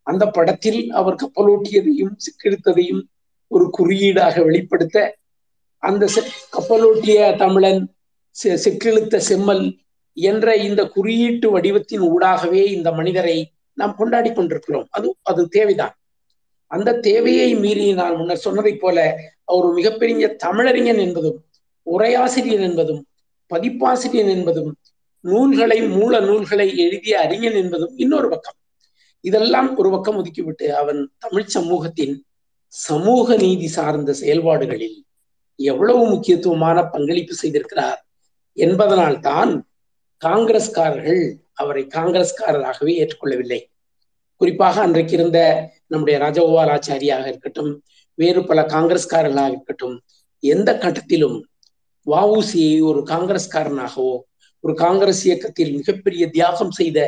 அந்த 0.06 0.24
படத்தில் 0.26 0.80
அவர் 0.92 1.20
கப்பலோட்டியதையும் 1.22 2.14
சிக்கெடுத்ததையும் 2.24 3.02
ஒரு 3.50 3.66
குறியீடாக 3.70 4.42
வெளிப்படுத்த 4.42 4.98
அந்த 5.82 6.04
கப்பலோட்டிய 6.56 7.18
தமிழன் 7.36 7.82
செக்கிழுத்த 8.56 9.16
செம்மல் 9.28 9.64
என்ற 10.16 10.56
இந்த 10.56 10.88
குறியீட்டு 10.88 11.50
வடிவத்தின் 11.50 12.00
ஊடாகவே 12.00 12.62
இந்த 12.66 12.92
மனிதரை 12.92 13.52
நாம் 13.72 13.94
கொண்டாடி 13.94 14.32
கொண்டிருக்கிறோம். 14.32 14.86
அது 14.90 15.16
அது 15.22 15.48
தேவைதான். 15.48 15.94
அந்த 16.66 16.98
தேவையை 16.98 17.54
மீறி 17.54 17.92
நான் 17.92 18.16
முன்னர் 18.16 18.36
சொன்னதை 18.36 18.76
போல 18.76 18.98
அவர் 19.44 19.72
மிகப்பெரிய 19.72 20.36
தமிழறிஞன் 20.44 20.98
என்பதும் 20.98 21.44
உரையாசிரியர் 21.86 22.60
என்பதும் 22.60 23.06
பதிப்பாசிரியர் 23.46 24.28
என்பதும் 24.28 24.76
நூல்களை 25.20 25.82
மூல 25.82 26.20
நூல்களை 26.20 26.76
எழுதிய 26.76 27.20
அறிஞன் 27.20 27.54
என்பதும் 27.54 27.92
இன்னொரு 27.96 28.28
பக்கம். 28.28 28.56
இதெல்லாம் 29.20 29.76
ஒரு 29.76 29.90
பக்கம் 29.90 30.24
ஒதுக்கிவிட்டு 30.24 30.66
அவன் 30.68 31.10
தமிழ் 31.18 31.44
சமூகத்தின் 31.44 32.24
சமூக 32.68 33.36
நீதி 33.36 33.66
சார்ந்த 33.66 34.12
செயல்பாடுகளில் 34.12 35.04
எவ்வளவு 35.58 36.06
முக்கியத்துவமான 36.06 36.78
பங்களிப்பு 36.88 37.34
செய்திருக்கிறார் 37.42 38.00
என்பதனால் 38.52 39.20
தான் 39.20 39.52
காங்கிரஸ்காரர்கள் 40.24 41.22
அவரை 41.52 41.82
காங்கிரஸ்காரராகவே 41.86 42.92
ஏற்றுக்கொள்ளவில்லை. 43.00 43.60
குறிப்பாக 44.40 44.80
அன்றைக்கு 44.80 45.12
இருந்த 45.12 45.38
நம்முடைய 45.86 46.16
ராஜகோபால் 46.20 46.72
ஆச்சாரியாக 46.76 47.26
இருக்கட்டும் 47.26 47.70
வேறு 48.14 48.44
பல 48.44 48.60
காங்கிரஸ்காரர்களாக 48.62 49.48
இருக்கட்டும் 49.48 49.96
எந்த 50.42 50.70
கட்டத்திலும் 50.74 51.36
வஉசியை 52.06 52.82
ஒரு 52.82 53.00
காங்கிரஸ்காரனாகவோ 53.00 54.14
ஒரு 54.64 54.74
காங்கிரஸ் 54.74 55.22
இயக்கத்தில் 55.26 55.72
மிகப்பெரிய 55.72 56.30
தியாகம் 56.30 56.70
செய்த 56.70 56.98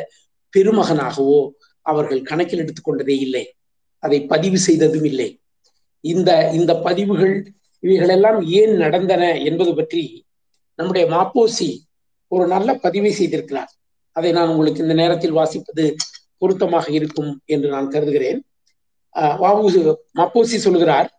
பெருமகனாகவோ 0.53 1.39
அவர்கள் 1.85 2.21
கணக்கில் 2.21 2.61
எடுத்துக்கொண்டதே 2.63 3.17
இல்லை. 3.25 3.43
அதை 4.03 4.19
பதிவு 4.25 4.57
செய்ததும் 4.57 5.03
இல்லை. 5.03 5.29
இந்த 6.03 6.51
இந்த 6.51 6.71
பதிவுகள் 6.77 7.35
இவைகளெல்லாம் 7.83 8.39
ஏன் 8.59 8.73
நடந்தன 8.75 9.23
என்பது 9.39 9.75
பற்றி 9.75 10.03
நம்முடைய 10.79 11.05
மாப்போசி 11.15 11.69
ஒரு 12.31 12.45
நல்ல 12.53 12.69
பதிவை 12.83 13.11
செய்திருக்கிறார். 13.19 13.71
அதை 14.15 14.29
நான் 14.37 14.51
உங்களுக்கு 14.53 14.83
இந்த 14.85 14.95
நேரத்தில் 15.01 15.37
வாசிப்பது 15.39 15.85
பொருத்தமாக 16.41 16.87
இருக்கும் 16.97 17.31
என்று 17.53 17.67
நான் 17.75 17.91
கருதுகிறேன். 17.93 18.39
மாப்போசி 20.19 20.57
சொல்கிறார் 20.65 21.09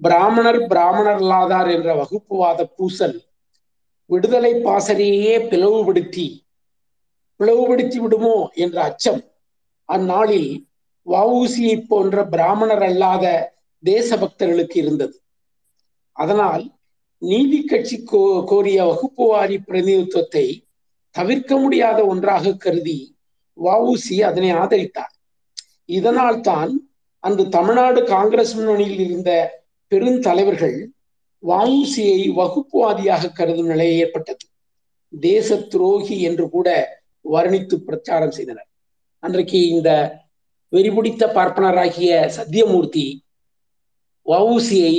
பிராமணர் 0.00 0.58
பிராமணர் 0.70 1.20
அல்லாதார் 1.20 1.68
என்ற 1.74 1.90
வகுப்புவாத 2.00 2.60
பூசல் 2.76 3.16
விடுதலை 4.10 4.52
பாசறையே 4.66 5.34
பிளவுபடுத்தி 5.50 6.26
பிளவுபடுத்தி 7.40 7.98
விடுமோ 8.02 8.36
என்ற 8.64 8.76
அச்சம். 8.88 9.20
அந்நாளில் 9.88 10.50
வவுசியை 11.06 11.76
போன்ற 11.90 12.24
பிராமணர் 12.34 12.84
அல்லாத 12.88 13.24
தேசபக்தர்களுக்கு 13.84 14.76
இருந்தது. 14.82 15.16
அதனால் 16.16 16.64
நீதி 17.28 17.58
கட்சி 17.62 17.96
கோ 18.10 18.20
கோரிய 18.50 18.78
வகுப்புவாரி 18.88 19.56
பிரதிநிதித்துவத்தை 19.68 20.46
தவிர்க்க 21.14 21.52
முடியாத 21.62 21.98
ஒன்றாக 22.12 22.52
கருதி 22.64 22.98
வவுசி 23.58 24.16
அதனை 24.28 24.50
ஆதரித்தார். 24.62 25.12
இதனால் 25.98 26.38
தான் 26.50 26.72
அந்த 27.24 27.48
தமிழ்நாடு 27.56 28.00
காங்கிரஸ் 28.14 28.52
முன்னணியில் 28.56 29.02
இருந்த 29.06 29.30
பெருந்தலைவர்கள் 29.92 30.78
வவுசியை 31.42 32.20
வகுப்புவாதியாக 32.40 33.32
கருதும் 33.38 33.70
நிலை 33.72 33.88
ஏற்பட்டது. 34.02 34.44
தேச 35.12 35.58
துரோகி 35.72 36.16
என்று 36.28 36.46
கூட 36.54 36.68
வர்ணித்து 37.24 37.76
பிரச்சாரம் 37.88 38.34
செய்தனர். 38.38 38.70
அன்றைக்கு 39.22 39.60
இந்த 39.74 39.90
வெறிபிடித்த 40.72 41.24
பார்ப்பனராகிய 41.36 42.12
சத்தியமூர்த்தி 42.36 43.06
வவுசியை 44.26 44.94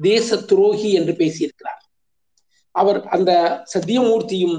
தேச 0.00 0.36
துரோகி 0.50 0.90
என்று 0.92 1.12
பேசியிருக்கிறார். 1.12 1.82
அவர் 2.74 3.00
அந்த 3.16 3.30
சத்தியமூர்த்தியும் 3.74 4.58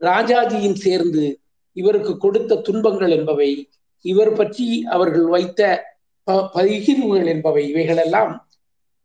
ராஜாஜியும் 0.00 0.78
சேர்ந்து 0.86 1.24
இவருக்கு 1.76 2.12
கொடுத்த 2.16 2.60
துன்பங்கள் 2.66 3.10
என்பவை 3.10 3.50
இவர் 4.04 4.32
பற்றி 4.32 4.66
அவர்கள் 4.84 5.26
வைத்த 5.34 5.60
பகிர்வுகள் 6.56 7.28
என்பவை 7.34 7.62
இவைகளெல்லாம் 7.68 8.32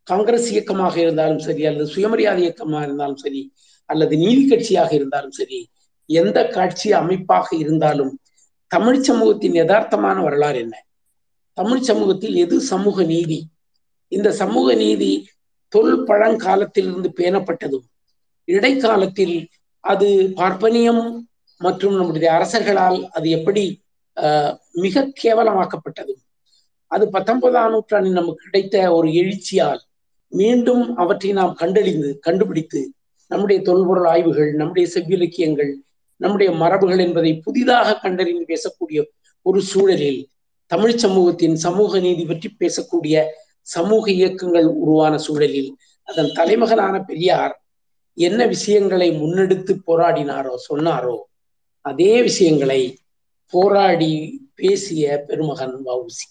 காங்கிரஸ் 0.07 0.49
இயக்கமாக 0.51 0.95
இருந்தாலும் 0.99 1.39
சரி 1.39 1.63
அல்லது 1.65 1.88
சுயமரியாதை 1.95 2.41
இயக்கமாக 2.41 2.84
இருந்தாலும் 2.84 3.21
சரி 3.23 3.41
அல்லது 3.89 4.13
நீதி 4.17 4.43
கட்சியாக 4.45 4.91
இருந்தாலும் 4.93 5.32
சரி 5.32 5.59
எந்த 6.09 6.38
காட்சி 6.47 6.89
அமைப்பாக 6.93 7.47
இருந்தாலும் 7.55 8.13
தமிழ் 8.71 9.01
சமூகத்தின் 9.01 9.57
யதார்த்தமான 9.61 10.17
வரலாறு 10.23 10.59
என்ன? 10.59 10.75
தமிழ் 11.57 11.84
சமூகத்தில் 11.89 12.36
எது 12.36 12.55
சமூக 12.71 13.03
நீதி? 13.03 13.39
இந்த 14.11 14.30
சமூக 14.32 14.73
நீதி 14.73 15.11
தொல் 15.74 15.95
பழங்காலத்திலிருந்து 16.03 17.09
பேணப்பட்டதும் 17.18 17.86
இடைக்காலத்தில் 18.47 19.38
அது 19.84 20.07
பார்ப்பனியம் 20.36 21.03
மற்றும் 21.61 21.95
நம்முடைய 21.95 22.30
அரசர்களால் 22.34 22.99
அது 23.09 23.28
எப்படி 23.30 23.63
மிக 24.76 25.05
கேவலமாக்கப்பட்டதும் 25.24 26.22
அது 26.91 27.05
பத்தொன்பதாம் 27.09 27.72
நூற்றாண்டில் 27.72 28.13
நமக்கு 28.13 28.45
கிடைத்த 28.45 28.76
ஒரு 28.91 29.07
எழுச்சியால் 29.13 29.82
மீண்டும் 30.34 30.84
அவற்றை 30.95 31.32
நாம் 31.32 31.53
கண்டறிந்து 31.53 32.09
கண்டுபிடித்து 32.20 32.82
நம்முடைய 33.32 33.59
தொல்பொருள் 33.61 34.07
ஆய்வுகள் 34.07 34.51
நம்முடைய 34.53 34.86
செவ்விலக்கியங்கள் 34.93 35.72
நம்முடைய 36.20 36.49
மரபுகள் 36.51 36.97
என்பதை 36.97 37.32
புதிதாக 37.39 37.97
கண்டறிந்து 37.99 38.45
பேசக்கூடிய 38.47 38.99
ஒரு 39.45 39.59
சூழலில் 39.61 40.22
தமிழ் 40.72 40.95
சமூகத்தின் 40.97 41.55
சமூக 41.55 41.99
நீதி 41.99 42.24
பற்றி 42.26 42.47
பேசக்கூடிய 42.59 43.18
சமூக 43.76 44.05
இயக்கங்கள் 44.11 44.68
உருவான 44.82 45.13
சூழலில் 45.18 45.72
அதன் 46.07 46.32
தலைமகனான 46.32 46.95
பெரியார் 47.05 47.55
என்ன 48.18 48.41
விஷயங்களை 48.45 49.09
முன்னெடுத்து 49.22 49.74
போராடினாரோ 49.88 50.53
சொன்னாரோ 50.70 51.18
அதே 51.86 52.13
விஷயங்களை 52.22 52.82
போராடி 53.53 54.13
பேசிய 54.55 55.26
பெருமகன் 55.28 55.78
வவுசி 55.86 56.28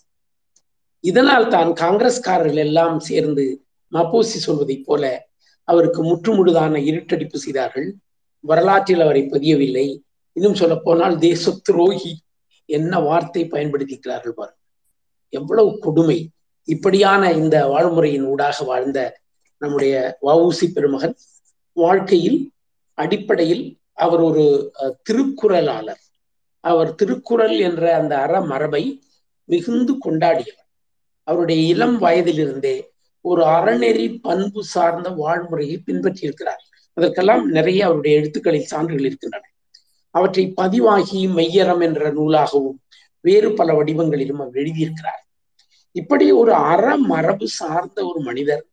இதனால் 1.04 1.48
தான் 1.48 1.70
காங்கிரஸ்காரர்கள் 1.72 2.60
எல்லாம் 2.66 2.96
சேர்ந்து 3.00 3.44
மப்போசி 3.92 4.38
சொல்வதைப் 4.46 4.86
போல 4.86 5.04
அவருக்கு 5.68 6.00
முற்றுமுழுதான 6.02 6.80
இருட்டடிப்பு 6.90 7.34
செய்தார்கள். 7.34 7.86
வரலாற்றில் 8.44 9.00
அவரை 9.00 9.22
பதியவில்லை. 9.22 9.86
இன்னும் 10.36 10.54
சொல்ல 10.54 10.74
போனால் 10.76 11.16
தேச 11.18 11.52
துரோகி 11.62 12.12
என்ன 12.68 12.98
வார்த்தை 13.00 13.42
பயன்படுத்திக்கிறார்கள் 13.44 14.36
பாருங்கள். 14.36 14.64
எவ்வளவு 15.32 15.70
கொடுமை. 15.78 16.18
இப்படியான 16.66 17.32
இந்த 17.32 17.56
வாழ்முறையின் 17.66 18.26
ஊடாக 18.32 18.64
வாழ்ந்த 18.64 19.00
நம்முடைய 19.58 20.18
வவுசி 20.22 20.66
பெருமகன் 20.74 21.16
வாழ்க்கையில் 21.72 22.50
அடிப்படையில் 22.98 23.64
அவர் 24.04 24.20
ஒரு 24.20 24.44
திருக்குறளாளர். 25.06 26.02
அவர் 26.60 26.94
திருக்குறள் 26.94 27.56
என்ற 27.58 27.82
அந்த 27.96 28.14
அறமரபை 28.26 28.84
மிகுந்து 29.44 29.94
கொண்டாடியவர். 30.04 30.64
அவருடைய 31.26 31.60
இளம் 31.72 31.98
வயதிலிருந்தே 31.98 32.76
ஒரு 33.20 33.42
அறநெறி 33.44 34.06
பண்பு 34.22 34.64
சார்ந்த 34.64 35.08
வாழ்முறையை 35.10 35.76
பின்பற்றியிருக்கிறார். 35.86 36.62
அதற்கெல்லாம் 36.96 37.44
நிறைய 37.50 37.80
அவருடைய 37.84 38.18
எழுத்துக்களில் 38.18 38.70
சான்றுகள் 38.72 39.06
இருக்கின்றன. 39.06 39.46
அவற்றை 40.10 40.44
பதிவாகி 40.50 41.20
மெய்யறம் 41.28 41.82
என்ற 41.82 42.12
நூலாகவும் 42.12 42.78
வேறு 43.20 43.48
பல 43.52 43.72
வடிவங்களிலும் 43.72 44.40
அவர் 44.42 44.58
எழுதியிருக்கிறார். 44.64 45.22
இப்படி 45.96 46.32
ஒரு 46.32 46.52
அறமரபு 46.52 47.44
சார்ந்த 47.44 47.98
ஒரு 48.06 48.20
மனிதர் 48.20 48.64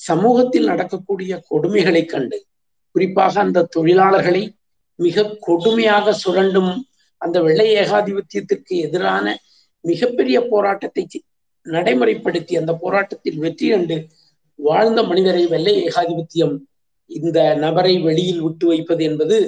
சமூகத்தில் 0.00 0.64
நடக்கக்கூடிய 0.64 1.32
கொடுமைகளை 1.50 2.04
கண்டு 2.04 2.38
குறிப்பாக 2.94 3.40
அந்த 3.40 3.68
தொழிலாளர்களை 3.76 4.42
மிக 4.98 5.36
கொடுமையாக 5.40 6.12
சுரண்டும் 6.12 6.72
அந்த 7.18 7.40
வெள்ளை 7.42 7.68
ஏகாதிபத்தியத்திற்கு 7.74 8.74
எதிரான 8.76 9.26
மிகப்பெரிய 9.80 10.40
போராட்டத்தை 10.48 11.04
நடைமுறைப்படுத்தி 11.66 12.54
அந்த 12.56 12.72
போராட்டத்தில் 12.74 13.38
வெற்றி 13.38 13.68
கண்டு 13.70 13.96
வாழ்ந்த 14.58 15.02
மனிதரை 15.02 15.46
வெள்ளை 15.46 15.74
ஏகாதிபத்தியம் 15.88 16.54
இந்த 17.10 17.54
நபரை 17.54 17.94
வெளியில் 17.98 18.42
விட்டு 18.42 18.66
வைப்பது 18.66 19.04
என்பது 19.04 19.38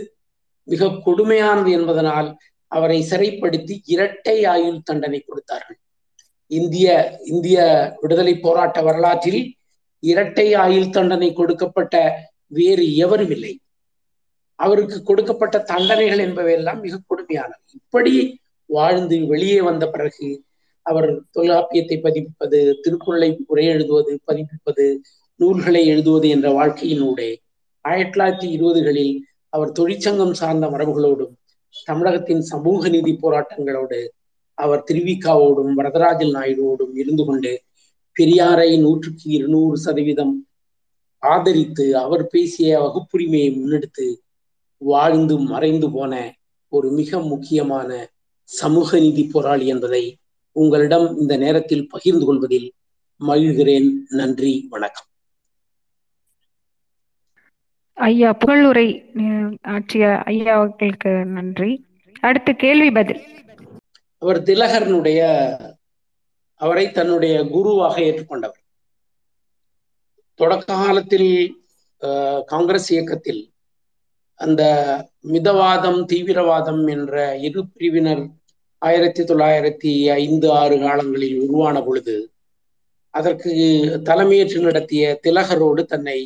மிக 0.68 0.90
கொடுமையானது 1.06 1.70
என்பதனால் 1.70 2.28
அவரை 2.72 2.98
சிறைப்படுத்தி 3.10 3.74
இரட்டை 3.84 4.36
ஆயுள் 4.44 4.84
தண்டனை 4.84 5.20
கொடுத்தார்கள். 5.20 5.78
இந்திய 6.50 7.18
இந்திய 7.24 7.58
விடுதலை 8.00 8.34
போராட்ட 8.38 8.82
வரலாற்றில் 8.82 9.56
இரட்டை 10.02 10.54
ஆயுள் 10.54 10.90
தண்டனை 10.90 11.32
கொடுக்கப்பட்ட 11.32 11.94
வேறு 12.46 12.96
எவரும் 12.96 13.30
இல்லை. 13.30 13.58
அவருக்கு 14.58 15.02
கொடுக்கப்பட்ட 15.02 15.58
தண்டனைகள் 15.58 16.18
என்பவையெல்லாம் 16.18 16.80
மிக 16.80 17.00
கொடுமையானவை. 17.08 17.64
இப்படி 17.72 18.40
வாழ்ந்து 18.70 19.26
வெளியே 19.26 19.60
வந்த 19.60 19.88
பிறகு 19.88 20.44
அவர் 20.82 21.08
தொல்காப்பியத்தை 21.32 21.96
பதிப்பிப்பது 22.02 22.58
திருக்குறளை 22.80 23.38
உரை 23.46 23.66
எழுதுவது 23.66 24.20
பதிப்பிப்பது 24.26 24.84
நூல்களை 25.40 25.86
எழுதுவது 25.86 26.28
என்ற 26.28 26.48
வாழ்க்கையினூடே 26.50 27.30
ஆயிரத்தி 27.84 28.18
தொள்ளாயிரத்தி 28.18 28.48
இருபதுகளில் 28.56 29.14
அவர் 29.48 29.72
தொழிற்சங்கம் 29.72 30.32
சார்ந்த 30.32 30.66
மரபுகளோடும் 30.66 31.34
தமிழகத்தின் 31.86 32.40
சமூக 32.40 32.88
நீதி 32.88 33.18
போராட்டங்களோடு 33.22 33.98
அவர் 34.54 34.84
திருவிக்காவோடும் 34.90 35.72
வரதராஜல் 35.76 36.34
நாயுடுவோடும் 36.34 36.94
இருந்து 36.94 37.24
கொண்டு 37.24 37.62
பெரியாரை 38.20 38.80
நூற்றுக்கு 38.80 39.30
இருநூறு 39.30 39.76
சதவீதம் 39.76 40.46
ஆதரித்து 41.18 41.96
அவர் 41.96 42.26
பேசிய 42.26 42.80
வகுப்புரிமையை 42.80 43.50
முன்னெடுத்து 43.54 44.14
வாழ்ந்து 44.78 45.38
மறைந்து 45.38 45.90
போன 45.90 46.36
ஒரு 46.68 46.90
மிக 46.90 47.20
முக்கியமான 47.20 48.08
சமூக 48.42 48.98
நீதி 48.98 49.28
போராளி 49.32 49.66
என்பதை 49.66 50.16
உங்களிடம் 50.52 51.18
இந்த 51.18 51.36
நேரத்தில் 51.36 51.88
பகிர்ந்து 51.88 52.24
கொள்வதில் 52.24 52.72
மகிழ்கிறேன். 53.20 53.90
நன்றி 54.08 54.66
வணக்கம். 54.70 55.06
ஐயா 57.92 58.36
புகழுரை 58.46 58.86
ஆற்றிய 59.62 60.22
ஐயா 60.22 60.54
அவர்களுக்கு 60.54 61.10
நன்றி. 61.10 61.84
அடுத்து 62.20 62.54
கேள்வி 62.54 62.90
பதில். 62.90 63.22
அவர் 64.24 64.38
திலகரனுடைய 64.42 65.20
அவரை 66.60 66.84
தன்னுடைய 66.90 67.34
குருவாக 67.54 67.94
ஏற்றுக்கொண்டவர். 68.00 68.62
தொடக்க 70.40 70.64
காலத்தில் 70.74 71.30
காங்கிரஸ் 72.46 72.88
இயக்கத்தில் 72.92 73.42
அந்த 74.40 74.62
மிதவாதம் 75.32 75.98
தீவிரவாதம் 76.12 76.80
என்ற 76.88 77.36
இரு 77.46 77.62
பிரிவினர் 77.72 78.22
ஆயிரத்தி 78.78 79.22
தொள்ளாயிரத்தி 79.22 79.92
ஐந்து 80.12 80.46
ஆறு 80.60 80.78
காலங்களில் 80.78 81.36
உருவான 81.44 81.82
பொழுது 81.82 82.16
அதற்கு 83.14 83.52
தலைமையேற்று 84.04 84.60
நடத்திய 84.60 85.20
திலகரோடு 85.26 85.84
தன்னை 85.92 86.18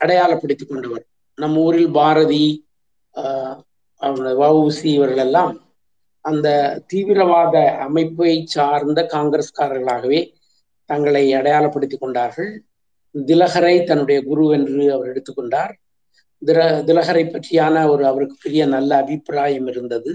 அடையாளப்படுத்திக் 0.00 0.70
கொண்டவர். 0.70 1.04
நம்ம 1.34 1.60
ஊரில் 1.60 1.90
பாரதி 1.98 2.46
வஉசி 4.42 4.88
இவர்கள் 4.96 5.24
எல்லாம் 5.26 5.52
அந்த 6.30 6.48
தீவிரவாத 6.86 7.56
அமைப்பை 7.78 8.32
சார்ந்த 8.46 9.00
காங்கிரஸ்காரர்களாகவே 9.14 10.20
தங்களை 10.90 11.24
அடையாளப்படுத்திக் 11.34 12.00
கொண்டார்கள். 12.00 12.50
திலகரை 13.14 13.76
தன்னுடைய 13.84 14.18
குரு 14.22 14.44
என்று 14.50 14.92
அவர் 14.92 15.10
எடுத்துக்கொண்டார் 15.12 15.72
தில 16.42 16.58
திலகரை 16.84 17.22
பற்றியான 17.26 17.76
ஒரு 17.88 18.06
அவருக்கு 18.06 18.36
பெரிய 18.42 18.62
நல்ல 18.66 18.90
அபிப்பிராயம் 18.96 19.66
இருந்தது. 19.66 20.10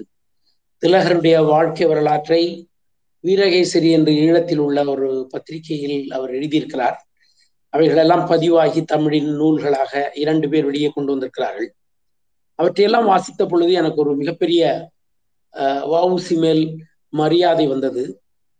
திலகருடைய 0.83 1.35
வாழ்க்கை 1.45 1.85
வரலாற்றை 1.87 2.41
வீரகேசரி 3.23 3.89
என்று 3.91 4.11
ஈழத்தில் 4.23 4.57
உள்ள 4.57 4.79
ஒரு 4.85 5.09
பத்திரிகையில் 5.29 6.11
அவர் 6.11 6.31
எழுதியிருக்கிறார். 6.31 6.97
அவைகளெல்லாம் 7.73 8.25
பதிவாகி 8.27 8.81
தமிழின் 8.83 9.31
நூல்களாக 9.39 9.93
இரண்டு 10.13 10.49
பேர் 10.49 10.65
வெளியே 10.65 10.89
கொண்டு 10.89 11.11
வந்திருக்கிறார்கள். 11.11 11.69
அவற்றையெல்லாம் 12.59 13.05
வாசித்த 13.05 13.45
பொழுது 13.45 13.71
எனக்கு 13.71 13.99
ஒரு 14.01 14.11
மிகப்பெரிய 14.15 14.61
வவுசி 15.93 16.35
மேல் 16.37 16.63
மரியாதை 17.13 17.65
வந்தது. 17.67 18.03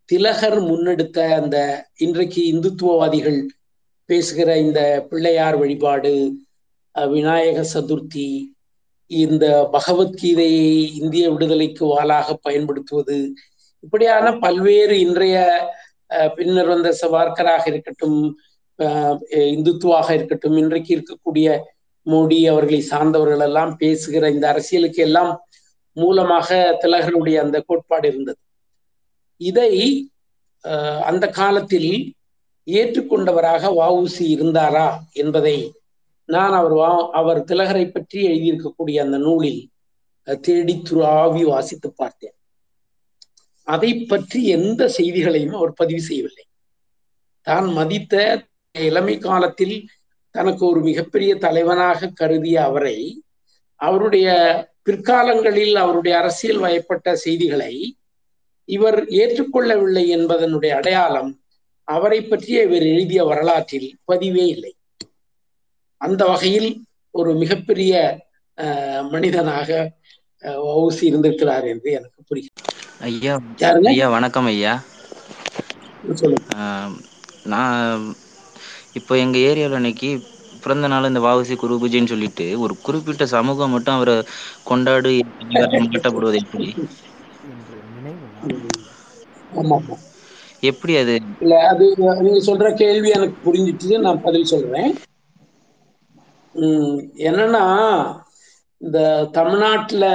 திலகர் 0.10 0.60
முன்னெடுத்த 0.62 1.20
அந்த 1.36 1.58
இன்றைக்கு 1.98 2.42
இந்துத்துவவாதிகள் 2.54 3.40
பேசுகிற 4.10 4.50
இந்த 4.58 4.82
பிள்ளையார் 5.10 5.58
வழிபாடு 5.58 6.12
விநாயக 6.96 7.60
சதுர்த்தி 7.74 8.28
இந்த 9.12 9.46
பகவத்கீதையை 9.74 10.68
இந்திய 11.00 11.26
விடுதலைக்கு 11.32 11.84
வாளாக 11.86 12.36
பயன்படுத்துவது 12.42 13.18
இப்படியான 13.84 14.28
பல்வேறு 14.38 14.96
இன்றைய 15.00 15.36
பின்னர் 16.36 16.68
வந்த 16.68 16.90
சவார்கராக 17.02 17.64
இருக்கட்டும் 17.68 18.20
இந்துத்துவாக 19.52 20.08
இருக்கட்டும் 20.14 20.58
இன்றைக்கு 20.58 20.92
இருக்கக்கூடிய 20.96 21.50
மோடி 22.08 22.40
அவர்களை 22.50 22.82
சார்ந்தவர்கள் 22.84 23.40
எல்லாம் 23.40 23.74
பேசுகிற 23.78 24.30
இந்த 24.30 24.46
அரசியலுக்கு 24.48 25.02
எல்லாம் 25.02 25.32
மூலமாக 26.02 26.50
திலகனுடைய 26.84 27.38
அந்த 27.46 27.58
கோட்பாடு 27.68 28.08
இருந்தது. 28.12 28.40
இதை 29.42 29.72
அந்த 31.10 31.26
காலத்தில் 31.40 31.92
ஏற்றுக்கொண்டவராக 32.68 33.64
வஉசி 33.80 34.26
இருந்தாரா 34.36 34.88
என்பதை 35.22 35.58
நான் 36.30 36.56
அவர் 36.60 36.76
வா 36.80 36.92
அவர் 37.20 37.40
திலகரை 37.50 37.84
பற்றி 37.88 38.20
எழுதியிருக்கக்கூடிய 38.30 38.98
அந்த 39.06 39.18
நூலில் 39.26 39.62
தேடி 40.48 40.76
துராவி 40.90 41.44
வாசித்து 41.52 41.90
பார்த்தேன். 41.92 42.36
அதை 43.68 43.92
பற்றி 44.12 44.40
எந்த 44.58 44.82
செய்திகளையும் 44.98 45.58
அவர் 45.60 45.74
பதிவு 45.82 46.02
செய்யவில்லை. 46.08 46.46
தான் 47.48 47.68
மதித்த 47.78 48.16
இளமை 48.76 49.16
காலத்தில் 49.28 49.78
தனக்கு 50.36 50.64
ஒரு 50.72 50.82
மிகப்பெரிய 50.88 51.32
தலைவனாக 51.46 52.10
கருதிய 52.22 52.58
அவரை 52.70 52.98
அவருடைய 53.88 54.28
பிற்காலங்களில் 54.88 55.76
அவருடைய 55.84 56.14
அரசியல் 56.22 56.62
வயப்பட்ட 56.66 57.16
செய்திகளை 57.26 57.74
இவர் 58.70 59.00
ஏற்றுக்கொள்ளவில்லை 59.22 60.06
என்பதனுடைய 60.18 60.72
அடையாளம் 60.80 61.32
அவரை 61.88 62.20
பற்றிய 62.22 62.60
இவர் 62.68 62.86
எழுதிய 62.94 63.22
வரலாற்றில் 63.32 63.90
பதிவே 64.10 64.46
இல்லை. 64.54 64.72
அந்த 66.02 66.22
வகையில் 66.32 66.70
ஒரு 67.16 67.32
மிகப்பெரிய 67.42 67.94
மனிதனாக 69.14 69.70
வவுசி 70.68 71.04
இருந்திருக்கிறார் 71.10 71.66
என்று 71.74 71.90
எனக்கு 71.98 72.22
புரிகிறது. 72.30 72.72
ஐயா 73.10 73.34
ஐயா 73.92 74.08
வணக்கம் 74.16 74.48
ஐயா. 74.54 74.74
நான் 77.54 77.80
இப்போ 79.00 79.14
எங்க 79.24 79.38
ஏரியாவில் 79.50 79.82
இன்னைக்கு 79.82 80.10
பிறந்த 80.66 80.88
நாள் 80.88 81.10
இந்த 81.10 81.22
வாவசி 81.22 81.56
குரு 81.56 81.80
பூஜைன்னு 81.82 82.12
சொல்லிட்டு 82.14 82.48
ஒரு 82.60 82.76
குறிப்பிட்ட 82.82 83.26
சமூகம் 83.36 83.74
மட்டும் 83.76 83.98
அவரை 83.98 84.16
கொண்டாடு 84.66 85.12
கட்டப்படுவது 85.88 86.40
எப்படி? 86.44 86.70
எப்படி 90.72 90.94
அது? 91.04 91.16
இல்ல 91.44 91.56
அது 91.70 91.86
நீங்க 92.20 92.42
சொல்ற 92.48 92.68
கேள்வி 92.76 93.10
எனக்கு 93.10 93.38
புரிஞ்சிட்டு 93.46 93.98
நான் 94.06 94.24
பதில் 94.24 94.52
சொல்றேன். 94.54 94.92
உம் 96.56 96.96
என்னன்னா 97.28 97.64
இந்த 98.82 99.00
தமிழ்நாட்டுல 99.32 100.06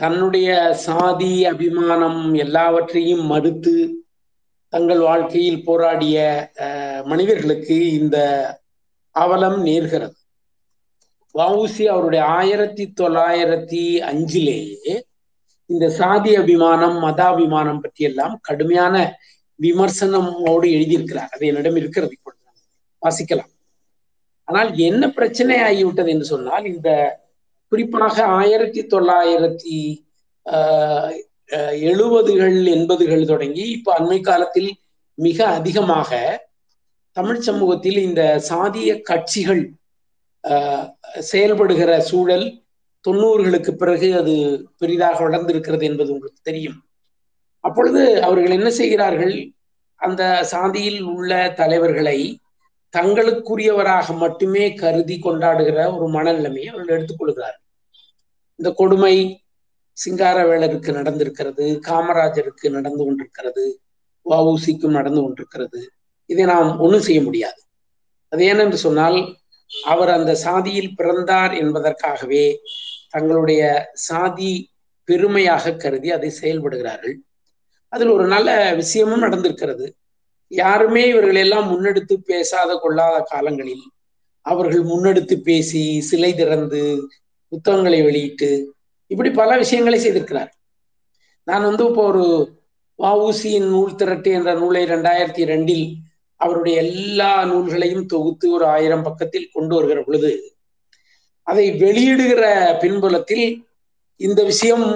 தன்னுடைய 0.00 0.48
சாதி 0.84 1.32
அபிமானம் 1.44 2.20
எல்லாவற்றையும் 2.36 3.24
மறுத்து 3.26 3.74
தங்கள் 4.72 5.00
வாழ்க்கையில் 5.00 5.64
போராடிய 5.64 6.18
மனிதர்களுக்கு 7.04 7.76
இந்த 7.98 8.16
அவலம் 9.16 9.58
நேர்கிறது 9.66 10.16
வவுசி 11.34 11.84
அவருடைய 11.92 12.22
ஆயிரத்தி 12.38 12.84
தொள்ளாயிரத்தி 13.00 13.82
அஞ்சிலேயே 14.10 14.94
இந்த 15.70 15.86
சாதி 15.90 16.32
அபிமானம் 16.36 16.96
மதாபிமானம் 17.04 17.80
பற்றி 17.80 18.02
எல்லாம் 18.04 18.34
கடுமையான 18.40 18.96
விமர்சனமோடு 19.58 20.66
எழுதியிருக்கிறார். 20.76 21.32
அது 21.34 21.44
என்னிடம் 21.46 21.76
இருக்கிறது 21.76 22.12
இப்பொழுது. 22.16 22.40
வாசிக்கலாம். 23.02 23.50
ஆனால் 24.48 24.70
என்ன 24.88 25.02
பிரச்சனை 25.08 25.56
ஆகிவிட்டது 25.68 26.10
என்று 26.14 26.24
சொன்னால் 26.24 26.64
இந்த 26.64 26.90
குறிப்பாக 27.72 28.16
ஆயிரத்தி 28.38 28.80
தொள்ளாயிரத்தி 28.86 29.76
எழுபதுகள் 31.90 32.56
எண்பதுகள் 32.76 33.24
தொடங்கி 33.24 33.64
இப்ப 33.76 33.88
அண்மை 33.98 34.18
காலத்தில் 34.20 34.70
மிக 35.18 35.38
அதிகமாக 35.58 36.10
தமிழ் 37.16 37.40
சமூகத்தில் 37.48 37.98
இந்த 38.08 38.22
சாதிய 38.50 38.90
கட்சிகள் 39.08 39.62
செயல்படுகிற 41.30 41.92
சூழல் 42.10 42.46
தொண்ணூறுகளுக்கு 43.04 43.72
பிறகு 43.80 44.08
அது 44.20 44.34
பெரிதாக 44.80 45.18
வளர்ந்திருக்கிறது 45.26 45.84
என்பது 45.90 46.12
உங்களுக்கு 46.14 46.40
தெரியும். 46.42 46.78
அப்பொழுது 47.64 48.02
அவர்கள் 48.26 48.56
என்ன 48.58 48.70
செய்கிறார்கள்? 48.80 49.34
அந்த 50.00 50.22
சாதியில் 50.52 51.00
உள்ள 51.14 51.32
தலைவர்களை 51.60 52.18
தங்களுக்குரியவராக 52.94 54.16
மட்டுமே 54.22 54.64
கருதி 54.82 55.16
கொண்டாடுகிற 55.18 55.78
ஒரு 55.96 56.06
மனநிலைமையை 56.16 56.70
அவர்கள் 56.72 56.96
எடுத்துக்கொள்கிறார்கள். 56.96 57.66
இந்த 58.58 58.70
கொடுமை 58.80 59.14
சிங்காரவேலருக்கு 59.96 60.90
நடந்திருக்கிறது 60.98 61.64
காமராஜருக்கு 61.88 62.66
நடந்து 62.76 63.02
கொண்டிருக்கிறது 63.04 63.64
வவுசிக்கும் 64.26 64.96
நடந்து 64.98 65.20
கொண்டிருக்கிறது. 65.22 65.80
இதை 66.32 66.44
நாம் 66.52 66.70
ஒன்றும் 66.84 67.06
செய்ய 67.08 67.20
முடியாது. 67.22 67.58
அது 68.32 68.42
ஏனென்று 68.52 68.78
சொன்னால் 68.86 69.18
அவர் 69.86 70.10
அந்த 70.16 70.32
சாதியில் 70.46 70.94
பிறந்தார் 70.98 71.52
என்பதற்காகவே 71.62 72.46
தங்களுடைய 73.10 73.62
சாதி 74.08 74.52
பெருமையாக 75.08 75.74
கருதி 75.76 76.08
அதை 76.16 76.30
செயல்படுகிறார்கள். 76.40 77.16
அதில் 77.92 78.14
ஒரு 78.16 78.26
நல்ல 78.26 78.50
விஷயமும் 78.80 79.24
நடந்திருக்கிறது. 79.24 79.86
யாருமே 80.50 81.02
இவர்கள் 81.08 81.40
எல்லாம் 81.44 81.66
முன்னெடுத்து 81.72 82.14
பேசாத 82.30 82.70
கொள்ளாத 82.76 83.16
காலங்களில் 83.32 83.84
அவர்கள் 84.46 84.82
முன்னெடுத்து 84.82 85.34
பேசி 85.48 85.82
சிலை 86.00 86.30
திறந்து 86.34 86.80
புத்தகங்களை 87.52 88.00
வெளியிட்டு 88.02 88.50
இப்படி 89.10 89.30
பல 89.40 89.50
விஷயங்களை 89.56 89.98
செய்திருக்கிறார் 90.00 90.50
நான் 91.48 91.66
வந்து 91.68 91.84
இப்போ 91.88 92.02
ஒரு 92.10 92.24
வஉசியின் 92.98 93.68
நூல் 93.68 93.98
திரட்டு 94.00 94.30
என்ற 94.38 94.50
நூலை 94.54 94.82
ரெண்டாயிரத்தி 94.84 95.44
ரெண்டில் 95.52 95.86
அவருடைய 96.42 96.76
எல்லா 96.86 97.32
நூல்களையும் 97.44 98.06
தொகுத்து 98.06 98.46
ஒரு 98.50 98.64
ஆயிரம் 98.66 99.02
பக்கத்தில் 99.02 99.52
கொண்டு 99.52 99.74
வருகிற 99.74 100.00
பொழுது 100.02 100.30
அதை 101.46 101.64
வெளியிடுகிற 101.82 102.44
பின்புலத்தில் 102.82 103.46
இந்த 104.20 104.40
விஷயம் 104.44 104.86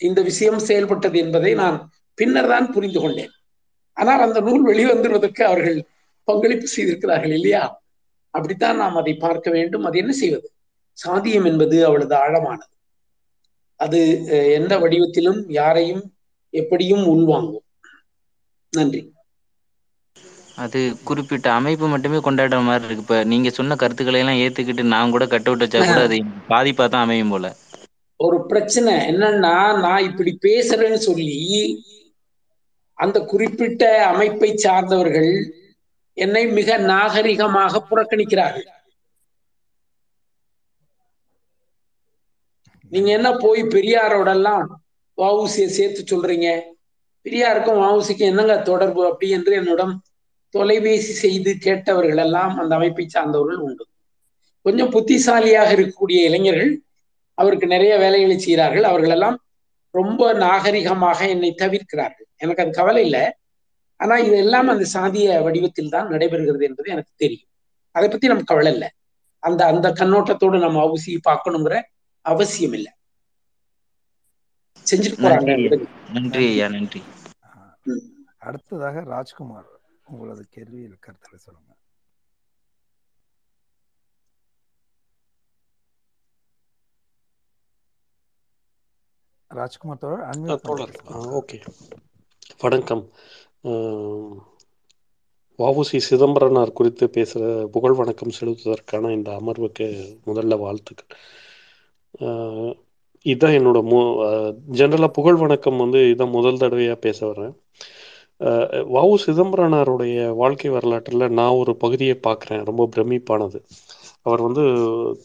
இந்த 0.00 0.20
விஷயம் 0.22 0.60
செயல்பட்டது 0.68 1.16
என்பதை 1.18 1.50
நான் 1.54 1.76
பின்னர் 2.18 2.48
தான் 2.48 2.66
புரிந்து 2.72 3.00
கொண்டேன். 3.00 3.32
ஆனால் 3.96 4.20
அந்த 4.20 4.38
நூல் 4.40 4.64
வெளிவந்துவதற்கு 4.70 5.42
அவர்கள் 5.42 5.78
பங்களிப்பு 6.28 6.66
செய்திருக்கிறார்கள் 6.66 7.34
இல்லையா? 7.38 7.62
அப்படித்தான் 8.34 8.76
நாம் 8.76 8.96
அதை 8.96 9.14
பார்க்க 9.14 9.48
வேண்டும். 9.50 9.84
அது 9.84 9.96
என்ன 9.98 10.12
செய்வது? 10.12 10.48
சாதியம் 10.98 11.46
என்பது 11.50 11.76
அவளது 11.88 12.14
ஆழமானது. 12.14 12.72
அது 13.80 14.00
எந்த 14.58 14.72
வடிவத்திலும் 14.78 15.40
யாரையும் 15.50 16.02
எப்படியும் 16.54 17.04
உள்வாங்கும். 17.04 17.66
நன்றி. 18.72 19.02
அது 20.64 20.78
குறிப்பிட்ட 21.08 21.46
அமைப்பு 21.58 21.86
மட்டுமே 21.92 22.18
கொண்டாடுற 22.26 22.58
மாதிரி 22.68 22.86
இருக்கு. 22.86 23.04
இப்ப 23.04 23.18
நீங்க 23.32 23.50
சொன்ன 23.58 23.76
கருத்துக்களை 23.82 24.20
எல்லாம் 24.22 24.40
ஏத்துக்கிட்டு 24.44 24.84
நான் 24.94 25.14
கூட 25.14 25.26
கட் 25.34 25.48
அவுட் 25.50 25.64
வச்சா 25.64 25.80
கூட 25.90 26.00
அது 26.08 26.18
பாதிப்பா 26.52 26.86
தான் 26.94 27.04
அமையும் 27.06 27.32
போல. 27.34 27.46
ஒரு 28.20 28.38
பிரச்சனை 28.50 28.92
என்னன்னா 29.10 29.54
நான் 29.86 30.06
இப்படி 30.10 30.32
பேசுறேன்னு 30.46 31.00
சொல்லி 31.08 31.38
அந்த 32.98 33.18
குறிப்பிட்ட 33.32 33.82
அமைப்பை 34.10 34.50
சார்ந்தவர்கள் 34.64 35.32
என்னை 36.16 36.42
மிக 36.58 36.70
நாகரிகமாக 36.92 37.80
புறக்கணிக்கிறார்கள். 37.90 38.68
நீங்க 42.92 43.10
என்ன 43.18 43.28
போய் 43.44 43.62
பெரியாரோட 43.74 44.30
எல்லாம் 44.38 44.64
வவுசியை 45.18 45.68
சேர்த்து 45.78 46.02
சொல்றீங்க? 46.12 46.48
பெரியாருக்கும் 47.26 47.82
வவுசிக்கும் 47.84 48.30
என்னங்க 48.32 48.54
தொடர்பு 48.70 49.02
அப்படி 49.10 49.28
என்று 49.38 49.52
என்னிடம் 49.60 49.94
தொலைபேசி 50.54 51.12
செய்து 51.12 51.50
கேட்டவர்கள் 51.58 52.16
எல்லாம் 52.16 52.54
அந்த 52.58 52.72
அமைப்பை 52.74 53.04
சார்ந்தவர்கள் 53.08 53.60
உண்டு. 53.66 53.84
கொஞ்சம் 54.66 54.90
புத்திசாலியாக 54.90 55.70
இருக்கக்கூடிய 55.76 56.18
இளைஞர்கள் 56.28 56.72
அவருக்கு 57.38 57.66
நிறைய 57.66 57.92
வேலைகளை 57.98 58.36
செய்கிறார்கள். 58.38 58.84
அவர்கள் 58.84 59.14
எல்லாம் 59.16 59.36
ரொம்ப 59.90 60.32
நாகரிகமாக 60.44 61.18
என்னை 61.28 61.50
தவிர்க்கிறார்கள். 61.58 62.28
எனக்கு 62.36 62.62
அது 62.62 62.70
கவலை 62.70 63.02
இல்லை. 63.04 63.24
ஆனா 64.00 64.14
இது 64.26 64.36
எல்லாம் 64.36 64.68
அந்த 64.68 64.84
சாதிய 64.94 65.42
வடிவத்தில் 65.42 65.92
தான் 65.94 66.08
நடைபெறுகிறது 66.08 66.64
என்பது 66.68 66.88
எனக்கு 66.90 67.12
தெரியும். 67.16 67.50
அதை 67.94 68.06
பத்தி 68.08 68.26
நமக்கு 68.26 68.52
கவலை 68.52 68.72
இல்லை. 68.72 68.90
அந்த 69.42 69.60
அந்த 69.72 69.88
கண்ணோட்டத்தோடு 70.00 70.58
நம்ம 70.58 70.80
அவசிய 70.86 71.18
பார்க்கணுங்கிற 71.28 71.76
அவசியம் 72.24 72.74
இல்லை. 72.78 72.92
செஞ்சுட்டு 74.86 75.18
போறாங்க 75.24 75.52
நன்றி 76.16 76.44
ஐயா. 76.52 76.66
நன்றி 76.76 77.00
அடுத்ததாக 78.48 79.02
ராஜ்குமார். 79.14 79.68
உங்களது 80.12 80.44
கேள்வியில் 80.54 81.02
கருத்துல 81.04 81.36
சொல்லுங்க 81.44 81.72
ராஜ்குமார் 89.50 90.00
தோழர் 90.00 90.94
ஓகே 91.38 91.56
வணக்கம் 92.60 93.02
வவுசி 95.58 95.98
சிதம்பரனார் 96.06 96.72
குறித்து 96.72 97.04
பேசுகிற 97.10 97.48
புகழ் 97.66 97.96
வணக்கம் 97.98 98.36
செலுத்துவதற்கான 98.36 99.10
இந்த 99.10 99.30
அமர்வுக்கு 99.40 99.86
முதல்ல 100.26 100.58
வாழ்த்துக்கள் 100.58 101.18
இதுதான் 103.26 103.56
என்னோட 103.58 103.80
மு 103.82 103.98
ஜென்ரலாக 104.78 105.10
புகழ் 105.10 105.40
வணக்கம் 105.42 105.78
வந்து 105.78 106.00
இதான் 106.12 106.36
முதல் 106.38 106.58
தடவையாக 106.58 106.98
பேச 106.98 107.18
வர்றேன் 107.26 107.54
வவு 108.94 109.14
சிதம்பரனாருடைய 109.26 110.16
வாழ்க்கை 110.34 110.70
வரலாற்றில் 110.70 111.24
நான் 111.30 111.58
ஒரு 111.60 111.72
பகுதியை 111.76 112.16
பார்க்குறேன். 112.26 112.64
ரொம்ப 112.64 112.88
பிரமிப்பானது. 112.96 113.58
அவர் 114.22 114.42
வந்து 114.42 114.64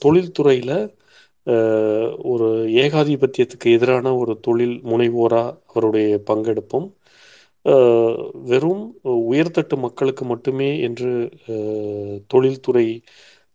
தொழில்துறையில் 0.06 0.78
ஒரு 2.32 2.48
ஏகாதிபத்தியத்துக்கு 2.84 3.68
எதிரான 3.76 4.14
ஒரு 4.18 4.34
தொழில் 4.40 4.78
முனைவோராக 4.84 5.54
அவருடைய 5.68 6.20
பங்கெடுப்பும் 6.30 6.88
வெறும் 8.46 8.84
உயர்தட்டு 9.32 9.76
மக்களுக்கு 9.78 10.24
மட்டுமே 10.26 10.70
என்று 10.80 11.12
தொழில்துறை 12.28 12.88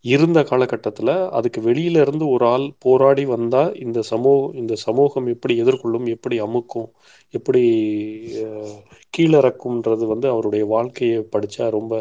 இருந்த 0.05 0.39
காலகட்டத்தில் 0.43 1.13
அதுக்கு 1.39 1.61
வெளியில 1.69 2.01
இருந்து 2.05 2.25
ஒரு 2.29 2.45
ஆள் 2.47 2.65
போராடி 2.79 3.25
வந்தால் 3.25 3.71
இந்த 3.85 4.01
சமூக 4.13 4.57
இந்த 4.61 4.75
சமூகம் 4.87 5.29
எப்படி 5.35 5.55
எதிர்கொள்ளும் 5.63 6.07
எப்படி 6.15 6.39
அமுக்கும் 6.47 6.89
எப்படி 7.35 7.63
கீழிறக்கும்ன்றது 9.15 10.07
வந்து 10.07 10.29
அவருடைய 10.29 10.65
வாழ்க்கையை 10.75 11.21
படித்தா 11.35 11.67
ரொம்ப 11.71 11.95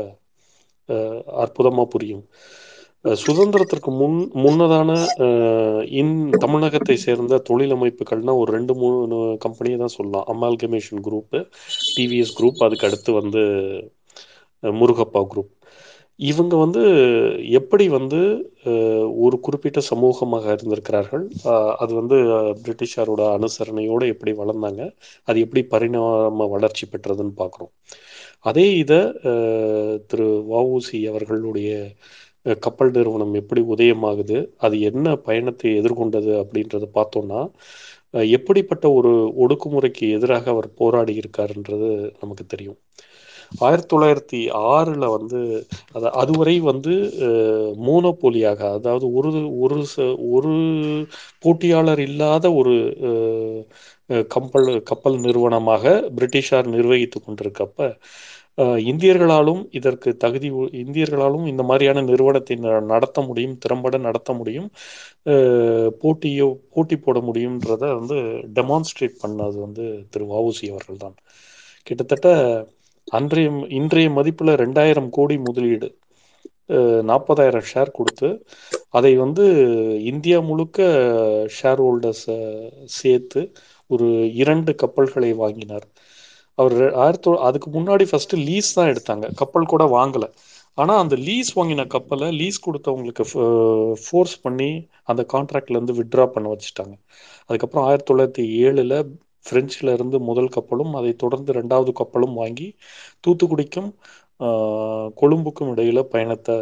அற்புதமாக 1.43 1.87
புரியும். 1.87 2.23
சுதந்திரத்திற்கு 3.23 3.91
முன் 3.99 4.17
முன்னதான 4.43 4.89
இன் 6.01 6.15
தமிழகத்தை 6.43 6.95
சேர்ந்த 7.05 7.39
தொழில் 7.49 7.75
அமைப்புகள்னா 7.75 8.33
ஒரு 8.41 8.49
ரெண்டு 8.57 8.73
மூணு 8.81 9.17
கம்பெனியை 9.45 9.77
தான் 9.79 9.95
சொல்லலாம். 9.97 10.27
அமால்கமேஷன் 10.33 11.03
குரூப்பு 11.07 11.39
டிவிஎஸ் 11.95 12.35
குரூப் 12.39 12.63
அதுக்கு 12.65 12.87
அடுத்து 12.89 13.13
வந்து 13.21 13.43
முருகப்பா 14.63 15.21
குரூப் 15.33 15.51
இவங்க 16.19 16.55
வந்து 16.55 16.81
எப்படி 17.59 17.85
வந்து 17.97 18.19
ஒரு 19.25 19.37
குறிப்பிட்ட 19.45 19.79
சமூகமாக 19.91 20.45
இருந்திருக்கிறார்கள்? 20.55 21.23
அது 21.83 21.91
வந்து 21.99 22.17
பிரிட்டிஷாரோட 22.63 23.21
அனுசரணையோடு 23.37 24.07
எப்படி 24.13 24.33
வளர்ந்தாங்க? 24.41 24.81
அது 25.27 25.37
எப்படி 25.45 25.63
பரிணாம 25.73 26.47
வளர்ச்சி 26.55 26.85
பெற்றதுன்னு 26.93 27.35
பார்க்குறோம். 27.41 27.71
அதே 28.45 28.67
இதை 28.83 28.99
திரு 30.11 30.27
வஉசி 30.53 30.99
அவர்களுடைய 31.11 31.71
கப்பல் 32.65 32.93
நிறுவனம் 32.97 33.33
எப்படி 33.41 33.61
உதயமாகுது? 33.73 34.37
அது 34.65 34.75
என்ன 34.89 35.15
பயணத்தை 35.27 35.71
எதிர்கொண்டது 35.81 36.31
அப்படின்றத 36.43 36.85
பார்த்தோம்னா 36.99 37.41
எப்படிப்பட்ட 38.37 38.85
ஒரு 38.99 39.11
ஒடுக்குமுறைக்கு 39.43 40.05
எதிராக 40.17 40.45
அவர் 40.53 40.67
போராடி 40.81 41.13
இருக்காருன்றது 41.21 41.89
நமக்கு 42.21 42.45
தெரியும். 42.53 42.79
ஆயிரத்தி 43.51 43.89
தொள்ளாயிரத்தி 43.93 44.39
ஆறில் 44.71 45.05
வந்து 45.09 45.39
அது 45.91 46.07
அதுவரை 46.21 46.55
வந்து 46.61 46.93
மோனோபோலியாக 47.85 48.61
அதாவது 48.71 49.05
ஒரு 49.13 49.31
ஒரு 49.61 49.77
ஒரு 50.31 50.53
போட்டியாளர் 51.39 52.01
இல்லாத 52.07 52.45
ஒரு 52.53 52.75
கப்பல் 54.29 54.69
கப்பல் 54.83 55.17
நிறுவனமாக 55.19 55.83
பிரிட்டிஷார் 56.17 56.67
நிர்வகித்து 56.67 57.19
கொண்டிருக்கப்ப 57.19 57.79
இந்தியர்களாலும் 58.87 59.61
இதற்கு 59.71 60.09
தகுதி 60.17 60.47
இந்தியர்களாலும் 60.81 61.45
இந்த 61.47 61.63
மாதிரியான 61.63 62.01
நிறுவனத்தை 62.01 62.55
நடத்த 62.91 63.21
முடியும் 63.21 63.57
திறம்பட 63.57 63.97
நடத்த 64.07 64.33
முடியும் 64.33 64.67
போட்டியோ 66.01 66.47
போட்டி 66.73 66.97
போட 66.97 67.19
முடியுன்றத 67.21 67.83
வந்து 67.99 68.17
டெமான்ஸ்ட்ரேட் 68.57 69.21
பண்ணது 69.23 69.57
வந்து 69.59 69.85
திரு 70.09 70.25
வவுசி 70.33 70.65
அவர்கள் 70.71 70.97
தான். 70.97 71.15
கிட்டத்தட்ட 71.87 72.27
அன்றைய 73.17 73.47
இன்றைய 73.79 74.09
மதிப்பில் 74.17 74.51
ரெண்டாயிரம் 74.61 75.09
கோடி 75.17 75.35
முதலீடு 75.47 75.87
நாற்பதாயிரம் 77.09 77.65
ஷேர் 77.71 77.89
கொடுத்து 77.97 78.27
அதை 78.97 79.11
வந்து 79.23 79.45
இந்தியா 80.11 80.37
முழுக்க 80.49 80.79
ஷேர் 81.57 81.81
ஹோல்டர்ஸை 81.85 82.37
சேர்த்து 82.99 83.41
ஒரு 83.89 84.07
இரண்டு 84.41 84.71
கப்பல்களை 84.83 85.31
வாங்கினார். 85.43 85.85
அவர் 86.57 86.77
ஆயிரத்தி 87.03 87.31
அதுக்கு 87.47 87.69
முன்னாடி 87.77 88.05
ஃபர்ஸ்ட் 88.11 88.35
லீஸ் 88.47 88.69
தான் 88.77 88.91
எடுத்தாங்க. 88.93 89.27
கப்பல் 89.41 89.71
கூட 89.73 89.83
வாங்கலை. 89.97 90.29
ஆனால் 90.77 91.01
அந்த 91.03 91.15
லீஸ் 91.27 91.51
வாங்கின 91.59 91.85
கப்பலை 91.95 92.27
லீஸ் 92.41 92.65
கொடுத்தவங்களுக்கு 92.67 93.25
ஃபோர்ஸ் 94.05 94.37
பண்ணி 94.45 94.71
அந்த 95.11 95.21
கான்ட்ராக்ட்லேருந்து 95.33 95.97
விட்ரா 96.01 96.25
பண்ண 96.35 96.47
வச்சுட்டாங்க. 96.53 96.95
அதுக்கப்புறம் 97.49 97.87
ஆயிரத்தி 97.89 98.09
தொள்ளாயிரத்தி 98.11 98.45
ஏழில் 98.67 98.95
பிரெஞ்சில் 99.45 99.93
இருந்து 99.93 100.17
முதல் 100.21 100.49
கப்பலும் 100.49 100.93
அதை 100.93 101.11
தொடர்ந்து 101.15 101.51
ரெண்டாவது 101.53 101.91
கப்பலும் 101.91 102.35
வாங்கி 102.35 102.67
தூத்துக்குடிக்கும் 103.23 103.89
கொழும்புக்கும் 105.17 105.71
இடையில் 105.71 106.09
பயணத்தை 106.09 106.55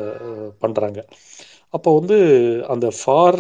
பண்ணுறாங்க 0.64 1.00
அப்போ 1.74 1.90
வந்து 2.00 2.18
அந்த 2.68 2.88
ஃபார் 3.00 3.40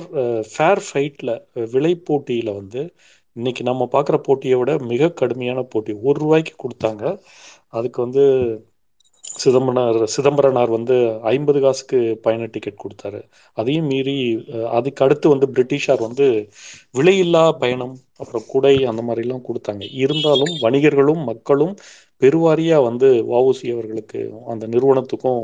ஃபேர் 0.51 0.81
ஃபைட்டில் 0.87 1.33
விலை 1.73 1.93
போட்டியில் 2.07 2.51
வந்து 2.53 2.81
இன்னைக்கு 3.35 3.63
நம்ம 3.63 3.83
பார்க்குற 3.93 4.17
போட்டியை 4.19 4.55
விட 4.57 4.71
மிக 4.91 5.09
கடுமையான 5.11 5.59
போட்டி. 5.73 5.93
ஒரு 6.07 6.17
ரூபாய்க்கு 6.19 6.53
கொடுத்தாங்க. 6.63 7.03
அதுக்கு 7.69 7.99
வந்து 8.05 8.23
சிதம்பரனார் 9.36 9.99
சிதம்பரனார் 10.13 10.71
வந்து 10.75 10.95
ஐம்பது 11.32 11.59
காசுக்கு 11.65 11.99
பயண 12.25 12.43
டிக்கெட் 12.55 12.82
கொடுத்தாரு. 12.84 13.19
அதையும் 13.57 13.89
மீறி 13.91 14.15
அதுக்கு 14.77 15.03
அடுத்து 15.05 15.27
வந்து 15.34 15.47
பிரிட்டிஷார் 15.55 16.01
வந்து 16.07 16.27
விலையில்லா 16.97 17.43
பயணம் 17.63 17.95
அப்புறம் 18.21 18.45
குடை 18.53 18.75
அந்த 18.91 19.01
மாதிரிலாம் 19.07 19.45
கொடுத்தாங்க. 19.49 19.84
இருந்தாலும் 20.03 20.53
வணிகர்களும் 20.65 21.23
மக்களும் 21.32 21.73
பெருவாரியாக 22.21 22.88
வந்து 22.89 23.09
வஉசி 23.32 23.67
அவர்களுக்கு 23.75 24.21
அந்த 24.53 24.65
நிறுவனத்துக்கும் 24.73 25.43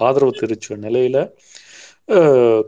ஆதரவு 0.00 0.32
தெரிவிச்ச 0.40 0.78
நிலையில 0.86 1.18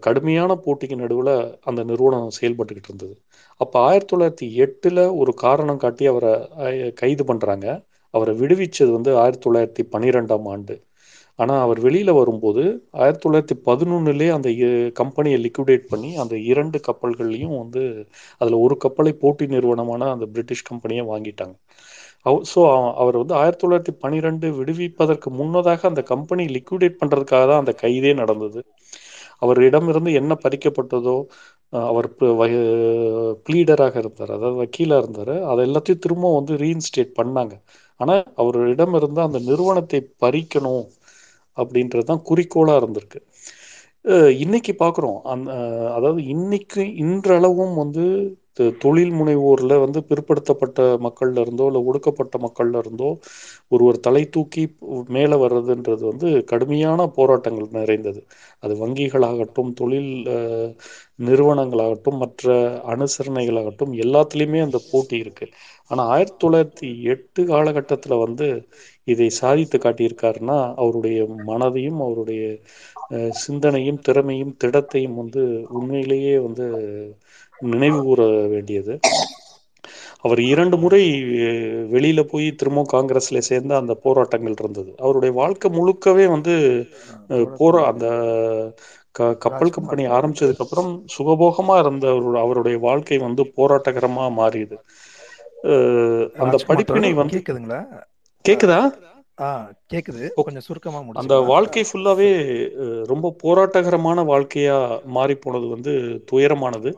கடுமையான 0.06 0.52
போட்டிக்கு 0.64 0.96
நடுவில் 1.02 1.34
அந்த 1.68 1.80
நிறுவனம் 1.90 2.36
செயல்பட்டுக்கிட்டு 2.38 2.90
இருந்தது. 2.90 3.14
அப்போ 3.60 3.76
ஆயிரத்தி 3.88 4.12
தொள்ளாயிரத்தி 4.12 4.46
எட்டில் 4.64 5.02
ஒரு 5.20 5.32
காரணம் 5.44 5.80
காட்டி 5.84 6.04
அவரை 6.12 6.32
கைது 7.00 7.24
பண்ணுறாங்க 7.30 7.66
அவரை 8.14 8.34
விடுவிச்சது 8.42 8.90
வந்து 8.96 9.10
ஆயிரத்தி 9.22 9.44
தொள்ளாயிரத்தி 9.46 9.84
பன்னிரெண்டாம் 9.94 10.46
ஆண்டு. 10.54 10.76
ஆனால் 11.38 11.60
அவர் 11.64 11.80
வெளியில் 11.86 12.18
வரும்போது 12.20 12.62
ஆயிரத்தி 13.02 13.22
தொள்ளாயிரத்தி 13.24 13.56
பதினொன்னுலேயே 13.68 14.30
அந்த 14.36 14.48
கம்பெனியை 15.00 15.38
லிக்விடேட் 15.46 15.84
பண்ணி 15.92 16.10
அந்த 16.22 16.34
இரண்டு 16.52 16.78
கப்பல்கள்லையும் 16.88 17.56
வந்து 17.62 17.82
அதில் 18.40 18.62
ஒரு 18.64 18.76
கப்பலை 18.84 19.12
போட்டி 19.22 19.46
நிறுவனமான 19.54 20.10
அந்த 20.14 20.26
பிரிட்டிஷ் 20.34 20.68
கம்பெனியை 20.70 21.04
வாங்கிட்டாங்க. 21.12 21.54
அவ 22.26 22.34
ஸோ 22.52 22.60
அவர் 23.02 23.16
வந்து 23.22 23.34
ஆயிரத்தி 23.40 23.62
தொள்ளாயிரத்தி 23.64 23.94
பன்னிரெண்டு 24.02 24.46
விடுவிப்பதற்கு 24.60 25.28
முன்னதாக 25.40 25.80
அந்த 25.90 26.02
கம்பெனி 26.12 26.44
லிக்விடேட் 26.56 27.00
பண்ணுறதுக்காக 27.02 27.44
தான் 27.50 27.62
அந்த 27.64 27.74
கைதே 27.84 28.12
நடந்தது. 28.22 28.60
அவரிடமிருந்து 29.44 30.12
என்ன 30.20 30.32
பறிக்கப்பட்டதோ 30.44 31.16
அவர் 31.90 32.08
ப்ளீடராக 33.46 33.94
இருந்தார். 34.02 34.32
அதாவது 34.36 34.56
வக்கீலாக 34.62 35.02
இருந்தார். 35.04 35.34
அதை 35.50 35.60
எல்லாத்தையும் 35.68 36.02
திரும்ப 36.06 36.32
வந்து 36.38 36.54
ரீஇன்ஸ்டேட் 36.64 37.12
பண்ணாங்க. 37.20 37.54
ஆனால் 38.00 38.24
அவரிடம் 38.36 38.94
இருந்த 38.98 39.20
அந்த 39.22 39.38
நிறுவனத்தை 39.48 40.00
பறிக்கணும் 40.22 40.84
அப்படின்றது 41.56 42.04
தான் 42.04 42.24
குறிக்கோளாக 42.24 42.80
இருந்திருக்கு 42.80 43.20
இன்னைக்கு 44.42 44.72
பார்க்குறோம் 44.78 45.18
அந்த 45.32 45.48
அஹ் 45.56 45.90
அதாவது 45.96 46.20
இன்னைக்கு 46.34 46.82
இன்றளவும் 47.04 47.74
வந்து 47.82 48.04
தொழில் 48.82 49.12
முனைவோரில் 49.12 49.74
வந்து 49.82 49.98
பிற்படுத்தப்பட்ட 50.08 50.76
மக்கள்ல 51.06 51.42
இருந்தோ 51.44 51.64
இல்லை 51.68 51.82
ஒடுக்கப்பட்ட 51.88 52.36
மக்கள்ல 52.44 52.78
இருந்தோ 52.78 53.10
ஒருவர் 53.72 53.98
தலை 54.00 54.22
தூக்கி 54.28 54.62
மேலே 55.10 55.36
வர்றதுன்றது 55.36 56.04
வந்து 56.10 56.28
கடுமையான 56.50 57.06
போராட்டங்கள் 57.16 57.68
நிறைந்தது. 57.78 58.20
அது 58.62 58.74
வங்கிகளாகட்டும் 58.82 59.72
தொழில் 59.74 60.10
நிறுவனங்களாகட்டும் 61.20 62.20
மற்ற 62.22 62.46
அனுசரணைகளாகட்டும் 62.92 63.94
எல்லாத்துலேயுமே 64.04 64.60
அந்த 64.66 64.80
போட்டி 64.90 65.16
இருக்கு. 65.18 65.46
ஆனால் 65.90 66.08
ஆயிரத்தி 66.08 66.46
தொள்ளாயிரத்தி 66.46 67.04
எட்டு 67.04 67.44
காலகட்டத்தில் 67.44 68.16
வந்து 68.16 68.46
இதை 69.04 69.28
சாதித்து 69.32 69.78
காட்டியிருக்காருன்னா 69.78 70.74
அவருடைய 70.74 71.18
மனதையும் 71.46 72.00
அவருடைய 72.00 72.42
அஹ், 73.10 73.30
சிந்தனையும் 73.38 74.00
திறமையும் 74.00 74.56
திடத்தையும் 74.64 75.14
வந்து 75.14 75.42
உண்மையிலேயே 75.70 76.38
வந்து 76.38 76.66
நினைவு 77.62 78.02
கூற 78.02 78.22
வேண்டியது. 78.46 78.94
அவர் 80.20 80.40
இரண்டு 80.42 80.76
முறை 80.76 81.00
வெளியில 81.90 82.22
போய் 82.22 82.54
திரும்ப 82.54 82.86
காங்கிரஸ்ல 82.92 83.38
சேர்ந்த 83.40 83.76
அந்த 83.76 83.94
போராட்டங்கள் 83.94 84.54
இருந்தது. 84.58 84.94
அவருடைய 84.98 85.32
வாழ்க்கை 85.32 85.70
முழுக்கவே 85.70 86.28
வந்து 86.28 86.54
போரா 87.58 87.84
அந்த 87.84 88.06
கப்பல் 89.38 89.70
கம்பெனி 89.70 90.06
ஆரம்பிச்சதுக்கு 90.08 90.58
அப்புறம் 90.58 90.90
சுகபோகமா 91.18 91.78
இருந்த 91.78 92.06
அவரு- 92.08 92.38
அவருடைய 92.38 92.78
வாழ்க்கை 92.78 93.18
வந்து 93.18 93.52
போராட்டகரமா 93.56 94.32
மாறியது. 94.32 94.76
அந்த 96.42 96.56
படிப்பினை 96.68 97.10
வந்து 97.20 97.38
கேக்குதுங்களா? 97.38 97.80
கேக்குதா? 98.44 98.80
கேக்குது. 99.92 100.22
கொஞ்சம் 100.38 100.64
சுருக்கமா 100.66 101.00
அந்த 101.20 101.34
வாழ்க்கை 101.48 101.82
ஃபுல்லாவே 101.86 102.28
ரொம்ப 103.10 103.26
போராட்டகரமான 103.42 104.24
வாழ்க்கையா 104.30 104.76
மாறி 105.16 105.34
போனது 105.36 105.66
வந்து 105.66 105.92
துயரமானது. 106.30 106.90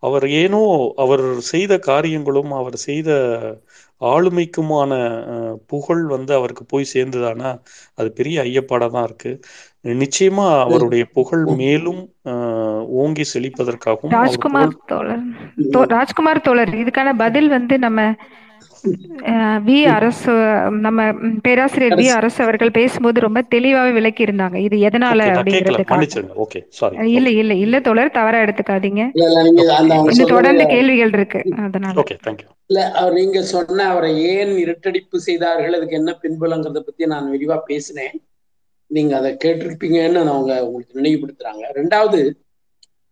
அவர் 0.00 0.26
ஏனோ 0.40 0.60
அவர் 1.04 1.22
செய்த 1.50 1.72
காரியங்களும் 1.88 2.52
அவர் 2.60 2.76
செய்த 2.86 3.08
ஆளுமைக்குமான 4.00 4.92
புகழ் 5.66 6.02
வந்து 6.12 6.32
அவருக்கு 6.34 6.64
போய் 6.66 6.92
சேர்ந்ததானா 6.92 7.50
அது 7.98 8.08
பெரிய 8.12 8.36
ஐயப்பாடாக 8.44 8.90
தான் 8.90 9.06
இருக்கு. 9.08 9.32
நிச்சயமா 9.96 10.46
அவருடைய 10.64 11.04
புகழ் 11.14 11.44
மேலும் 11.56 12.00
ஓங்கி 13.00 13.24
செழிப்பதற்காகவும் 13.32 14.14
ராஜ்குமார் 14.16 14.74
தோழர். 14.92 15.22
ராஜ்குமார் 15.92 16.40
தோழர் 16.40 16.72
இதுக்கான 16.82 17.14
பதில் 17.18 17.48
வந்து 17.48 17.76
நம்ம 17.78 18.00
வி 19.66 19.76
அரசு 19.94 20.32
நம்ம 20.84 21.00
பேராசிரியர் 21.42 21.94
வி 21.94 22.06
அரசு 22.16 22.38
அவர்கள் 22.44 22.70
பேசும்போது 22.70 23.18
ரொம்ப 23.20 23.40
தெளிவாவே 23.54 23.92
விளக்கி 23.92 24.24
இருந்தாங்க 24.24 24.56
இது 24.58 24.76
எதனால 24.88 25.18
சாரி 26.78 26.96
இல்ல 27.12 27.28
இல்ல 27.36 27.54
இல்ல 27.64 27.80
தோழர் 27.80 28.10
தவறா 28.10 28.38
எடுத்துக்காதீங்க. 28.44 29.02
இன்னும் 30.10 30.32
தொடர்ந்து 30.34 30.64
கேள்விகள் 30.74 31.12
இருக்கு. 31.12 31.40
அதனால. 31.66 31.94
இல்ல 32.70 32.80
அவர் 32.94 33.12
நீங்க 33.12 33.42
சொன்ன 33.52 33.86
அவரை 33.88 34.10
ஏன் 34.30 34.54
இரட்டடிப்பு 34.58 35.18
செய்தார்கள் 35.20 35.76
அதுக்கு 35.76 35.96
என்ன 35.96 36.12
பின்புலங்கிறத 36.22 36.82
பத்தி 36.82 37.06
நான் 37.06 37.30
விரிவா 37.32 37.58
பேசினேன். 37.66 38.16
நீங்க 38.90 39.12
அதை 39.16 39.30
கேட்டிருப்பீங்கன்னு 39.44 40.20
அவங்க 40.34 40.52
உங்களுக்கு 40.66 40.98
நினைவுபடுத்துறாங்க. 41.00 41.64
ரெண்டாவது 41.78 42.20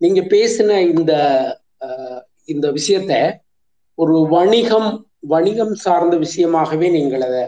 நீங்க 0.03 0.21
பேசின 0.33 0.79
இந்த 0.97 1.13
இந்த 2.53 2.67
விஷயத்த 2.71 3.13
ஒரு 3.97 4.15
வணிகம் 4.29 4.89
வணிகம் 5.33 5.73
சார்ந்த 5.75 6.15
விஷயமாகவே 6.17 6.87
நீங்கள் 6.91 7.25
அதை 7.27 7.43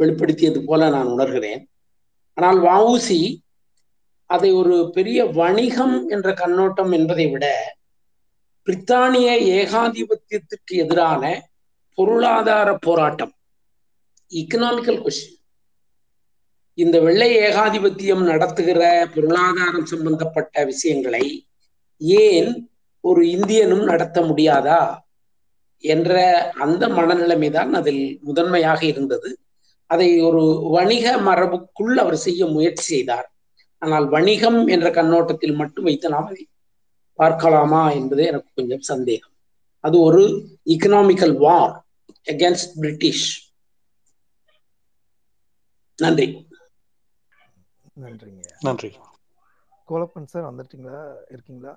வெளிப்படுத்தியது 0.00 0.60
போல 0.66 0.88
நான் 0.88 1.12
உணர்கிறேன். 1.14 1.62
ஆனால் 2.36 2.58
வஉசி 2.68 3.20
அதை 4.30 4.50
ஒரு 4.52 4.76
பெரிய 4.94 5.20
வணிகம் 5.40 5.96
என்ற 6.08 6.28
கண்ணோட்டம் 6.32 6.92
என்பதை 6.92 7.26
விட 7.26 7.46
பிரித்தானிய 8.66 9.28
ஏகாதிபத்தியத்திற்கு 9.58 10.74
எதிரான 10.82 11.22
பொருளாதார 11.98 12.68
போராட்டம். 12.86 13.32
இக்கனாமிக்கல் 14.30 15.00
கொஸ்டின் 15.04 15.39
இந்த 16.82 16.96
வெள்ளை 17.00 17.28
ஏகாதிபத்தியம் 17.38 18.24
நடத்துகிற 18.30 19.08
பொருளாதாரம் 19.14 19.88
சம்பந்தப்பட்ட 19.92 20.64
விஷயங்களை 20.64 21.24
ஏன் 22.24 22.50
ஒரு 23.04 23.22
இந்தியனும் 23.30 23.84
நடத்த 23.84 24.20
முடியாதா 24.20 24.80
என்ற 25.84 26.14
அந்த 26.64 26.82
மனநிலைமை 26.88 27.50
தான் 27.50 27.72
அதில் 27.74 28.04
முதன்மையாக 28.22 28.80
இருந்தது. 28.86 29.30
அதை 29.90 30.08
ஒரு 30.20 30.42
வணிக 30.76 31.04
மரபுக்குள் 31.28 31.94
அவர் 31.94 32.18
செய்ய 32.26 32.46
முயற்சி 32.46 32.84
செய்தார். 32.84 33.28
ஆனால் 33.78 34.06
வணிகம் 34.08 34.60
என்ற 34.66 34.88
கண்ணோட்டத்தில் 34.90 35.58
மட்டும் 35.60 35.84
வைத்து 35.84 36.08
நாம் 36.08 36.28
அதை 36.30 36.44
பார்க்கலாமா 37.18 37.82
என்பது 37.90 38.22
எனக்கு 38.26 38.50
கொஞ்சம் 38.54 38.84
சந்தேகம். 38.92 39.34
அது 39.84 39.96
ஒரு 40.00 40.22
இக்கனாமிக்கல் 40.74 41.34
வார் 41.44 41.74
அகேன்ஸ்ட் 42.26 42.74
பிரிட்டிஷ் 42.80 43.26
நன்றி. 45.98 46.28
நன்றிங்க. 48.00 48.42
நன்றி. 48.60 48.90
கோலப்பன் 49.88 50.24
சார் 50.24 50.44
வந்துட்டீங்களா? 50.44 50.98
இருக்கீங்களா? 51.28 51.72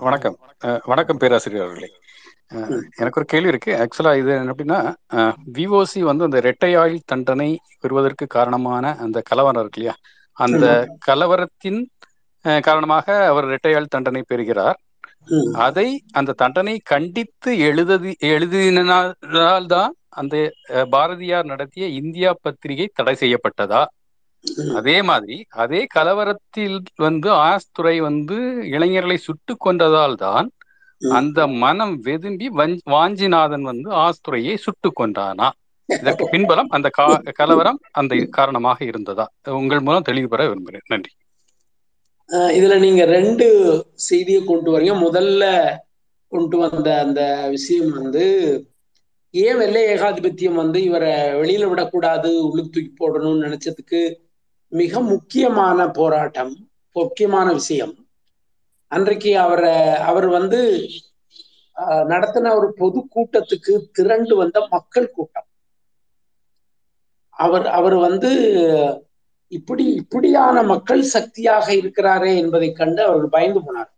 வணக்கம். 0.00 0.36
வணக்கம் 0.84 1.16
பேராசிரியர் 1.16 1.64
அவர்களே. 1.64 1.88
எனக்கு 2.96 3.20
ஒரு 3.20 3.24
கேள்வி 3.24 3.48
இருக்கு. 3.48 3.72
ஆக்சுவலா 3.74 4.18
இது 4.18 4.30
என்ன 4.32 4.52
அப்படின்னா 4.52 4.78
விஓசி 5.52 6.00
வந்து 6.00 6.24
அந்த 6.24 6.36
இரட்டை 6.36 6.74
ஆயுள் 6.74 7.06
தண்டனை 7.06 7.48
பெறுவதற்கு 7.80 8.26
காரணமான 8.26 8.96
அந்த 8.98 9.20
கலவரம் 9.20 9.60
இருக்கு 9.60 9.80
இல்லையா? 9.80 9.96
அந்த. 10.36 10.66
கலவரத்தின் 11.06 11.80
காரணமாக 12.62 13.26
அவர் 13.26 13.44
இரட்டை 13.44 13.74
ஆயுள் 13.74 13.86
தண்டனை 13.86 14.22
பெறுகிறார். 14.26 14.78
அதை 15.64 15.86
அந்த 16.12 16.32
தண்டனை 16.32 16.80
கண்டித்து 16.84 17.58
எழுதி 17.60 18.12
எழுதினால்தான் 18.24 19.90
அந்த 20.18 20.34
அஹ், 20.68 20.88
பாரதியார் 20.88 21.44
நடத்திய 21.44 21.86
இந்தியா 22.00 22.30
பத்திரிகை 22.42 22.86
தடை 22.94 23.14
செய்யப்பட்டதா. 23.20 23.82
அதே 24.74 25.02
மாதிரி 25.02 25.44
அதே 25.48 25.86
கலவரத்தில் 25.94 26.80
வந்து 26.96 27.30
ஆஸ்துரை 27.30 27.98
வந்து 27.98 28.68
இளைஞர்களை 28.68 29.16
சுட்டு 29.16 29.56
கொன்றதால் 29.64 30.14
தான். 30.14 30.50
அந்த 31.10 31.46
மனம் 31.46 32.02
வெதும்பி 32.04 32.48
வஞ்- 32.56 32.78
வாஞ்சிநாதன் 32.90 33.60
வந்து 33.60 33.90
ஆஸ்துரையை 33.90 34.56
சுட்டு 34.56 34.92
கொன்றானா? 35.00 35.50
இதற்கு 35.86 36.28
பின்பலம் 36.28 36.68
அந்த 36.68 36.88
கலவரம் 37.32 37.80
அந்த 37.90 38.26
காரணமாக 38.30 38.84
இருந்ததா? 38.84 39.26
உங்கள் 39.44 39.80
மூலம் 39.80 40.02
தெளிவு 40.02 40.28
பெற 40.28 40.48
விரும்புகிறேன். 40.48 40.80
நன்றி. 40.86 41.10
இதுல 42.32 42.78
நீங்க 42.78 43.04
ரெண்டு 43.04 43.86
செய்தியை 43.94 44.44
கொண்டு 44.44 44.78
வரீங்க. 44.78 44.82
முதல்ல 44.82 45.76
கொண்டு 46.28 46.58
வந்த 46.58 46.98
அந்த 46.98 47.46
விஷயம் 47.50 47.90
வந்து 47.90 48.66
ஏன் 49.30 49.56
வெள்ளை 49.56 49.84
ஏகாதிபத்தியம் 49.84 50.54
வந்து 50.54 50.82
இவரை 50.82 51.12
வெளியில 51.12 51.68
விடக்கூடாது 51.68 52.48
உள்ளுக்கு 52.48 52.70
தூக்கி 52.70 53.08
போடணும்னு 53.08 53.46
நினைச்சதுக்கு 53.46 54.26
மிக 54.72 55.00
முக்கியமான 55.02 55.90
போராட்டம் 55.90 56.52
முக்கியமான 56.96 57.52
விஷயம். 57.52 57.94
அன்றைக்கு 58.92 59.38
அவரை 59.38 59.74
அவர் 60.02 60.26
வந்து 60.28 60.60
அஹ், 61.76 62.04
நடத்தின 62.06 62.54
ஒரு 62.54 62.72
பொது 62.72 63.08
கூட்டத்துக்கு 63.14 63.88
திரண்டு 63.92 64.36
வந்த 64.36 64.66
மக்கள் 64.70 65.10
கூட்டம். 65.10 65.46
அவர் 67.36 67.66
அவர் 67.70 67.94
வந்து 67.96 68.30
இப்படி 69.52 69.84
இப்படியான 69.94 70.62
மக்கள் 70.62 71.02
சக்தியாக 71.08 71.74
இருக்கிறாரே 71.74 72.36
என்பதை 72.36 72.72
கண்டு 72.72 73.02
அவர்கள் 73.02 73.28
பயந்து 73.28 73.60
போனார் 73.60 73.90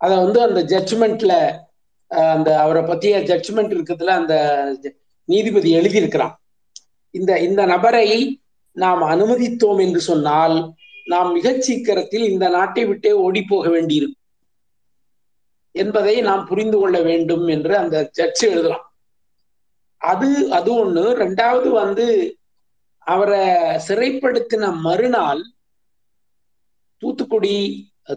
அத 0.00 0.16
வந்து 0.16 0.42
அந்த 0.42 0.60
ஜட்ஜ்மெண்ட்ல 0.64 1.32
அந்த 2.30 2.60
அவரை 2.60 2.82
பத்திய 2.82 3.18
ஜட்ஜ்மெண்ட் 3.22 3.72
இருக்கிறதுல 3.72 4.14
அந்த 4.16 4.34
நீதிபதி 5.28 5.76
எழுதியிருக்கிறான். 5.76 6.34
இந்த 7.14 7.40
இந்த 7.40 7.66
நபரை 7.66 8.08
நாம் 8.72 9.02
அனுமதித்தோம் 9.02 9.80
என்று 9.80 10.00
சொன்னால் 10.00 10.72
நாம் 11.04 11.32
மிகச் 11.32 11.62
சீக்கிரத்தில் 11.62 12.30
இந்த 12.30 12.48
நாட்டை 12.48 12.84
விட்டே 12.84 13.12
ஓடி 13.12 13.42
போக 13.42 13.68
வேண்டியிருக்கும் 13.68 14.20
என்பதை 15.70 16.20
நாம் 16.20 16.46
புரிந்து 16.46 16.78
கொள்ள 16.78 17.00
வேண்டும் 17.00 17.46
என்று 17.46 17.76
அந்த 17.76 18.08
ஜட்ஜ் 18.10 18.44
எழுதலாம். 18.44 18.94
அது 19.96 20.52
அது 20.52 20.70
ஒண்ணு. 20.84 20.96
ரெண்டாவது 20.96 21.68
வந்து 21.68 22.36
அவரை 22.98 23.38
சிறைப்படுத்தின 23.88 24.80
மறுநாள் 24.80 25.42
தூத்துக்குடி 26.96 27.54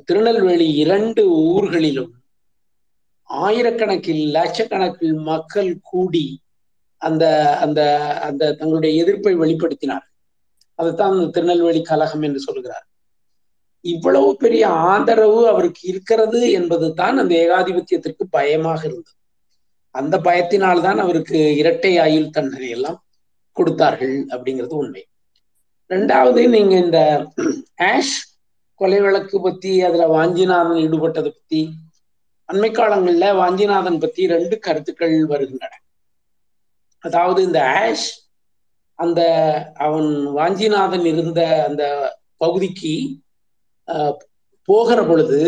திருநெல்வேலி 0.06 0.74
இரண்டு 0.74 1.32
ஊர்களிலும் 1.32 2.14
ஆயிரக்கணக்கில் 3.30 4.26
லட்சக்கணக்கில் 4.32 5.14
மக்கள் 5.14 5.80
கூடி 5.82 6.41
அந்த 6.97 7.56
அந்த 7.58 7.80
அந்த 8.20 8.53
தங்களுடைய 8.53 9.03
எதிர்ப்பை 9.03 9.36
வெளிப்படுத்தினார் 9.36 10.06
அதுதான் 10.76 11.32
திருநெல்வேலி 11.32 11.82
கழகம் 11.82 12.21
என்று 12.21 12.39
சொல்கிறார். 12.39 12.88
இவ்வளவு 13.82 14.38
பெரிய 14.38 14.67
ஆதரவு 14.67 15.47
அவருக்கு 15.47 15.88
இருக்கிறது 15.88 16.51
என்பது 16.51 16.93
தான் 16.93 17.17
அந்த 17.17 17.36
ஏகாதிபத்தியத்திற்கு 17.36 18.23
பயமாக 18.30 18.82
இருந்தது. 18.86 19.17
அந்த 19.91 20.17
பயத்தினால்தான் 20.17 20.97
அவருக்கு 20.97 21.55
இரட்டை 21.55 21.97
ஆயுள் 21.97 22.30
தண்டனை 22.30 22.69
எல்லாம் 22.69 23.05
கொடுத்தார்கள் 23.51 24.26
அப்படிங்கிறது 24.26 24.73
உண்மை. 24.73 25.03
ரெண்டாவது 25.89 26.47
நீங்க 26.49 26.76
இந்த 26.78 27.28
ஆஷ் 27.76 28.15
கொலை 28.73 29.01
வழக்கு 29.01 29.41
பத்தி 29.41 29.82
அதுல 29.82 30.07
வாஞ்சிநாதன் 30.07 30.82
ஈடுபட்டதை 30.86 31.32
பத்தி 31.38 31.69
அண்மை 32.53 32.69
காலங்கள்ல 32.71 33.28
வாஞ்சிநாதன் 33.41 33.99
பத்தி 33.99 34.28
ரெண்டு 34.28 34.59
கருத்துக்கள் 34.59 35.26
வருகின்றன. 35.26 35.73
அதாவது 37.03 37.43
இந்த 37.43 37.59
ஆஷ் 37.63 38.09
அந்த 38.99 39.21
அவன் 39.85 40.09
வாஞ்சிநாதன் 40.37 41.05
இருந்த 41.11 41.41
அந்த 41.67 41.83
பகுதிக்கு 42.43 42.95
போகிற 44.69 44.99
பொழுது 45.09 45.39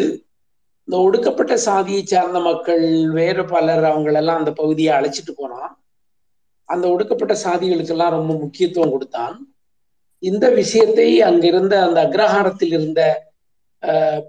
இந்த 0.87 0.97
ஒடுக்கப்பட்ட 1.05 1.53
சாதியை 1.67 2.01
சார்ந்த 2.03 2.39
மக்கள் 2.47 2.83
வேறு 3.17 3.43
பலர் 3.53 3.83
அவங்களெல்லாம் 3.89 4.41
அந்த 4.41 4.51
பகுதியை 4.59 4.91
அழைச்சிட்டு 4.97 5.33
போனான். 5.35 5.71
அந்த 6.69 6.85
ஒடுக்கப்பட்ட 6.93 7.33
சாதிகளுக்கெல்லாம் 7.43 8.15
ரொம்ப 8.17 8.33
முக்கியத்துவம் 8.43 8.93
கொடுத்தான். 8.93 9.35
இந்த 10.23 10.45
விஷயத்தை 10.59 11.07
அங்கிருந்த 11.29 11.73
அந்த 11.87 11.99
அக்ரஹாரத்தில் 12.07 12.73
இருந்த 12.77 13.01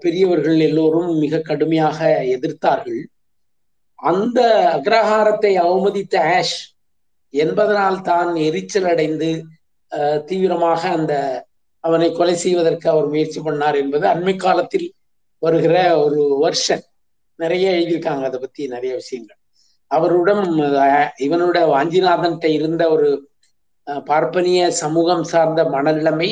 பெரியவர்கள் 0.03 0.59
எல்லோரும் 0.67 1.11
மிக 1.23 1.39
கடுமையாக 1.49 2.09
எதிர்த்தார்கள். 2.35 2.99
அந்த 3.99 4.39
அக்ரஹாரத்தை 4.75 5.53
அவமதித்த 5.63 6.15
ஆஷ் 6.35 6.57
என்பதனால் 7.33 8.01
தான் 8.01 8.35
எரிச்சல் 8.35 8.85
அடைந்து 8.85 9.29
தீவிரமாக 10.25 10.81
அந்த 10.89 11.13
அவனை 11.83 12.11
கொலை 12.11 12.35
செய்வதற்கு 12.35 12.89
அவர் 12.89 13.07
முயற்சி 13.07 13.39
பண்ணார் 13.39 13.75
என்பது 13.75 14.05
அண்மை 14.07 14.35
காலத்தில் 14.35 14.87
வருகிற 15.41 15.75
ஒரு 15.97 16.21
வருஷன் 16.37 16.83
நிறைய 17.39 17.71
எழுதியிருக்காங்க 17.71 18.23
அதை 18.23 18.39
பத்தி 18.39 18.67
நிறைய 18.67 18.93
விஷயங்கள். 18.93 19.37
அவருடன் 19.91 20.41
இவனோட 21.17 21.57
வாஞ்சிநாதன்கிட்ட 21.69 22.45
இருந்த 22.45 22.83
ஒரு 22.89 23.09
பார்ப்பனிய 24.05 24.71
சமூகம் 24.71 25.23
சார்ந்த 25.23 25.63
மனநிலைமை 25.65 26.29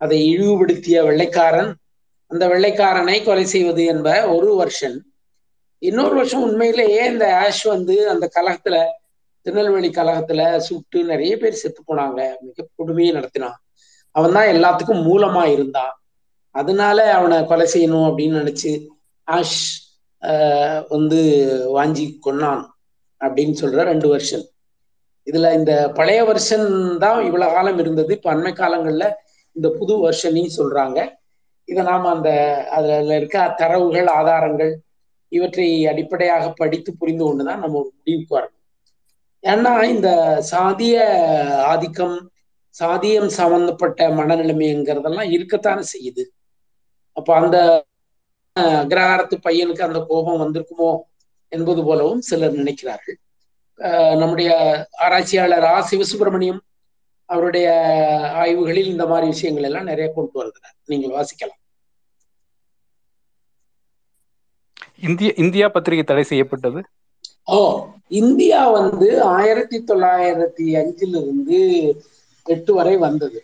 அதை 0.00 0.18
இழிவுபடுத்திய 0.32 1.04
வெள்ளைக்காரன் 1.04 1.70
அந்த 2.30 2.44
வெள்ளைக்காரனை 2.48 3.22
கொலை 3.22 3.44
செய்வது 3.44 3.84
என்ப 3.84 4.08
ஒரு 4.28 4.54
வருஷன் 4.54 4.96
இன்னொரு 5.82 6.14
வருஷம் 6.14 6.42
உண்மையிலேயே 6.42 7.06
இந்த 7.06 7.36
ஆஷ் 7.36 7.62
வந்து 7.64 8.10
அந்த 8.10 8.30
கலகத்துல 8.34 8.76
திருநெல்வேலி 9.46 9.88
கழகத்துல 9.96 10.42
சுட்டு 10.68 10.98
நிறைய 11.10 11.32
பேர் 11.42 11.60
செத்து 11.62 11.80
போனாங்க. 11.88 12.20
மிக 12.46 12.66
கொடுமையை 12.78 13.10
நடத்தினான். 13.16 13.56
அவன் 14.16 14.36
தான் 14.36 14.52
எல்லாத்துக்கும் 14.54 15.02
மூலமா 15.08 15.42
இருந்தான். 15.54 15.92
அதனால 16.54 16.98
அவனை 17.18 17.38
கொலை 17.46 17.66
செய்யணும் 17.74 18.06
அப்படின்னு 18.08 18.40
நினைச்சு 18.42 18.72
ஆஷ் 19.28 19.58
வந்து 20.94 21.20
வாஞ்சி 21.76 22.06
கொன்னான் 22.26 22.62
அப்படின்னு 23.20 23.54
சொல்ற 23.62 23.82
ரெண்டு 23.90 24.08
வருஷன். 24.12 24.44
இதுல 25.26 25.46
இந்த 25.58 25.72
பழைய 25.98 26.20
வருஷன் 26.30 26.66
தான் 27.04 27.20
இவ்வளவு 27.28 27.54
காலம் 27.56 27.78
இருந்தது. 27.82 28.10
இப்ப 28.16 28.30
அண்மை 28.34 28.52
காலங்கள்ல 28.60 29.06
இந்த 29.56 29.68
புது 29.78 29.94
வருஷனையும் 30.06 30.56
சொல்றாங்க. 30.58 30.98
இதை 31.70 31.82
நாம 31.90 32.10
அந்த 32.16 32.30
அதுல 32.76 33.16
இருக்க 33.20 33.38
தரவுகள் 33.60 34.08
ஆதாரங்கள் 34.18 34.72
இவற்றை 35.32 35.68
அடிப்படையாக 35.92 36.44
படித்து 36.60 36.90
புரிந்து 37.00 37.24
கொண்டுதான் 37.24 37.62
நம்ம 37.64 37.78
ஒரு 37.82 37.90
முடிவுக்கு 37.96 38.36
வரணும். 38.36 38.55
ஏன்னா 39.52 39.72
இந்த 39.94 40.08
சாதிய 40.52 40.96
ஆதிக்கம் 41.72 42.16
சாதியம் 42.74 43.30
சம்பந்தப்பட்ட 43.38 44.08
மனநிலைமைங்கிறதெல்லாம் 44.18 45.30
இருக்கத்தானே 45.34 45.82
செய்யுது. 45.92 46.24
அப்ப 47.16 47.28
அந்த 47.40 47.58
அக்ரஹாரத்து 48.56 49.36
பையனுக்கு 49.46 49.86
அந்த 49.88 50.00
கோபம் 50.10 50.42
வந்திருக்குமோ 50.42 50.90
என்பது 51.52 51.80
போலவும் 51.84 52.22
சிலர் 52.28 52.58
நினைக்கிறார்கள். 52.60 53.18
நம்முடைய 54.20 54.50
ஆராய்ச்சியாளர் 55.04 55.66
ஆ 55.72 55.76
சிவசுப்பிரமணியம் 55.90 56.60
அவருடைய 57.28 57.68
ஆய்வுகளில் 58.42 58.90
இந்த 58.94 59.04
மாதிரி 59.06 59.26
விஷயங்கள் 59.34 59.66
எல்லாம் 59.68 59.88
நிறைய 59.90 60.08
கொண்டு 60.16 60.38
வருகிறார். 60.40 60.76
நீங்கள் 60.92 61.14
வாசிக்கலாம். 61.16 61.60
இந்திய 65.06 65.30
இந்தியா 65.44 65.66
பத்திரிகை 65.68 66.04
தடை 66.04 66.24
செய்யப்பட்டது. 66.32 66.80
ஓ 67.48 67.58
இந்தியா 68.08 68.70
வந்து 68.70 69.22
ஆயிரத்தி 69.24 69.78
தொள்ளாயிரத்தி 69.78 70.64
அஞ்சுல 70.80 71.14
இருந்து 71.22 71.58
எட்டு 72.46 72.74
வரை 72.74 72.96
வந்தது. 72.96 73.40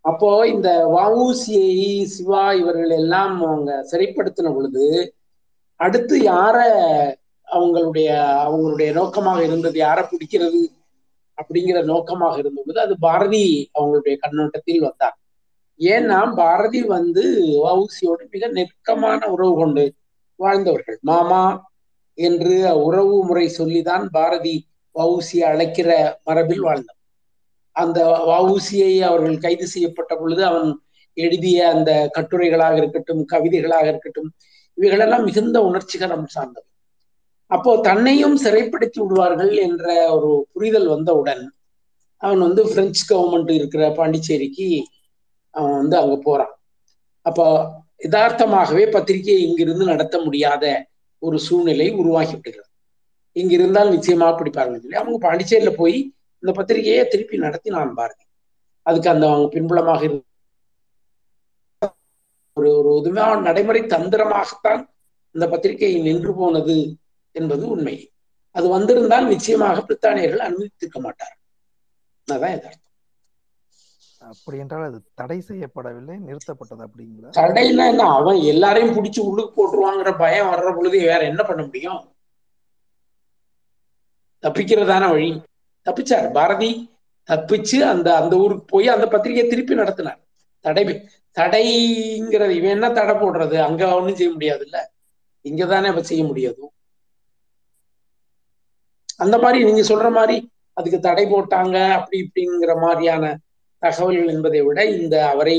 அப்போ 0.00 0.48
இந்த 0.48 0.68
வவுசிஐ 0.96 2.04
சிவா 2.04 2.52
இவர்கள் 2.52 2.90
எல்லாம் 2.90 3.42
அவங்க 3.42 3.86
சிறைப்படுத்தின 3.90 4.52
பொழுது 4.54 5.14
அடுத்து 5.76 6.16
யார 6.22 6.56
அவங்களுடைய 7.48 8.08
அவங்களுடைய 8.46 8.92
நோக்கமாக 8.92 9.44
இருந்தது 9.44 9.78
யாரை 9.78 10.04
பிடிக்கிறது 10.04 10.62
அப்படிங்கிற 11.38 11.84
நோக்கமாக 11.84 12.38
இருந்தபோது 12.38 12.80
அது 12.80 12.98
பாரதி 12.98 13.70
அவங்களுடைய 13.78 14.16
கண்ணோட்டத்தில் 14.18 14.80
வந்தார். 14.80 15.16
ஏன்னா 15.80 16.34
பாரதி 16.34 16.82
வந்து 16.82 17.24
வவுசியோடு 17.66 18.24
மிக 18.30 18.46
நெருக்கமான 18.48 19.20
உறவு 19.30 19.54
கொண்டு 19.54 19.94
வாழ்ந்தவர்கள். 20.36 20.98
மாமா 21.02 21.69
என்று 22.20 22.54
உறவு 22.86 23.16
முறை 23.24 23.46
சொல்லிதான் 23.58 24.04
பாரதி 24.10 24.54
வவுசியை 24.96 25.44
அழைக்கிற 25.50 25.90
மரபில் 26.24 26.60
வாழ்ந்தவர் 26.60 26.98
அந்த 27.76 27.98
வவுசியை 28.30 28.92
அவர்கள் 29.00 29.38
கைது 29.38 29.66
செய்யப்பட்ட 29.66 30.12
பொழுது 30.16 30.42
அவன் 30.44 30.70
எழுதிய 31.16 31.58
அந்த 31.74 31.90
கட்டுரைகளாக 32.16 32.74
இருக்கட்டும் 32.76 33.22
கவிதைகளாக 33.32 33.86
இருக்கட்டும் 33.86 34.30
இவைகளெல்லாம் 34.78 35.24
மிகுந்த 35.24 35.58
உணர்ச்சிகரம் 35.60 36.26
சார்ந்தவை. 36.34 36.66
அப்போ 37.50 37.70
தன்னையும் 37.80 38.36
சிறைப்படுத்தி 38.44 38.98
விடுவார்கள் 39.00 39.52
என்ற 39.66 39.86
ஒரு 40.14 40.30
புரிதல் 40.52 40.88
வந்தவுடன் 40.88 41.42
அவன் 42.22 42.38
வந்து 42.38 42.62
பிரெஞ்சு 42.72 43.02
கவர்மெண்ட் 43.10 43.50
இருக்கிற 43.50 43.82
பாண்டிச்சேரிக்கு 43.90 44.68
அவன் 45.54 45.76
வந்து 45.80 45.96
அங்க 45.96 46.16
போறான். 46.22 46.54
அப்போ 47.26 47.46
யதார்த்தமாகவே 48.04 48.84
பத்திரிகையை 48.90 49.40
இங்கிருந்து 49.48 49.84
நடத்த 49.84 50.16
முடியாத 50.20 50.64
ஒரு 51.22 51.36
சூழ்நிலை 51.46 51.86
உருவாகி 52.00 52.34
விடுகிறது. 52.36 52.68
இங்க 53.36 53.52
இருந்தால் 53.52 53.92
நிச்சயமாக 53.94 54.32
பிடிப்பார்கள் 54.38 54.82
சொல்லி 54.82 55.00
அவங்க 55.00 55.18
பாண்டிச்சேரியில 55.26 55.72
போய் 55.76 55.98
இந்த 56.42 56.52
பத்திரிகையை 56.58 57.02
திருப்பி 57.08 57.36
நடத்தினான் 57.38 57.92
பாரதி 57.98 58.24
அதுக்கு 58.86 59.10
அந்த 59.10 59.24
அவங்க 59.30 59.48
பின்புலமாக 59.54 60.02
ஒரு 62.56 62.70
ஒரு 62.78 62.90
உதவியான 63.00 63.42
நடைமுறை 63.48 63.82
தந்திரமாகத்தான் 63.94 64.80
இந்த 65.34 65.44
பத்திரிகை 65.48 65.90
நின்று 66.06 66.32
போனது 66.34 66.76
என்பது 67.34 67.64
உண்மை. 67.68 67.96
அது 68.54 68.66
வந்திருந்தால் 68.68 69.26
நிச்சயமாக 69.26 69.82
பிரித்தானியர்கள் 69.88 70.46
அனுமதித்திருக்க 70.46 71.00
மாட்டார் 71.00 71.36
அதான் 72.28 72.54
எதார்த்தம் 72.56 72.89
அப்படி 74.20 74.58
என்றால் 74.58 74.84
அது 74.84 74.98
தடை 75.14 75.38
செய்யப்படவில்லை 75.40 76.16
நிறுத்தப்பட்டது 76.20 76.82
அப்படிங்களா? 76.86 77.30
தடைன்னா 77.38 77.84
என்ன? 77.92 78.06
அவன் 78.18 78.38
எல்லாரையும் 78.44 78.94
பிடிச்சி 78.96 79.20
உள்ளுக்கு 79.20 79.52
போட்டுருவாங்கிற 79.56 80.12
பயம் 80.18 80.50
வர்ற 80.52 80.70
பொழுது 80.76 80.96
வேற 81.04 81.20
என்ன 81.24 81.42
பண்ண 81.42 81.62
முடியும்? 81.62 82.00
தப்பிக்கிறதான 84.44 85.04
வழி. 85.10 85.30
தப்பிச்சார். 85.86 86.28
பாரதி 86.32 86.70
தப்பிச்சு 87.28 87.78
அந்த 87.84 88.08
அந்த 88.16 88.34
ஊருக்கு 88.36 88.64
போய் 88.66 88.88
அந்த 88.88 89.06
பத்திரிகையை 89.06 89.46
திருப்பி 89.50 89.74
நடத்தினார். 89.74 90.20
தடை 90.64 90.84
தடைங்கிறது 91.36 92.50
இவன் 92.50 92.70
என்ன 92.70 92.86
தடை 92.90 93.14
போடுறது? 93.14 93.56
அங்க 93.68 93.82
ஒன்றும் 93.94 94.16
செய்ய 94.16 94.30
முடியாது 94.30 94.64
இல்ல 94.64 94.78
இங்கதானே 95.44 95.88
அவ 95.88 96.02
செய்ய 96.02 96.22
முடியாது. 96.24 96.62
அந்த 99.20 99.36
மாதிரி 99.38 99.58
நீங்க 99.64 99.82
சொல்ற 99.82 100.08
மாதிரி 100.10 100.36
அதுக்கு 100.76 100.98
தடை 101.00 101.24
போட்டாங்க 101.26 101.76
அப்படி 101.90 102.16
இப்படிங்கிற 102.24 102.74
மாதிரியான 102.80 103.24
தகவல்கள் 103.84 104.32
என்பதை 104.34 104.60
விட 104.68 104.78
இந்த 104.96 105.16
அவரை 105.32 105.56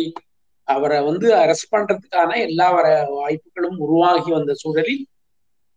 அவரை 0.74 1.00
வந்து 1.10 1.28
அரெஸ்ட் 1.44 1.72
பண்றதுக்கான 1.72 2.32
எல்லா 2.48 2.68
வர 2.78 2.88
வாய்ப்புகளும் 3.18 3.78
உருவாகி 3.86 4.30
வந்த 4.32 4.54
சூழலில் 4.62 5.04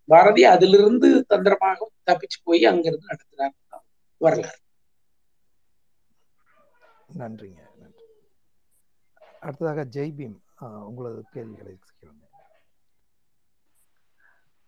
பாரதி 0.08 0.42
அதிலிருந்து 0.54 1.08
தந்திரமாக 1.30 1.88
தப்பிச்சு 2.06 2.38
போய் 2.48 2.62
அங்கிருந்து 2.70 3.06
நடத்தினார். 3.10 3.54
வரலாறு. 4.20 4.60
நன்றிங்க. 7.20 7.62
நன்றி 7.80 8.04
அடுத்ததாக 9.46 9.86
ஜெய்பீம் 9.96 10.36
உங்களது 10.88 11.22
கேள்விகளை 11.32 11.74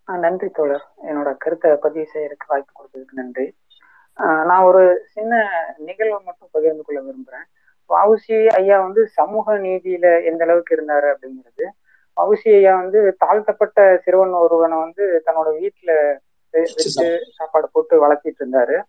நன்றி 0.09 0.49
தோழர். 0.57 0.85
என்னோட 1.09 1.31
கருத்தை 1.45 1.71
பதிவு 1.85 2.05
செய்யறதுக்கு 2.13 2.51
வாய்ப்பு 2.51 2.73
கொடுத்ததுக்கு 2.75 3.19
நன்றி. 3.21 3.47
நான் 4.49 4.67
ஒரு 4.71 4.83
சின்ன 5.15 5.41
நிகழ்வை 5.87 6.19
மட்டும் 6.25 6.53
பகிர்ந்து 6.57 6.83
கொள்ள 6.83 7.01
விரும்புறேன். 7.07 7.49
வவுசி 7.89 8.47
ஐயா 8.47 8.81
வந்து 8.81 9.07
சமூக 9.07 9.59
நீதியில 9.59 10.25
எந்த 10.25 10.45
அளவுக்கு 10.45 10.75
இருந்தாரு 10.75 11.15
அப்படிங்கிறது. 11.15 11.63
வவுசி 12.21 12.55
ஐயா 12.55 12.77
வந்து 12.77 13.17
தாழ்த்தப்பட்ட 13.19 13.97
சிறுவன் 13.97 14.31
ஒருவனை 14.31 14.79
வந்து 14.79 15.23
தன்னோட 15.27 15.67
வீட்டுல 15.67 16.17
வச்சு 16.51 17.21
சாப்பாடு 17.37 17.69
போட்டு 17.73 18.07
வளர்த்திட்டு 18.07 18.43
இருந்தாரு. 18.45 18.83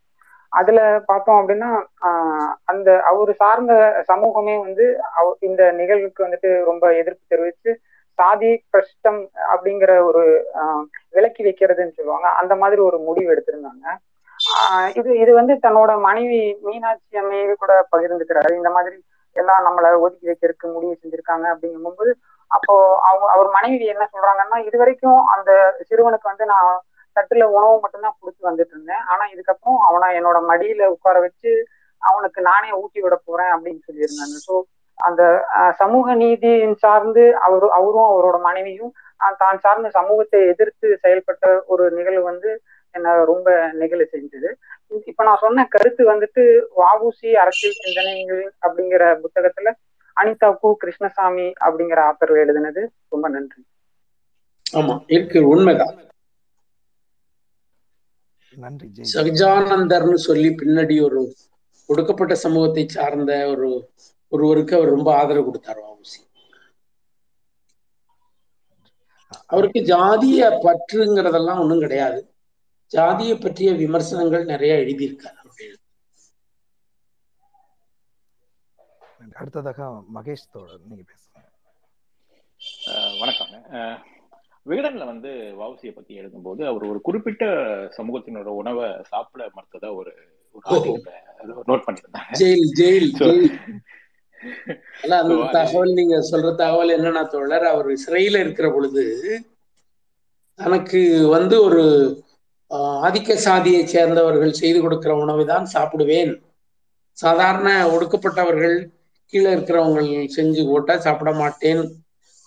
அதுல 0.50 1.02
பார்த்தோம் 1.06 1.48
அப்படின்னா 1.48 1.86
ஆஹ் 2.02 2.54
அந்த 2.64 3.02
அவரு 3.02 3.34
சார்ந்த 3.34 4.02
சமூகமே 4.04 4.58
வந்து 4.58 5.00
அவ- 5.16 5.38
இந்த 5.40 5.72
நிகழ்வுக்கு 5.72 6.26
வந்துட்டு 6.28 6.64
ரொம்ப 6.64 6.94
எதிர்ப்பு 6.94 7.24
தெரிவித்து 7.28 7.80
சாதி 8.14 8.64
கஷ்டம் 8.70 9.30
அப்படிங்கிற 9.56 10.04
ஒரு 10.04 10.46
ஆஹ் 10.54 10.84
விலக்கி 11.10 11.44
வைக்கிறதுன்னு 11.44 11.92
சொல்லுவாங்க. 11.92 12.28
அந்த 12.28 12.56
மாதிரி 12.56 12.82
ஒரு 12.82 13.00
முடிவு 13.00 13.34
எடுத்திருந்தாங்க. 13.34 13.98
இது 15.00 15.10
இது 15.24 15.32
வந்து 15.40 15.54
தன்னோட 15.66 15.92
மனைவி 16.08 16.42
மீனாட்சி 16.68 17.20
அம்மையை 17.22 17.56
கூட 17.64 17.74
பகிர்ந்துக்கிறாரு. 17.94 18.52
இந்த 18.60 18.70
மாதிரி 18.78 18.98
எல்லாம் 19.36 19.66
நம்மளை 19.68 19.90
ஒதுக்கி 20.06 20.30
வைக்கிறதுக்கு 20.30 20.68
முடிவு 20.76 20.94
செஞ்சிருக்காங்க 21.02 21.46
அப்படிங்கும்போது 21.54 22.12
அப்போ 22.52 22.74
அவங்க 23.08 23.26
அவர் 23.36 23.50
மனைவி 23.58 23.86
என்ன 23.94 24.04
சொல்றாங்கன்னா 24.14 24.58
இது 24.68 24.78
வரைக்கும் 24.82 25.20
அந்த 25.34 25.52
சிறுவனுக்கு 25.90 26.32
வந்து 26.32 26.46
நான் 26.54 26.72
தட்டுல 27.16 27.46
உணவு 27.58 27.76
மட்டும்தான் 27.84 28.18
கொடுத்து 28.20 28.50
வந்துட்டு 28.50 28.74
இருந்தேன். 28.76 29.04
ஆனா 29.12 29.24
இதுக்கப்புறம் 29.34 29.80
அவனை 29.88 30.08
என்னோட 30.20 30.40
மடியில 30.52 30.88
உட்கார 30.96 31.18
வச்சு 31.26 31.52
அவனுக்கு 32.02 32.40
நானே 32.50 32.70
ஊட்டி 32.82 33.00
விட 33.04 33.16
போறேன் 33.20 33.52
அப்படின்னு 33.56 33.82
சொல்லியிருந்தாங்க. 33.88 34.38
ஸோ 34.48 34.54
அந்த 34.98 35.24
சமூக 35.82 36.14
நீதியின் 36.22 36.78
சார்ந்து 36.84 37.24
அவரு 37.48 37.68
அவரும் 37.80 38.10
அவரோட 38.12 38.38
மனைவியும் 38.48 38.94
தான் 39.42 39.62
சார்ந்த 39.66 39.90
சமூகத்தை 39.98 40.40
எதிர்த்து 40.52 40.88
செயல்பட்ட 41.04 41.46
ஒரு 41.74 41.84
நிகழ்வு 41.98 42.24
வந்து 42.32 42.50
என்ன 42.98 43.14
ரொம்ப 43.30 43.48
நெகிழ 43.80 44.02
செஞ்சது. 44.08 44.50
இப்ப 45.08 45.24
நான் 45.24 45.42
சொன்ன 45.42 45.66
கருத்து 45.70 46.04
வந்துட்டு 46.10 46.44
வாவுசி 46.78 47.30
அரசியல் 47.44 47.80
சிந்தனைகள் 47.80 48.44
அப்படிங்கிற 48.62 49.04
புத்தகத்துல 49.24 49.74
அனிதா 50.18 50.50
கு 50.58 50.70
கிருஷ்ணசாமி 50.82 51.48
அப்படிங்கிற 51.66 52.00
ஆத்தர் 52.10 52.34
எழுதினது. 52.44 52.84
ரொம்ப 53.12 53.26
நன்றி. 53.30 53.62
ஆமா 54.74 54.96
இருக்கு 55.10 55.40
உண்மைதான். 55.50 55.96
நன்றி 58.58 58.88
சகஜானந்தர்னு 59.12 60.18
சொல்லி 60.26 60.50
பின்னாடி 60.58 60.96
ஒரு 61.06 61.22
ஒடுக்கப்பட்ட 61.90 62.34
சமூகத்தை 62.44 62.84
சார்ந்த 62.90 63.32
ஒரு 63.52 63.70
ஒருவருக்கு 64.32 64.74
அவர் 64.76 64.94
ரொம்ப 64.96 65.10
ஆதரவு 65.20 65.48
கொடுத்தார் 65.48 65.82
வாவுசி 65.82 66.20
அவருக்கு 69.50 69.80
ஜாதிய 69.88 70.42
பற்றுங்கிறதெல்லாம் 70.64 71.60
ஒண்ணும் 71.60 71.84
கிடையாது. 71.84 72.20
ஜாதியை 72.92 73.38
பற்றிய 73.38 73.76
விமர்சனங்கள் 73.76 74.46
நிறைய 74.46 74.78
எழுதியிருக்காரு. 74.78 75.38
அடுத்ததாக 79.36 80.02
மகேஷ் 80.16 80.52
தோழர் 80.52 80.82
நீங்க 80.86 81.04
பேசுங்க. 81.04 81.40
அஹ் 83.74 83.98
விகடன்ல 84.66 85.06
வந்து 85.06 85.56
வவுசியை 85.60 85.92
பத்தி 85.92 86.20
எழுதும்போது 86.20 86.68
அவர் 86.68 86.84
ஒரு 86.84 87.02
குறிப்பிட்ட 87.02 87.46
சமூகத்தினோட 87.98 88.56
உணவை 88.56 89.04
சாப்பிட 89.04 89.50
மறுத்ததா 89.50 89.96
ஒரு 89.96 90.12
நோட் 91.68 91.88
பண்ணியிருந்தாங்க. 91.88 92.40
ஜெயில் 92.40 92.80
ஜெயில் 92.80 93.20
தகவல் 95.54 95.94
நீங்க 95.94 96.28
சொல்ற 96.32 96.56
தகவல் 96.56 96.96
என்னன்னா 96.96 97.28
தோழர் 97.28 97.66
அவர் 97.66 98.04
சிறையில 98.04 98.40
இருக்கிற 98.40 98.72
பொழுது 98.72 99.38
தனக்கு 100.60 101.30
வந்து 101.30 101.64
ஒரு 101.64 102.18
ஆதிக்க 102.72 103.34
சாதியை 103.34 103.88
சேர்ந்தவர்கள் 103.88 104.52
செய்து 104.52 104.82
கொடுக்கிற 104.82 105.16
உணவை 105.16 105.46
தான் 105.46 105.68
சாப்பிடுவேன். 105.74 106.34
சாதாரண 107.12 107.70
ஒடுக்கப்பட்டவர்கள் 107.88 108.78
கீழே 109.26 109.50
இருக்கிறவங்க 109.54 110.02
செஞ்சு 110.36 110.62
போட்டா 110.68 110.98
சாப்பிட 110.98 111.32
மாட்டேன் 111.32 111.84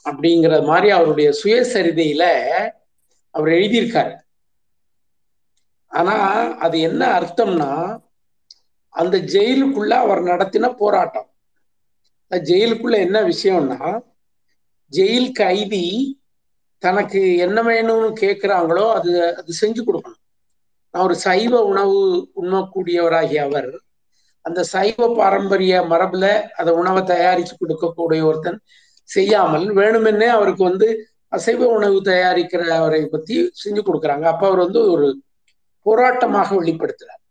அப்படிங்கிற 0.05 0.65
மாதிரி 0.67 0.91
அவருடைய 0.91 1.31
சுயசரிதையில 1.43 2.25
அவர் 3.35 3.51
எழுதியிருக்காரு. 3.51 4.15
ஆனா 5.87 6.15
அது 6.59 6.81
என்ன 6.81 7.21
அர்த்தம்னா 7.21 7.73
அந்த 8.89 9.19
ஜெயிலுக்குள்ள 9.19 9.91
அவர் 10.05 10.23
நடத்தின 10.23 10.69
போராட்டம். 10.75 11.29
ஜெயிலுக்குள்ள 12.31 12.97
என்ன 12.99 13.19
விஷயம்னா 13.23 14.01
ஜெயில் 14.93 15.33
கைதி 15.33 15.87
தனக்கு 16.83 17.21
என்ன 17.47 17.59
வேணும்னு 17.63 18.09
கேட்கிறாங்களோ 18.23 18.85
அது 18.99 19.11
அது 19.41 19.51
செஞ்சு 19.61 19.81
கொடுக்கணும். 19.87 20.21
நான் 20.95 21.05
ஒரு 21.09 21.17
சைவ 21.27 21.53
உணவு 21.73 21.99
உண்ணக்கூடியவராகிய 22.41 23.41
அவர் 23.49 23.71
அந்த 24.45 24.61
சைவ 24.75 25.09
பாரம்பரிய 25.19 25.75
மரபுல 25.91 26.27
அந்த 26.61 26.71
உணவை 26.81 27.03
தயாரிச்சு 27.13 27.55
கொடுக்கக்கூடிய 27.57 28.21
ஒருத்தன் 28.29 28.59
செய்யாமல் 29.09 29.67
வேணுமென்னே 29.79 30.29
அவருக்கு 30.37 30.63
வந்து 30.71 30.89
அசைவ 31.37 31.67
உணவு 31.77 31.99
தயாரிக்கிறவரை 32.11 33.03
பத்தி 33.15 33.35
செஞ்சு 33.63 33.83
கொடுக்குறாங்க. 33.87 34.25
அப்ப 34.33 34.43
அவர் 34.49 34.65
வந்து 34.67 34.81
ஒரு 34.95 35.09
போராட்டமாக 35.87 36.49
வெளிப்படுத்துறார். 36.61 37.23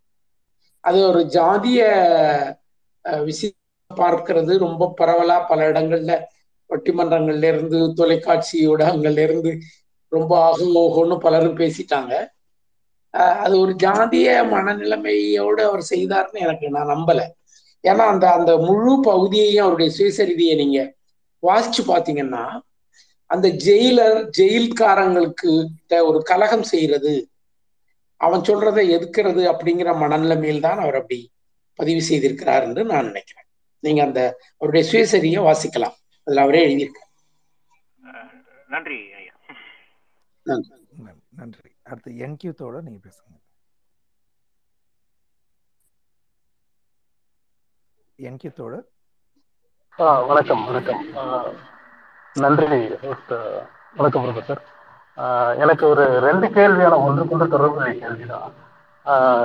அது 0.84 0.98
ஒரு 1.10 1.20
ஜாதிய 1.36 1.80
விஷயம் 3.28 3.56
பார்க்கிறது 3.90 4.52
ரொம்ப 4.66 4.92
பரவலா 5.00 5.36
பல 5.50 5.60
இடங்கள்ல 5.70 6.14
பட்டிமன்றங்கள்ல 6.70 7.44
இருந்து 7.44 7.94
தொலைக்காட்சி 7.94 8.68
ஊடகங்கள்ல 8.68 9.18
இருந்து 9.18 9.52
ரொம்ப 10.12 10.32
ஆகுமோகம்னு 10.48 11.16
பலரும் 11.20 11.58
பேசிட்டாங்க. 11.58 12.12
அஹ், 13.14 13.36
அது 13.36 13.60
ஒரு 13.60 13.72
ஜாதிய 13.76 14.28
மனநிலைமையோடு 14.52 15.62
அவர் 15.62 15.84
செய்தார்னு 15.90 16.40
எனக்கு 16.40 16.66
நான் 16.70 16.92
நம்பல. 16.94 17.20
ஏன்னா 17.84 18.04
அந்த 18.06 18.26
அந்த 18.32 18.56
முழு 18.60 19.02
பகுதியையும் 19.04 19.64
அவருடைய 19.64 19.90
சுயசரிதியை 19.98 20.56
நீங்க 20.56 20.78
வாசிச்சு 21.42 21.82
பாத்தீங்கன்னா 21.86 22.44
அந்த 23.30 23.48
ஜெயிலர் 23.64 24.18
ஜெயில்காரங்களுக்கு 24.38 25.50
ஒரு 26.02 26.18
கலகம் 26.22 26.64
செய்யறது 26.64 27.12
அவன் 28.20 28.42
சொல்றதை 28.44 28.84
எதுக்கிறது 28.96 29.42
அப்படிங்கிற 29.52 29.90
மனநிலைமையில் 29.96 30.60
தான் 30.60 30.78
அவர் 30.78 30.94
அப்படி 30.94 31.18
பதிவு 31.78 32.00
செய்திருக்கிறார் 32.00 32.64
என்று 32.64 32.84
நான் 32.84 33.06
நினைக்கிறேன். 33.06 33.46
நீங்க 33.82 34.02
அந்த 34.02 34.20
அவருடைய 34.60 34.84
சுயசரியை 34.90 35.40
வாசிக்கலாம். 35.44 35.96
அதுல 36.24 36.42
அவரே 36.42 36.76
எழுதியிருக்கார். 36.76 37.08
நன்றி 38.68 39.12
ஐயா. 39.12 39.32
நன்றி. 40.42 40.74
நன்- 41.04 41.22
நன்றி. 41.36 41.70
அடுத்து 41.82 42.12
என்கியூ 42.12 42.54
தோழர் 42.54 42.82
நீங்க 42.82 43.08
பேசுங்க. 43.08 43.38
என்கியூ 48.16 48.52
தோழர் 48.52 48.88
ஆ 49.98 50.20
வணக்கம் 50.20 50.64
வணக்கம். 50.64 51.06
நன்றி. 52.32 52.96
வணக்கம் 53.94 54.24
ப்ரொஃபசர் 54.24 55.58
எனக்கு 55.58 55.86
ஒரு 55.86 56.18
ரெண்டு 56.18 56.48
கேள்வியான 56.48 56.94
ஒன்றுக்குள்ள 56.94 57.48
தொடர்புடைய 57.48 58.00
கேள்விதான். 58.00 58.52
ஆ, 59.06 59.42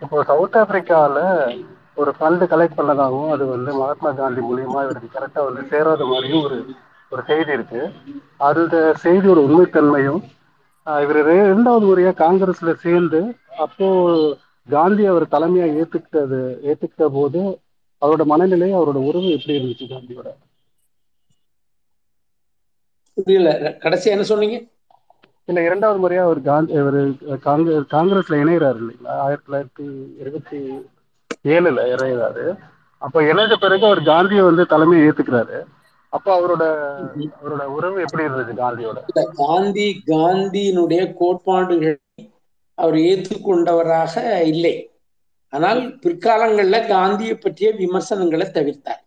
இப்போ 0.00 0.24
சவுத் 0.24 0.56
ஆப்பிரிக்காவில் 0.56 1.81
ஒரு 1.96 2.10
ஃபண்டு 2.16 2.44
கலெக்ட் 2.50 2.78
பண்ணதாகவும் 2.78 3.32
அது 3.34 3.44
வந்து 3.46 3.70
மகாத்மா 3.74 4.10
காந்தி 4.12 4.42
மூலியமா 4.42 4.80
இவருக்கு 4.84 5.08
கரெக்டாக 5.10 5.46
வந்து 5.48 5.62
சேராத 5.72 6.06
மாதிரியும் 6.06 6.44
ஒரு 6.44 6.58
ஒரு 7.12 7.22
செய்தி 7.26 7.52
இருக்கு. 7.52 7.80
அந்த 8.48 8.74
செய்தியோட 9.02 9.38
உண்மைத்தன்மையும் 9.46 10.20
இவர் 10.86 11.18
இரண்டாவது 11.42 11.84
முறையா 11.88 12.12
காங்கிரஸ்ல 12.16 12.70
சேர்ந்து 12.84 13.20
அப்போ 13.64 13.88
காந்தி 14.68 15.04
அவர் 15.06 15.26
தலைமையா 15.34 15.66
ஏத்துக்கிட்டது 15.78 16.40
ஏத்துக்கிட்ட 16.70 17.06
போது 17.12 17.42
அவரோட 18.02 18.24
மனநிலை 18.24 18.70
அவரோட 18.72 18.98
உறவு 19.08 19.28
எப்படி 19.36 19.56
இருந்துச்சு 19.58 19.86
காந்தியோட? 19.88 20.28
புரியல. 23.16 23.50
கடைசி 23.82 24.10
என்ன 24.10 24.24
சொன்னீங்க? 24.24 24.56
இல்ல 25.48 25.60
இரண்டாவது 25.62 26.00
முறையா 26.02 26.22
அவர் 26.22 26.40
காந்தி 26.42 26.74
அவர் 26.78 26.98
காங்கிரஸ் 27.46 27.86
காங்கிரஸ்ல 27.90 28.40
இணைகிறாரு 28.42 28.78
இல்லைங்களா? 28.82 29.14
ஆயிரத்தி 29.24 29.46
தொள்ளாயிரத்தி 29.46 29.86
இருபத்தி 30.22 30.58
ஏழுல 31.44 31.80
இறையிறாரு 31.92 32.44
அப்ப 33.02 33.22
இணைந்த 33.22 33.54
பிறகு 33.56 33.84
அவர் 33.86 34.02
காந்தியை 34.02 34.42
வந்து 34.44 34.64
தலைமையை 34.66 35.06
ஏத்துக்கிறாரு. 35.08 35.56
அப்ப 36.08 36.28
அவரோட 36.38 36.64
அவரோட 37.38 37.62
உறவு 37.76 38.00
எப்படி 38.00 38.24
இருந்தது 38.24 38.52
காந்தியோட? 38.62 38.98
காந்தி 39.34 40.02
காந்தியினுடைய 40.06 41.02
கோட்பாடுகளை 41.12 41.94
அவர் 42.74 42.94
ஏற்றுக்கொண்டவராக 42.94 44.42
இல்லை. 44.42 44.74
ஆனால் 45.52 45.80
பிற்காலங்கள்ல 46.04 46.86
காந்தியை 46.86 47.34
பற்றிய 47.34 47.70
விமர்சனங்களை 47.72 48.46
தவிர்த்தார். 48.46 49.02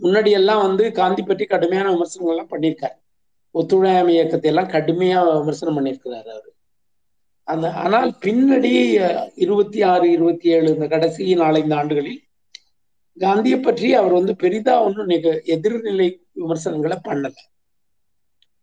முன்னாடி 0.00 0.30
எல்லாம் 0.30 0.62
வந்து 0.66 0.92
காந்தி 0.92 1.22
பற்றி 1.22 1.44
கடுமையான 1.44 1.90
விமர்சனங்கள் 1.90 2.34
எல்லாம் 2.34 2.52
பண்ணியிருக்காரு. 2.54 2.96
ஒத்துழையாமை 3.54 4.14
இயக்கத்தை 4.14 4.50
எல்லாம் 4.50 4.72
கடுமையா 4.76 5.20
விமர்சனம் 5.40 5.76
பண்ணியிருக்கிறாரு 5.78 6.30
அவர். 6.36 6.50
அந்த 7.48 7.66
ஆனால் 7.82 8.10
பின்னாடி 8.24 8.70
இருபத்தி 9.34 9.80
ஆறு 9.82 10.06
இருபத்தி 10.10 10.46
ஏழு 10.48 10.68
இந்த 10.74 10.86
கடைசி 10.88 11.24
நாலஞ்சு 11.42 11.74
ஆண்டுகளில் 11.74 12.22
காந்தியை 13.16 13.58
பற்றி 13.60 13.88
அவர் 13.94 14.12
வந்து 14.12 14.32
பெரிதா 14.36 14.74
ஒன்றும் 14.82 15.06
நிக 15.06 15.28
எதிர்நிலை 15.54 16.08
விமர்சனங்களை 16.32 16.96
பண்ணல. 17.08 17.36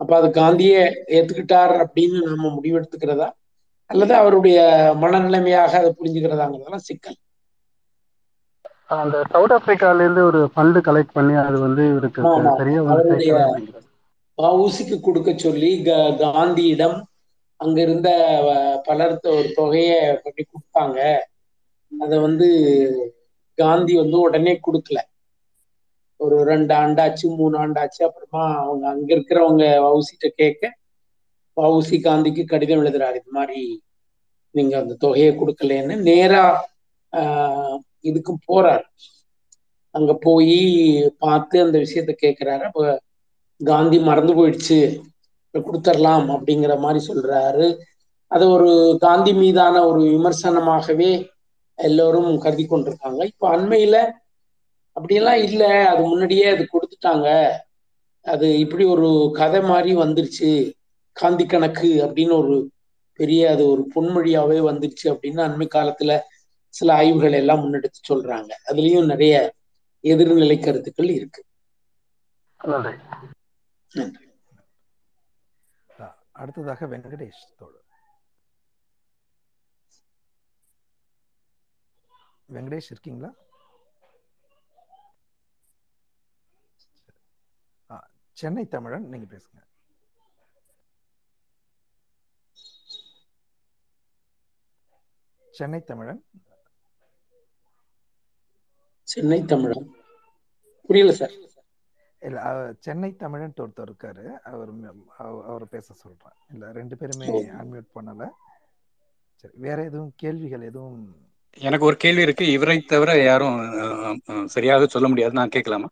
அப்ப 0.02 0.12
அது 0.16 0.28
காந்தியை 0.32 0.82
ஏத்துக்கிட்டார் 1.18 1.74
அப்படின்னு 1.84 2.20
நாம 2.28 2.52
முடிவெடுத்துக்கிறதா? 2.58 3.30
அல்லது 3.90 4.14
அவருடைய 4.16 4.58
மனநிலைமையாக 5.04 5.74
அதை 5.82 5.92
புரிஞ்சுக்கிறதாங்கிறதெல்லாம் 6.00 6.88
சிக்கல். 6.90 7.18
அந்த 8.96 9.18
சவுத் 9.34 9.54
ஆப்பிரிக்கால 9.56 10.04
இருந்து 10.06 10.24
ஒரு 10.30 10.40
ஃபண்டு 10.54 10.80
கலெக்ட் 10.88 11.16
பண்ணி 11.18 11.36
அது 11.44 11.58
வந்து 11.60 11.84
இவருக்கு 11.92 12.22
சரியா 12.60 12.82
அவருடைய 12.84 13.34
வஉசிக்கு 14.38 14.98
கொடுக்க 15.00 15.32
சொல்லி 15.38 15.70
காந்தியிடம் 16.22 16.98
அங்க 17.60 17.82
இருந்த 17.82 18.10
அஹ், 18.52 18.80
பலர் 18.84 19.14
ஒரு 19.34 19.50
தொகையை 19.54 19.96
பண்ணி 20.24 20.44
கொடுத்தாங்க. 20.46 21.00
அதை 21.92 22.20
வந்து 22.20 22.48
காந்தி 23.58 23.94
வந்து 23.96 24.18
உடனே 24.20 24.60
கொடுக்கல. 24.64 25.00
ஒரு 26.20 26.44
ரெண்டு 26.44 26.74
ஆண்டாச்சு 26.74 27.26
மூணு 27.38 27.58
ஆண்டாச்சு 27.58 28.02
அப்புறமா 28.04 28.44
அவங்க 28.62 28.86
அங்க 28.90 29.10
இருக்கிறவங்க 29.16 29.64
வவுசிட்ட 29.86 30.28
கேட்க 30.36 30.64
வவுசி 31.58 31.98
காந்திக்கு 32.02 32.44
கடிதம் 32.46 32.82
எழுதுறாரு 32.84 33.16
இது 33.16 33.32
மாதிரி 33.32 33.60
நீங்க 34.56 34.78
அந்த 34.80 34.94
தொகையை 34.96 35.32
கொடுக்கலன்னு. 35.34 35.96
நேரா 36.04 36.44
ஆஹ், 37.14 37.78
இதுக்கு 38.02 38.34
போறாரு. 38.48 38.86
அங்க 39.96 40.12
போய் 40.22 40.56
பார்த்து 41.18 41.62
அந்த 41.62 41.78
விஷயத்த 41.78 42.12
கேட்கிறாரு. 42.22 42.64
அப்ப 42.64 42.84
காந்தி 43.62 44.00
மறந்து 44.00 44.34
போயிடுச்சு. 44.34 44.80
கொடுத்துடலாம் 45.60 46.28
அப்படிங்கிற 46.36 46.80
மாதிரி 46.80 47.06
சொல்றாரு. 47.08 47.78
அது 48.28 48.50
ஒரு 48.50 48.98
காந்தி 49.00 49.34
மீதான 49.34 49.86
ஒரு 49.86 50.02
விமர்சனமாகவே 50.02 51.28
எல்லோரும் 51.76 52.40
கருதி 52.40 52.68
கொண்டிருக்காங்க. 52.70 53.24
இப்போ 53.24 53.58
அண்மையில 53.58 54.12
அப்படியெல்லாம் 54.92 55.38
இல்லை 55.38 55.72
அது 55.72 56.04
முன்னாடியே 56.04 56.46
அது 56.46 56.68
கொடுத்துட்டாங்க. 56.74 57.50
அது 58.22 58.60
இப்படி 58.60 58.84
ஒரு 58.84 59.30
கதை 59.34 59.62
மாதிரி 59.62 59.96
வந்துருச்சு. 59.96 60.74
காந்தி 61.12 61.46
கணக்கு 61.46 62.06
அப்படின்னு 62.06 62.32
ஒரு 62.32 62.70
பெரிய 63.14 63.52
அது 63.52 63.70
ஒரு 63.70 63.88
பொன்மொழியாவே 63.96 64.60
வந்துருச்சு 64.70 65.04
அப்படின்னு 65.04 65.42
அண்மை 65.48 65.68
காலத்துல 65.76 66.20
சில 66.70 66.94
ஆய்வுகள் 66.94 67.32
எல்லாம் 67.32 67.60
முன்னெடுத்து 67.60 68.00
சொல்றாங்க. 68.10 68.52
அதுலயும் 68.68 69.06
நிறைய 69.06 69.54
எதிர்நிலை 70.04 70.64
கருத்துக்கள் 70.64 71.10
இருக்கு. 71.10 71.44
நன்றி. 73.92 74.32
அடுத்ததாக 76.44 76.86
வெங்கடேஷ் 76.86 77.44
தோழர். 77.58 77.88
வெங்கடேஷ் 82.54 82.92
இருக்கீங்களா? 82.92 83.32
சென்னை 88.42 88.64
தமிழன் 88.68 89.06
நீங்க 89.08 89.28
பேசுங்க. 89.36 89.60
சென்னை 95.52 95.82
தமிழன். 95.84 96.22
சென்னை 99.04 99.40
தமிழன். 99.46 99.88
புரியல 100.88 101.14
சார். 101.14 101.34
இல்ல 102.28 102.40
சென்னை 102.86 103.10
தமிழன் 103.24 103.60
ஒருத்தர் 103.64 103.90
இருக்காரு. 103.90 104.26
அவர் 104.52 104.72
அவரை 105.50 105.68
பேச 105.76 105.88
சொல்றேன். 106.04 106.36
இல்ல 106.54 106.72
ரெண்டு 106.80 106.96
பேருமே 107.02 107.28
அன்மியூட் 107.60 107.90
பண்ணல. 107.98 108.26
சரி 109.42 109.56
வேற 109.66 109.78
எதுவும் 109.90 110.14
கேள்விகள் 110.24 110.68
எதுவும்? 110.70 111.00
எனக்கு 111.68 111.88
ஒரு 111.90 111.98
கேள்வி 112.04 112.22
இருக்கு. 112.26 112.46
இவரை 112.58 112.78
தவிர 112.92 113.12
யாரும் 113.30 113.58
சரியாக 114.56 114.86
சொல்ல 114.94 115.08
முடியாது. 115.12 115.38
நான் 115.40 115.54
கேட்கலாமா? 115.56 115.90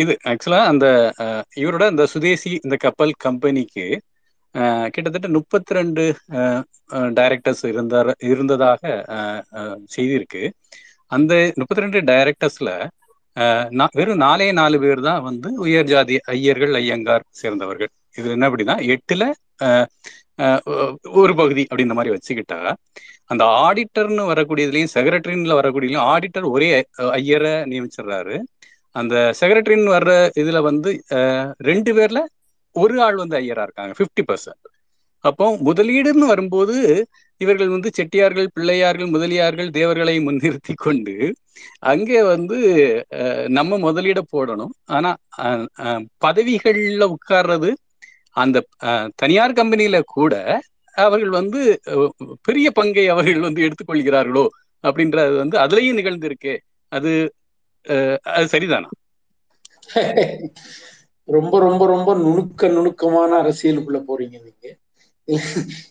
இது 0.00 0.12
ஆக்சுவலா 0.30 0.60
அந்த 0.70 0.86
இவரோட 1.62 1.84
இந்த 1.92 2.04
சுதேசி 2.12 2.50
இந்த 2.64 2.76
கப்பல் 2.84 3.20
கம்பெனிக்கு 3.26 3.86
கிட்டத்தட்ட 4.94 5.28
முப்பத்தி 5.36 5.72
ரெண்டு 5.78 6.02
டைரக்டர்ஸ் 7.18 7.64
இருந்தார் 7.72 8.10
இருந்ததாக 8.30 8.82
செய்தி 9.94 10.14
இருக்கு. 10.20 10.42
அந்த 11.12 11.32
முப்பத்தி 11.60 11.84
ரெண்டு 11.84 12.00
டைரக்டர்ஸ்ல 12.10 12.70
வெறும் 13.96 14.22
நாலே 14.22 14.46
நாலு 14.58 14.76
பேர் 14.80 15.00
தான் 15.06 15.22
வந்து 15.26 15.48
உயர் 15.64 15.90
ஜாதி 15.90 16.16
ஐயர்கள் 16.32 16.74
ஐயங்கார் 16.80 17.24
சேர்ந்தவர்கள். 17.40 17.90
இது 18.18 18.34
என்ன 18.34 18.48
அப்படின்னா 18.48 18.76
எட்டுல 18.94 19.24
அஹ், 19.64 19.86
ஒரு 21.20 21.32
பகுதி 21.40 21.62
அப்படின்ற 21.64 21.94
மாதிரி 21.94 22.14
வச்சுக்கிட்டா 22.14 22.58
அந்த 23.30 23.42
ஆடிட்டர்னு 23.62 24.24
வரக்கூடியதுலயும் 24.30 24.92
செக்ரட்டரின்ல 24.94 25.54
வரக்கூடியதுலயும் 25.58 26.08
ஆடிட்டர் 26.12 26.46
ஒரே 26.52 26.68
ஐயரை 27.18 27.52
நியமிச்சிடுறாரு. 27.70 28.36
அந்த 28.96 29.14
செக்ரட்டரின்னு 29.40 29.94
வர்ற 29.94 30.12
இதுல 30.40 30.58
வந்து 30.68 30.90
ரெண்டு 31.68 31.90
பேர்ல 31.96 32.20
ஒரு 32.76 32.94
ஆள் 33.02 33.22
வந்து 33.22 33.36
ஐயரா 33.40 33.64
இருக்காங்க 33.66 33.92
50% 33.94 34.26
பர்சன்ட் 34.28 34.68
அப்போ 35.24 35.46
முதலீடுன்னு 35.66 36.26
வரும்போது 36.30 36.76
இவர்கள் 37.42 37.74
வந்து 37.74 37.90
செட்டியார்கள் 37.98 38.48
பிள்ளையார்கள் 38.52 39.12
முதலியார்கள் 39.14 39.70
தேவர்களை 39.76 40.14
முன்னிறுத்தி 40.26 40.74
கொண்டு 40.78 41.14
அங்கே 41.90 42.20
வந்து 42.32 42.58
நம்ம 43.50 43.78
முதலீட 43.84 44.20
போடணும். 44.32 44.72
ஆனா 44.90 45.10
பதவிகள்ல 46.24 47.04
உட்கார்றது 47.16 47.70
அந்த 48.36 48.58
தனியார் 49.20 49.58
கம்பெனியில 49.58 49.96
கூட 50.14 50.34
அவர்கள் 50.96 51.32
வந்து 51.38 51.60
பெரிய 52.46 52.68
பங்கை 52.78 53.04
அவர்கள் 53.14 53.46
வந்து 53.48 53.64
எடுத்துக்கொள்கிறார்களோ 53.66 54.44
அப்படின்றது 54.84 55.34
வந்து 55.42 55.56
அதுலயும் 55.64 55.98
நிகழ்ந்திருக்கு. 56.00 56.54
அது 56.92 57.10
அஹ், 57.86 58.18
அது 58.32 58.46
சரிதானா? 58.52 58.88
ரொம்ப 61.28 61.54
ரொம்ப 61.60 61.82
ரொம்ப 61.86 62.10
நுணுக்க 62.18 62.68
நுணுக்கமான 62.72 63.30
அரசியலுக்குள்ள 63.42 63.98
போறீங்க 64.08 64.36
நீங்க. 64.42 64.66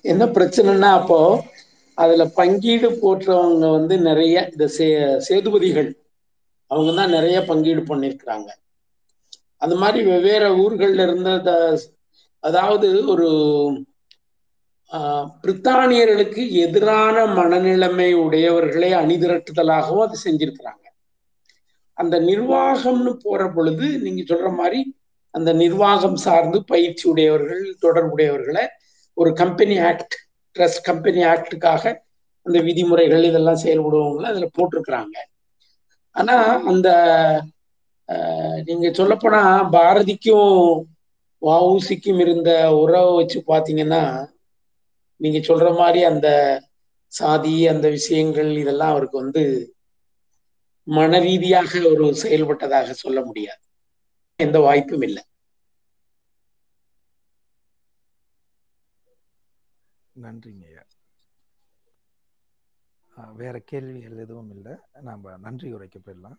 என்ன 0.03 0.24
பிரச்சனைன்னா 0.36 0.90
அப்போ 0.94 1.20
அதுல 1.98 2.24
பங்கீடு 2.36 2.90
போற்றவங்க 3.02 3.66
வந்து 3.72 3.95
நிறைய 4.02 4.49
இந்த 4.52 4.68
சே 4.70 4.88
சேதுபதிகள் 5.28 5.90
அவங்க 6.72 6.91
தான் 6.95 7.10
நிறைய 7.10 7.38
பங்கீடு 7.45 7.82
பண்ணியிருக்கிறாங்க 7.88 8.49
அந்த 9.62 9.76
மாதிரி 9.76 9.99
வெவ்வேறு 10.06 10.49
ஊர்கள்ல 10.62 11.02
இருந்த 11.02 11.32
அதாவது 12.44 12.88
ஒரு 13.08 13.28
ஆஹ், 14.91 15.28
பிரித்தானியர்களுக்கு 15.41 16.41
எதிரான 16.62 17.26
மனநிலைமை 17.36 18.08
உடையவர்களை 18.24 18.90
அணிதிரட்டுதலாகவும் 18.98 20.06
அது 20.06 20.18
செஞ்சிருக்கிறாங்க. 20.24 20.78
அந்த 21.98 22.16
நிர்வாகம்னு 22.22 23.14
போற 23.24 23.49
பொழுது 23.49 23.86
நீங்க 23.99 24.22
சொல்ற 24.24 24.49
மாதிரி 24.56 24.80
அந்த 25.34 25.49
நிர்வாகம் 25.53 26.16
சார்ந்து 26.24 26.60
பயிற்சி 26.64 27.10
உடையவர்கள் 27.10 27.64
தொடர்புடையவர்களை 27.82 28.66
ஒரு 29.13 29.33
கம்பெனி 29.33 29.77
ஆக்ட் 29.79 30.15
ட்ரஸ்ட் 30.55 30.83
கம்பெனி 30.83 31.23
ஆக்டுக்காக 31.23 31.83
அந்த 32.45 32.59
விதிமுறைகள் 32.59 33.23
இதெல்லாம் 33.23 33.61
செயல்படுவவங்களை 33.63 34.23
அதுல 34.23 34.47
போட்டிருக்கிறாங்க. 34.57 35.17
ஆனா 36.15 36.63
அந்த 36.65 36.89
நீங்க 38.63 38.88
சொல்லப்போனா 38.89 39.41
பாரதிக்கும் 39.71 40.88
வவுசிக்கும் 41.41 42.19
இருந்த 42.19 42.51
உறவை 42.73 43.11
வச்சு 43.15 43.43
பாத்தீங்கன்னா 43.47 44.01
நீங்க 45.17 45.38
சொல்ற 45.38 45.77
மாதிரி 45.77 46.03
அந்த 46.03 46.27
சாதி 47.07 47.67
அந்த 47.67 47.89
விஷயங்கள் 47.89 48.51
இதெல்லாம் 48.57 48.89
அவருக்கு 48.89 49.17
வந்து 49.17 49.43
மன 50.88 51.19
ரீதியாக 51.19 51.71
ஒரு 51.89 52.05
செயல்பட்டதாக 52.23 52.89
சொல்ல 52.89 53.19
முடியாது. 53.21 53.61
எந்த 54.39 54.59
வாய்ப்பும் 54.59 55.01
இல்லை. 55.01 55.23
நன்றிங்க 60.23 60.65
ஐயா. 60.69 60.84
வேற 63.35 63.56
கேள்விகள் 63.65 64.18
எதுவும் 64.18 64.52
இல்லை. 64.52 64.73
நாம 65.02 65.38
நன்றி 65.38 65.73
உரைக்க 65.73 65.99
போயிடலாம். 65.99 66.38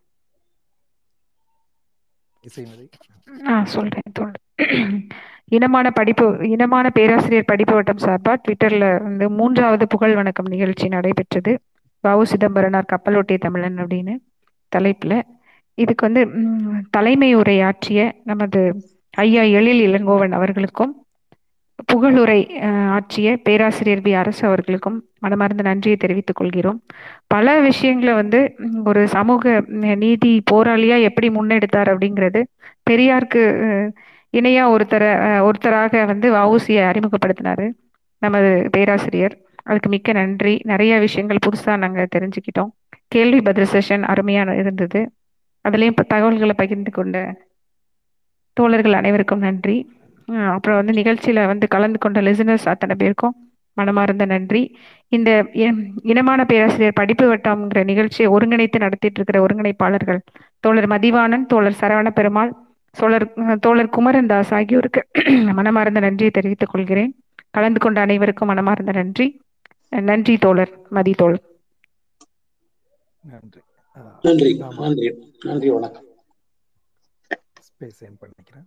இசைமதி. 2.42 2.86
சொல்றேன் 3.64 4.32
இனமான 5.48 5.90
படிப்பு 5.90 6.26
இனமான 6.48 6.90
பேராசிரியர் 6.90 7.44
படிப்பு 7.44 7.74
வட்டம் 7.74 7.96
சார்பா 7.96 8.32
ட்விட்டர்ல 8.42 9.02
வந்து 9.02 9.30
மூன்றாவது 9.30 9.86
புகழ் 9.86 10.14
வணக்கம் 10.14 10.46
நிகழ்ச்சி 10.46 10.88
நடைபெற்றது. 10.88 11.52
வவு 12.04 12.22
சிதம்பரனார் 12.22 12.90
கப்பலோட்டிய 12.92 13.38
தமிழன் 13.38 13.78
அப்படின்னு 13.78 14.14
தலைப்புல. 14.72 15.22
இதுக்கு 15.78 16.10
வந்து 16.10 16.22
தலைமை 16.90 17.34
உரையாற்றிய 17.34 18.00
நமது 18.24 18.60
ஐயா 19.14 19.42
எழில் 19.58 19.82
இளங்கோவன் 19.86 20.30
அவர்களுக்கும் 20.30 20.92
புகழுரை 21.92 22.40
ஆற்றிய 22.88 23.36
பேராசிரியர் 23.36 24.02
பி. 24.02 24.12
அரசு 24.12 24.46
அவர்களுக்கும் 24.46 24.98
மனமார்ந்த 25.18 25.62
நன்றியை 25.62 25.96
தெரிவித்துக் 25.96 26.36
கொள்கிறோம். 26.36 26.78
பல 27.26 27.60
விஷயங்களை 27.60 28.14
வந்து 28.14 28.40
ஒரு 28.84 29.02
சமூக 29.08 29.64
நீதி 30.02 30.32
போராளியா 30.50 30.96
எப்படி 31.02 31.28
முன்னெடுத்தார் 31.28 31.90
அப்படிங்கிறது 31.92 32.42
பெரியாருக்கு 32.90 33.42
இணையா 34.32 34.64
ஒருத்தரை 34.74 35.10
ஒருத்தராக 35.48 36.04
வந்து 36.06 36.28
வவுசியை 36.32 36.82
அறிமுகப்படுத்தினாரு 36.90 37.66
நமது 38.22 38.50
பேராசிரியர். 38.70 39.34
அதுக்கு 39.62 39.88
மிக்க 39.88 40.12
நன்றி. 40.12 40.54
நிறைய 40.62 40.92
விஷயங்கள் 40.98 41.44
புதுசா 41.46 41.72
நாங்க 41.78 42.06
தெரிஞ்சுக்கிட்டோம். 42.16 42.70
கேள்வி 43.08 43.40
பதில் 43.40 43.72
செஷன் 43.72 44.04
அருமையான 44.12 44.54
இருந்தது. 44.56 45.00
அதுலயும் 45.64 45.92
இப்ப 45.92 46.02
தகவல்களை 46.02 46.54
பகிர்ந்து 46.56 46.90
கொண்ட 46.90 47.16
தோழர்கள் 48.56 48.92
அனைவருக்கும் 48.92 49.44
நன்றி. 49.46 49.76
அப்புறம் 50.52 50.78
வந்து 50.80 50.92
நிகழ்ச்சியில 50.92 51.40
வந்து 51.46 51.66
கலந்து 51.68 51.98
கொண்ட 51.98 52.20
லிசனர்ஸ் 52.20 52.68
அத்தனை 52.72 52.94
பேருக்கும் 52.96 53.34
மனமார்ந்த 53.76 54.24
நன்றி. 54.26 54.62
இந்த 55.12 55.30
இனமான 56.10 56.40
பேராசிரியர் 56.44 56.98
படிப்பு 57.00 57.24
வட்டம்ங்கிற 57.28 57.80
நிகழ்ச்சியை 57.84 58.28
ஒருங்கிணைத்து 58.34 58.78
நடத்திட்டு 58.78 59.18
இருக்கிற 59.18 59.38
ஒருங்கிணைப்பாளர்கள் 59.44 60.20
தோழர் 60.64 60.88
மதிவாணன் 60.88 61.46
தோழர் 61.46 61.80
சரவண 61.80 62.10
பெருமாள் 62.12 62.52
தோழர் 62.94 63.26
தோழர் 63.64 63.94
குமரன் 63.96 64.26
தாஸ் 64.26 64.52
ஆகியோருக்கு 64.52 65.02
மனமார்ந்த 65.58 66.00
நன்றியை 66.00 66.30
தெரிவித்துக் 66.32 66.72
கொள்கிறேன். 66.72 67.12
கலந்து 67.50 67.80
கொண்ட 67.80 67.98
அனைவருக்கும் 68.00 68.50
மனமார்ந்த 68.50 68.92
நன்றி. 68.92 69.26
நன்றி 70.02 70.34
தோழர் 70.38 70.72
மதி 70.90 71.12
தோழர். 71.14 71.44
நன்றி. 74.24 74.50
நன்றி 74.78 75.08
நன்றி 75.42 75.68
வணக்கம். 75.70 76.08
ஸ்பேஸ் 77.66 78.00
பண்ணிக்கிறேன். 78.22 78.66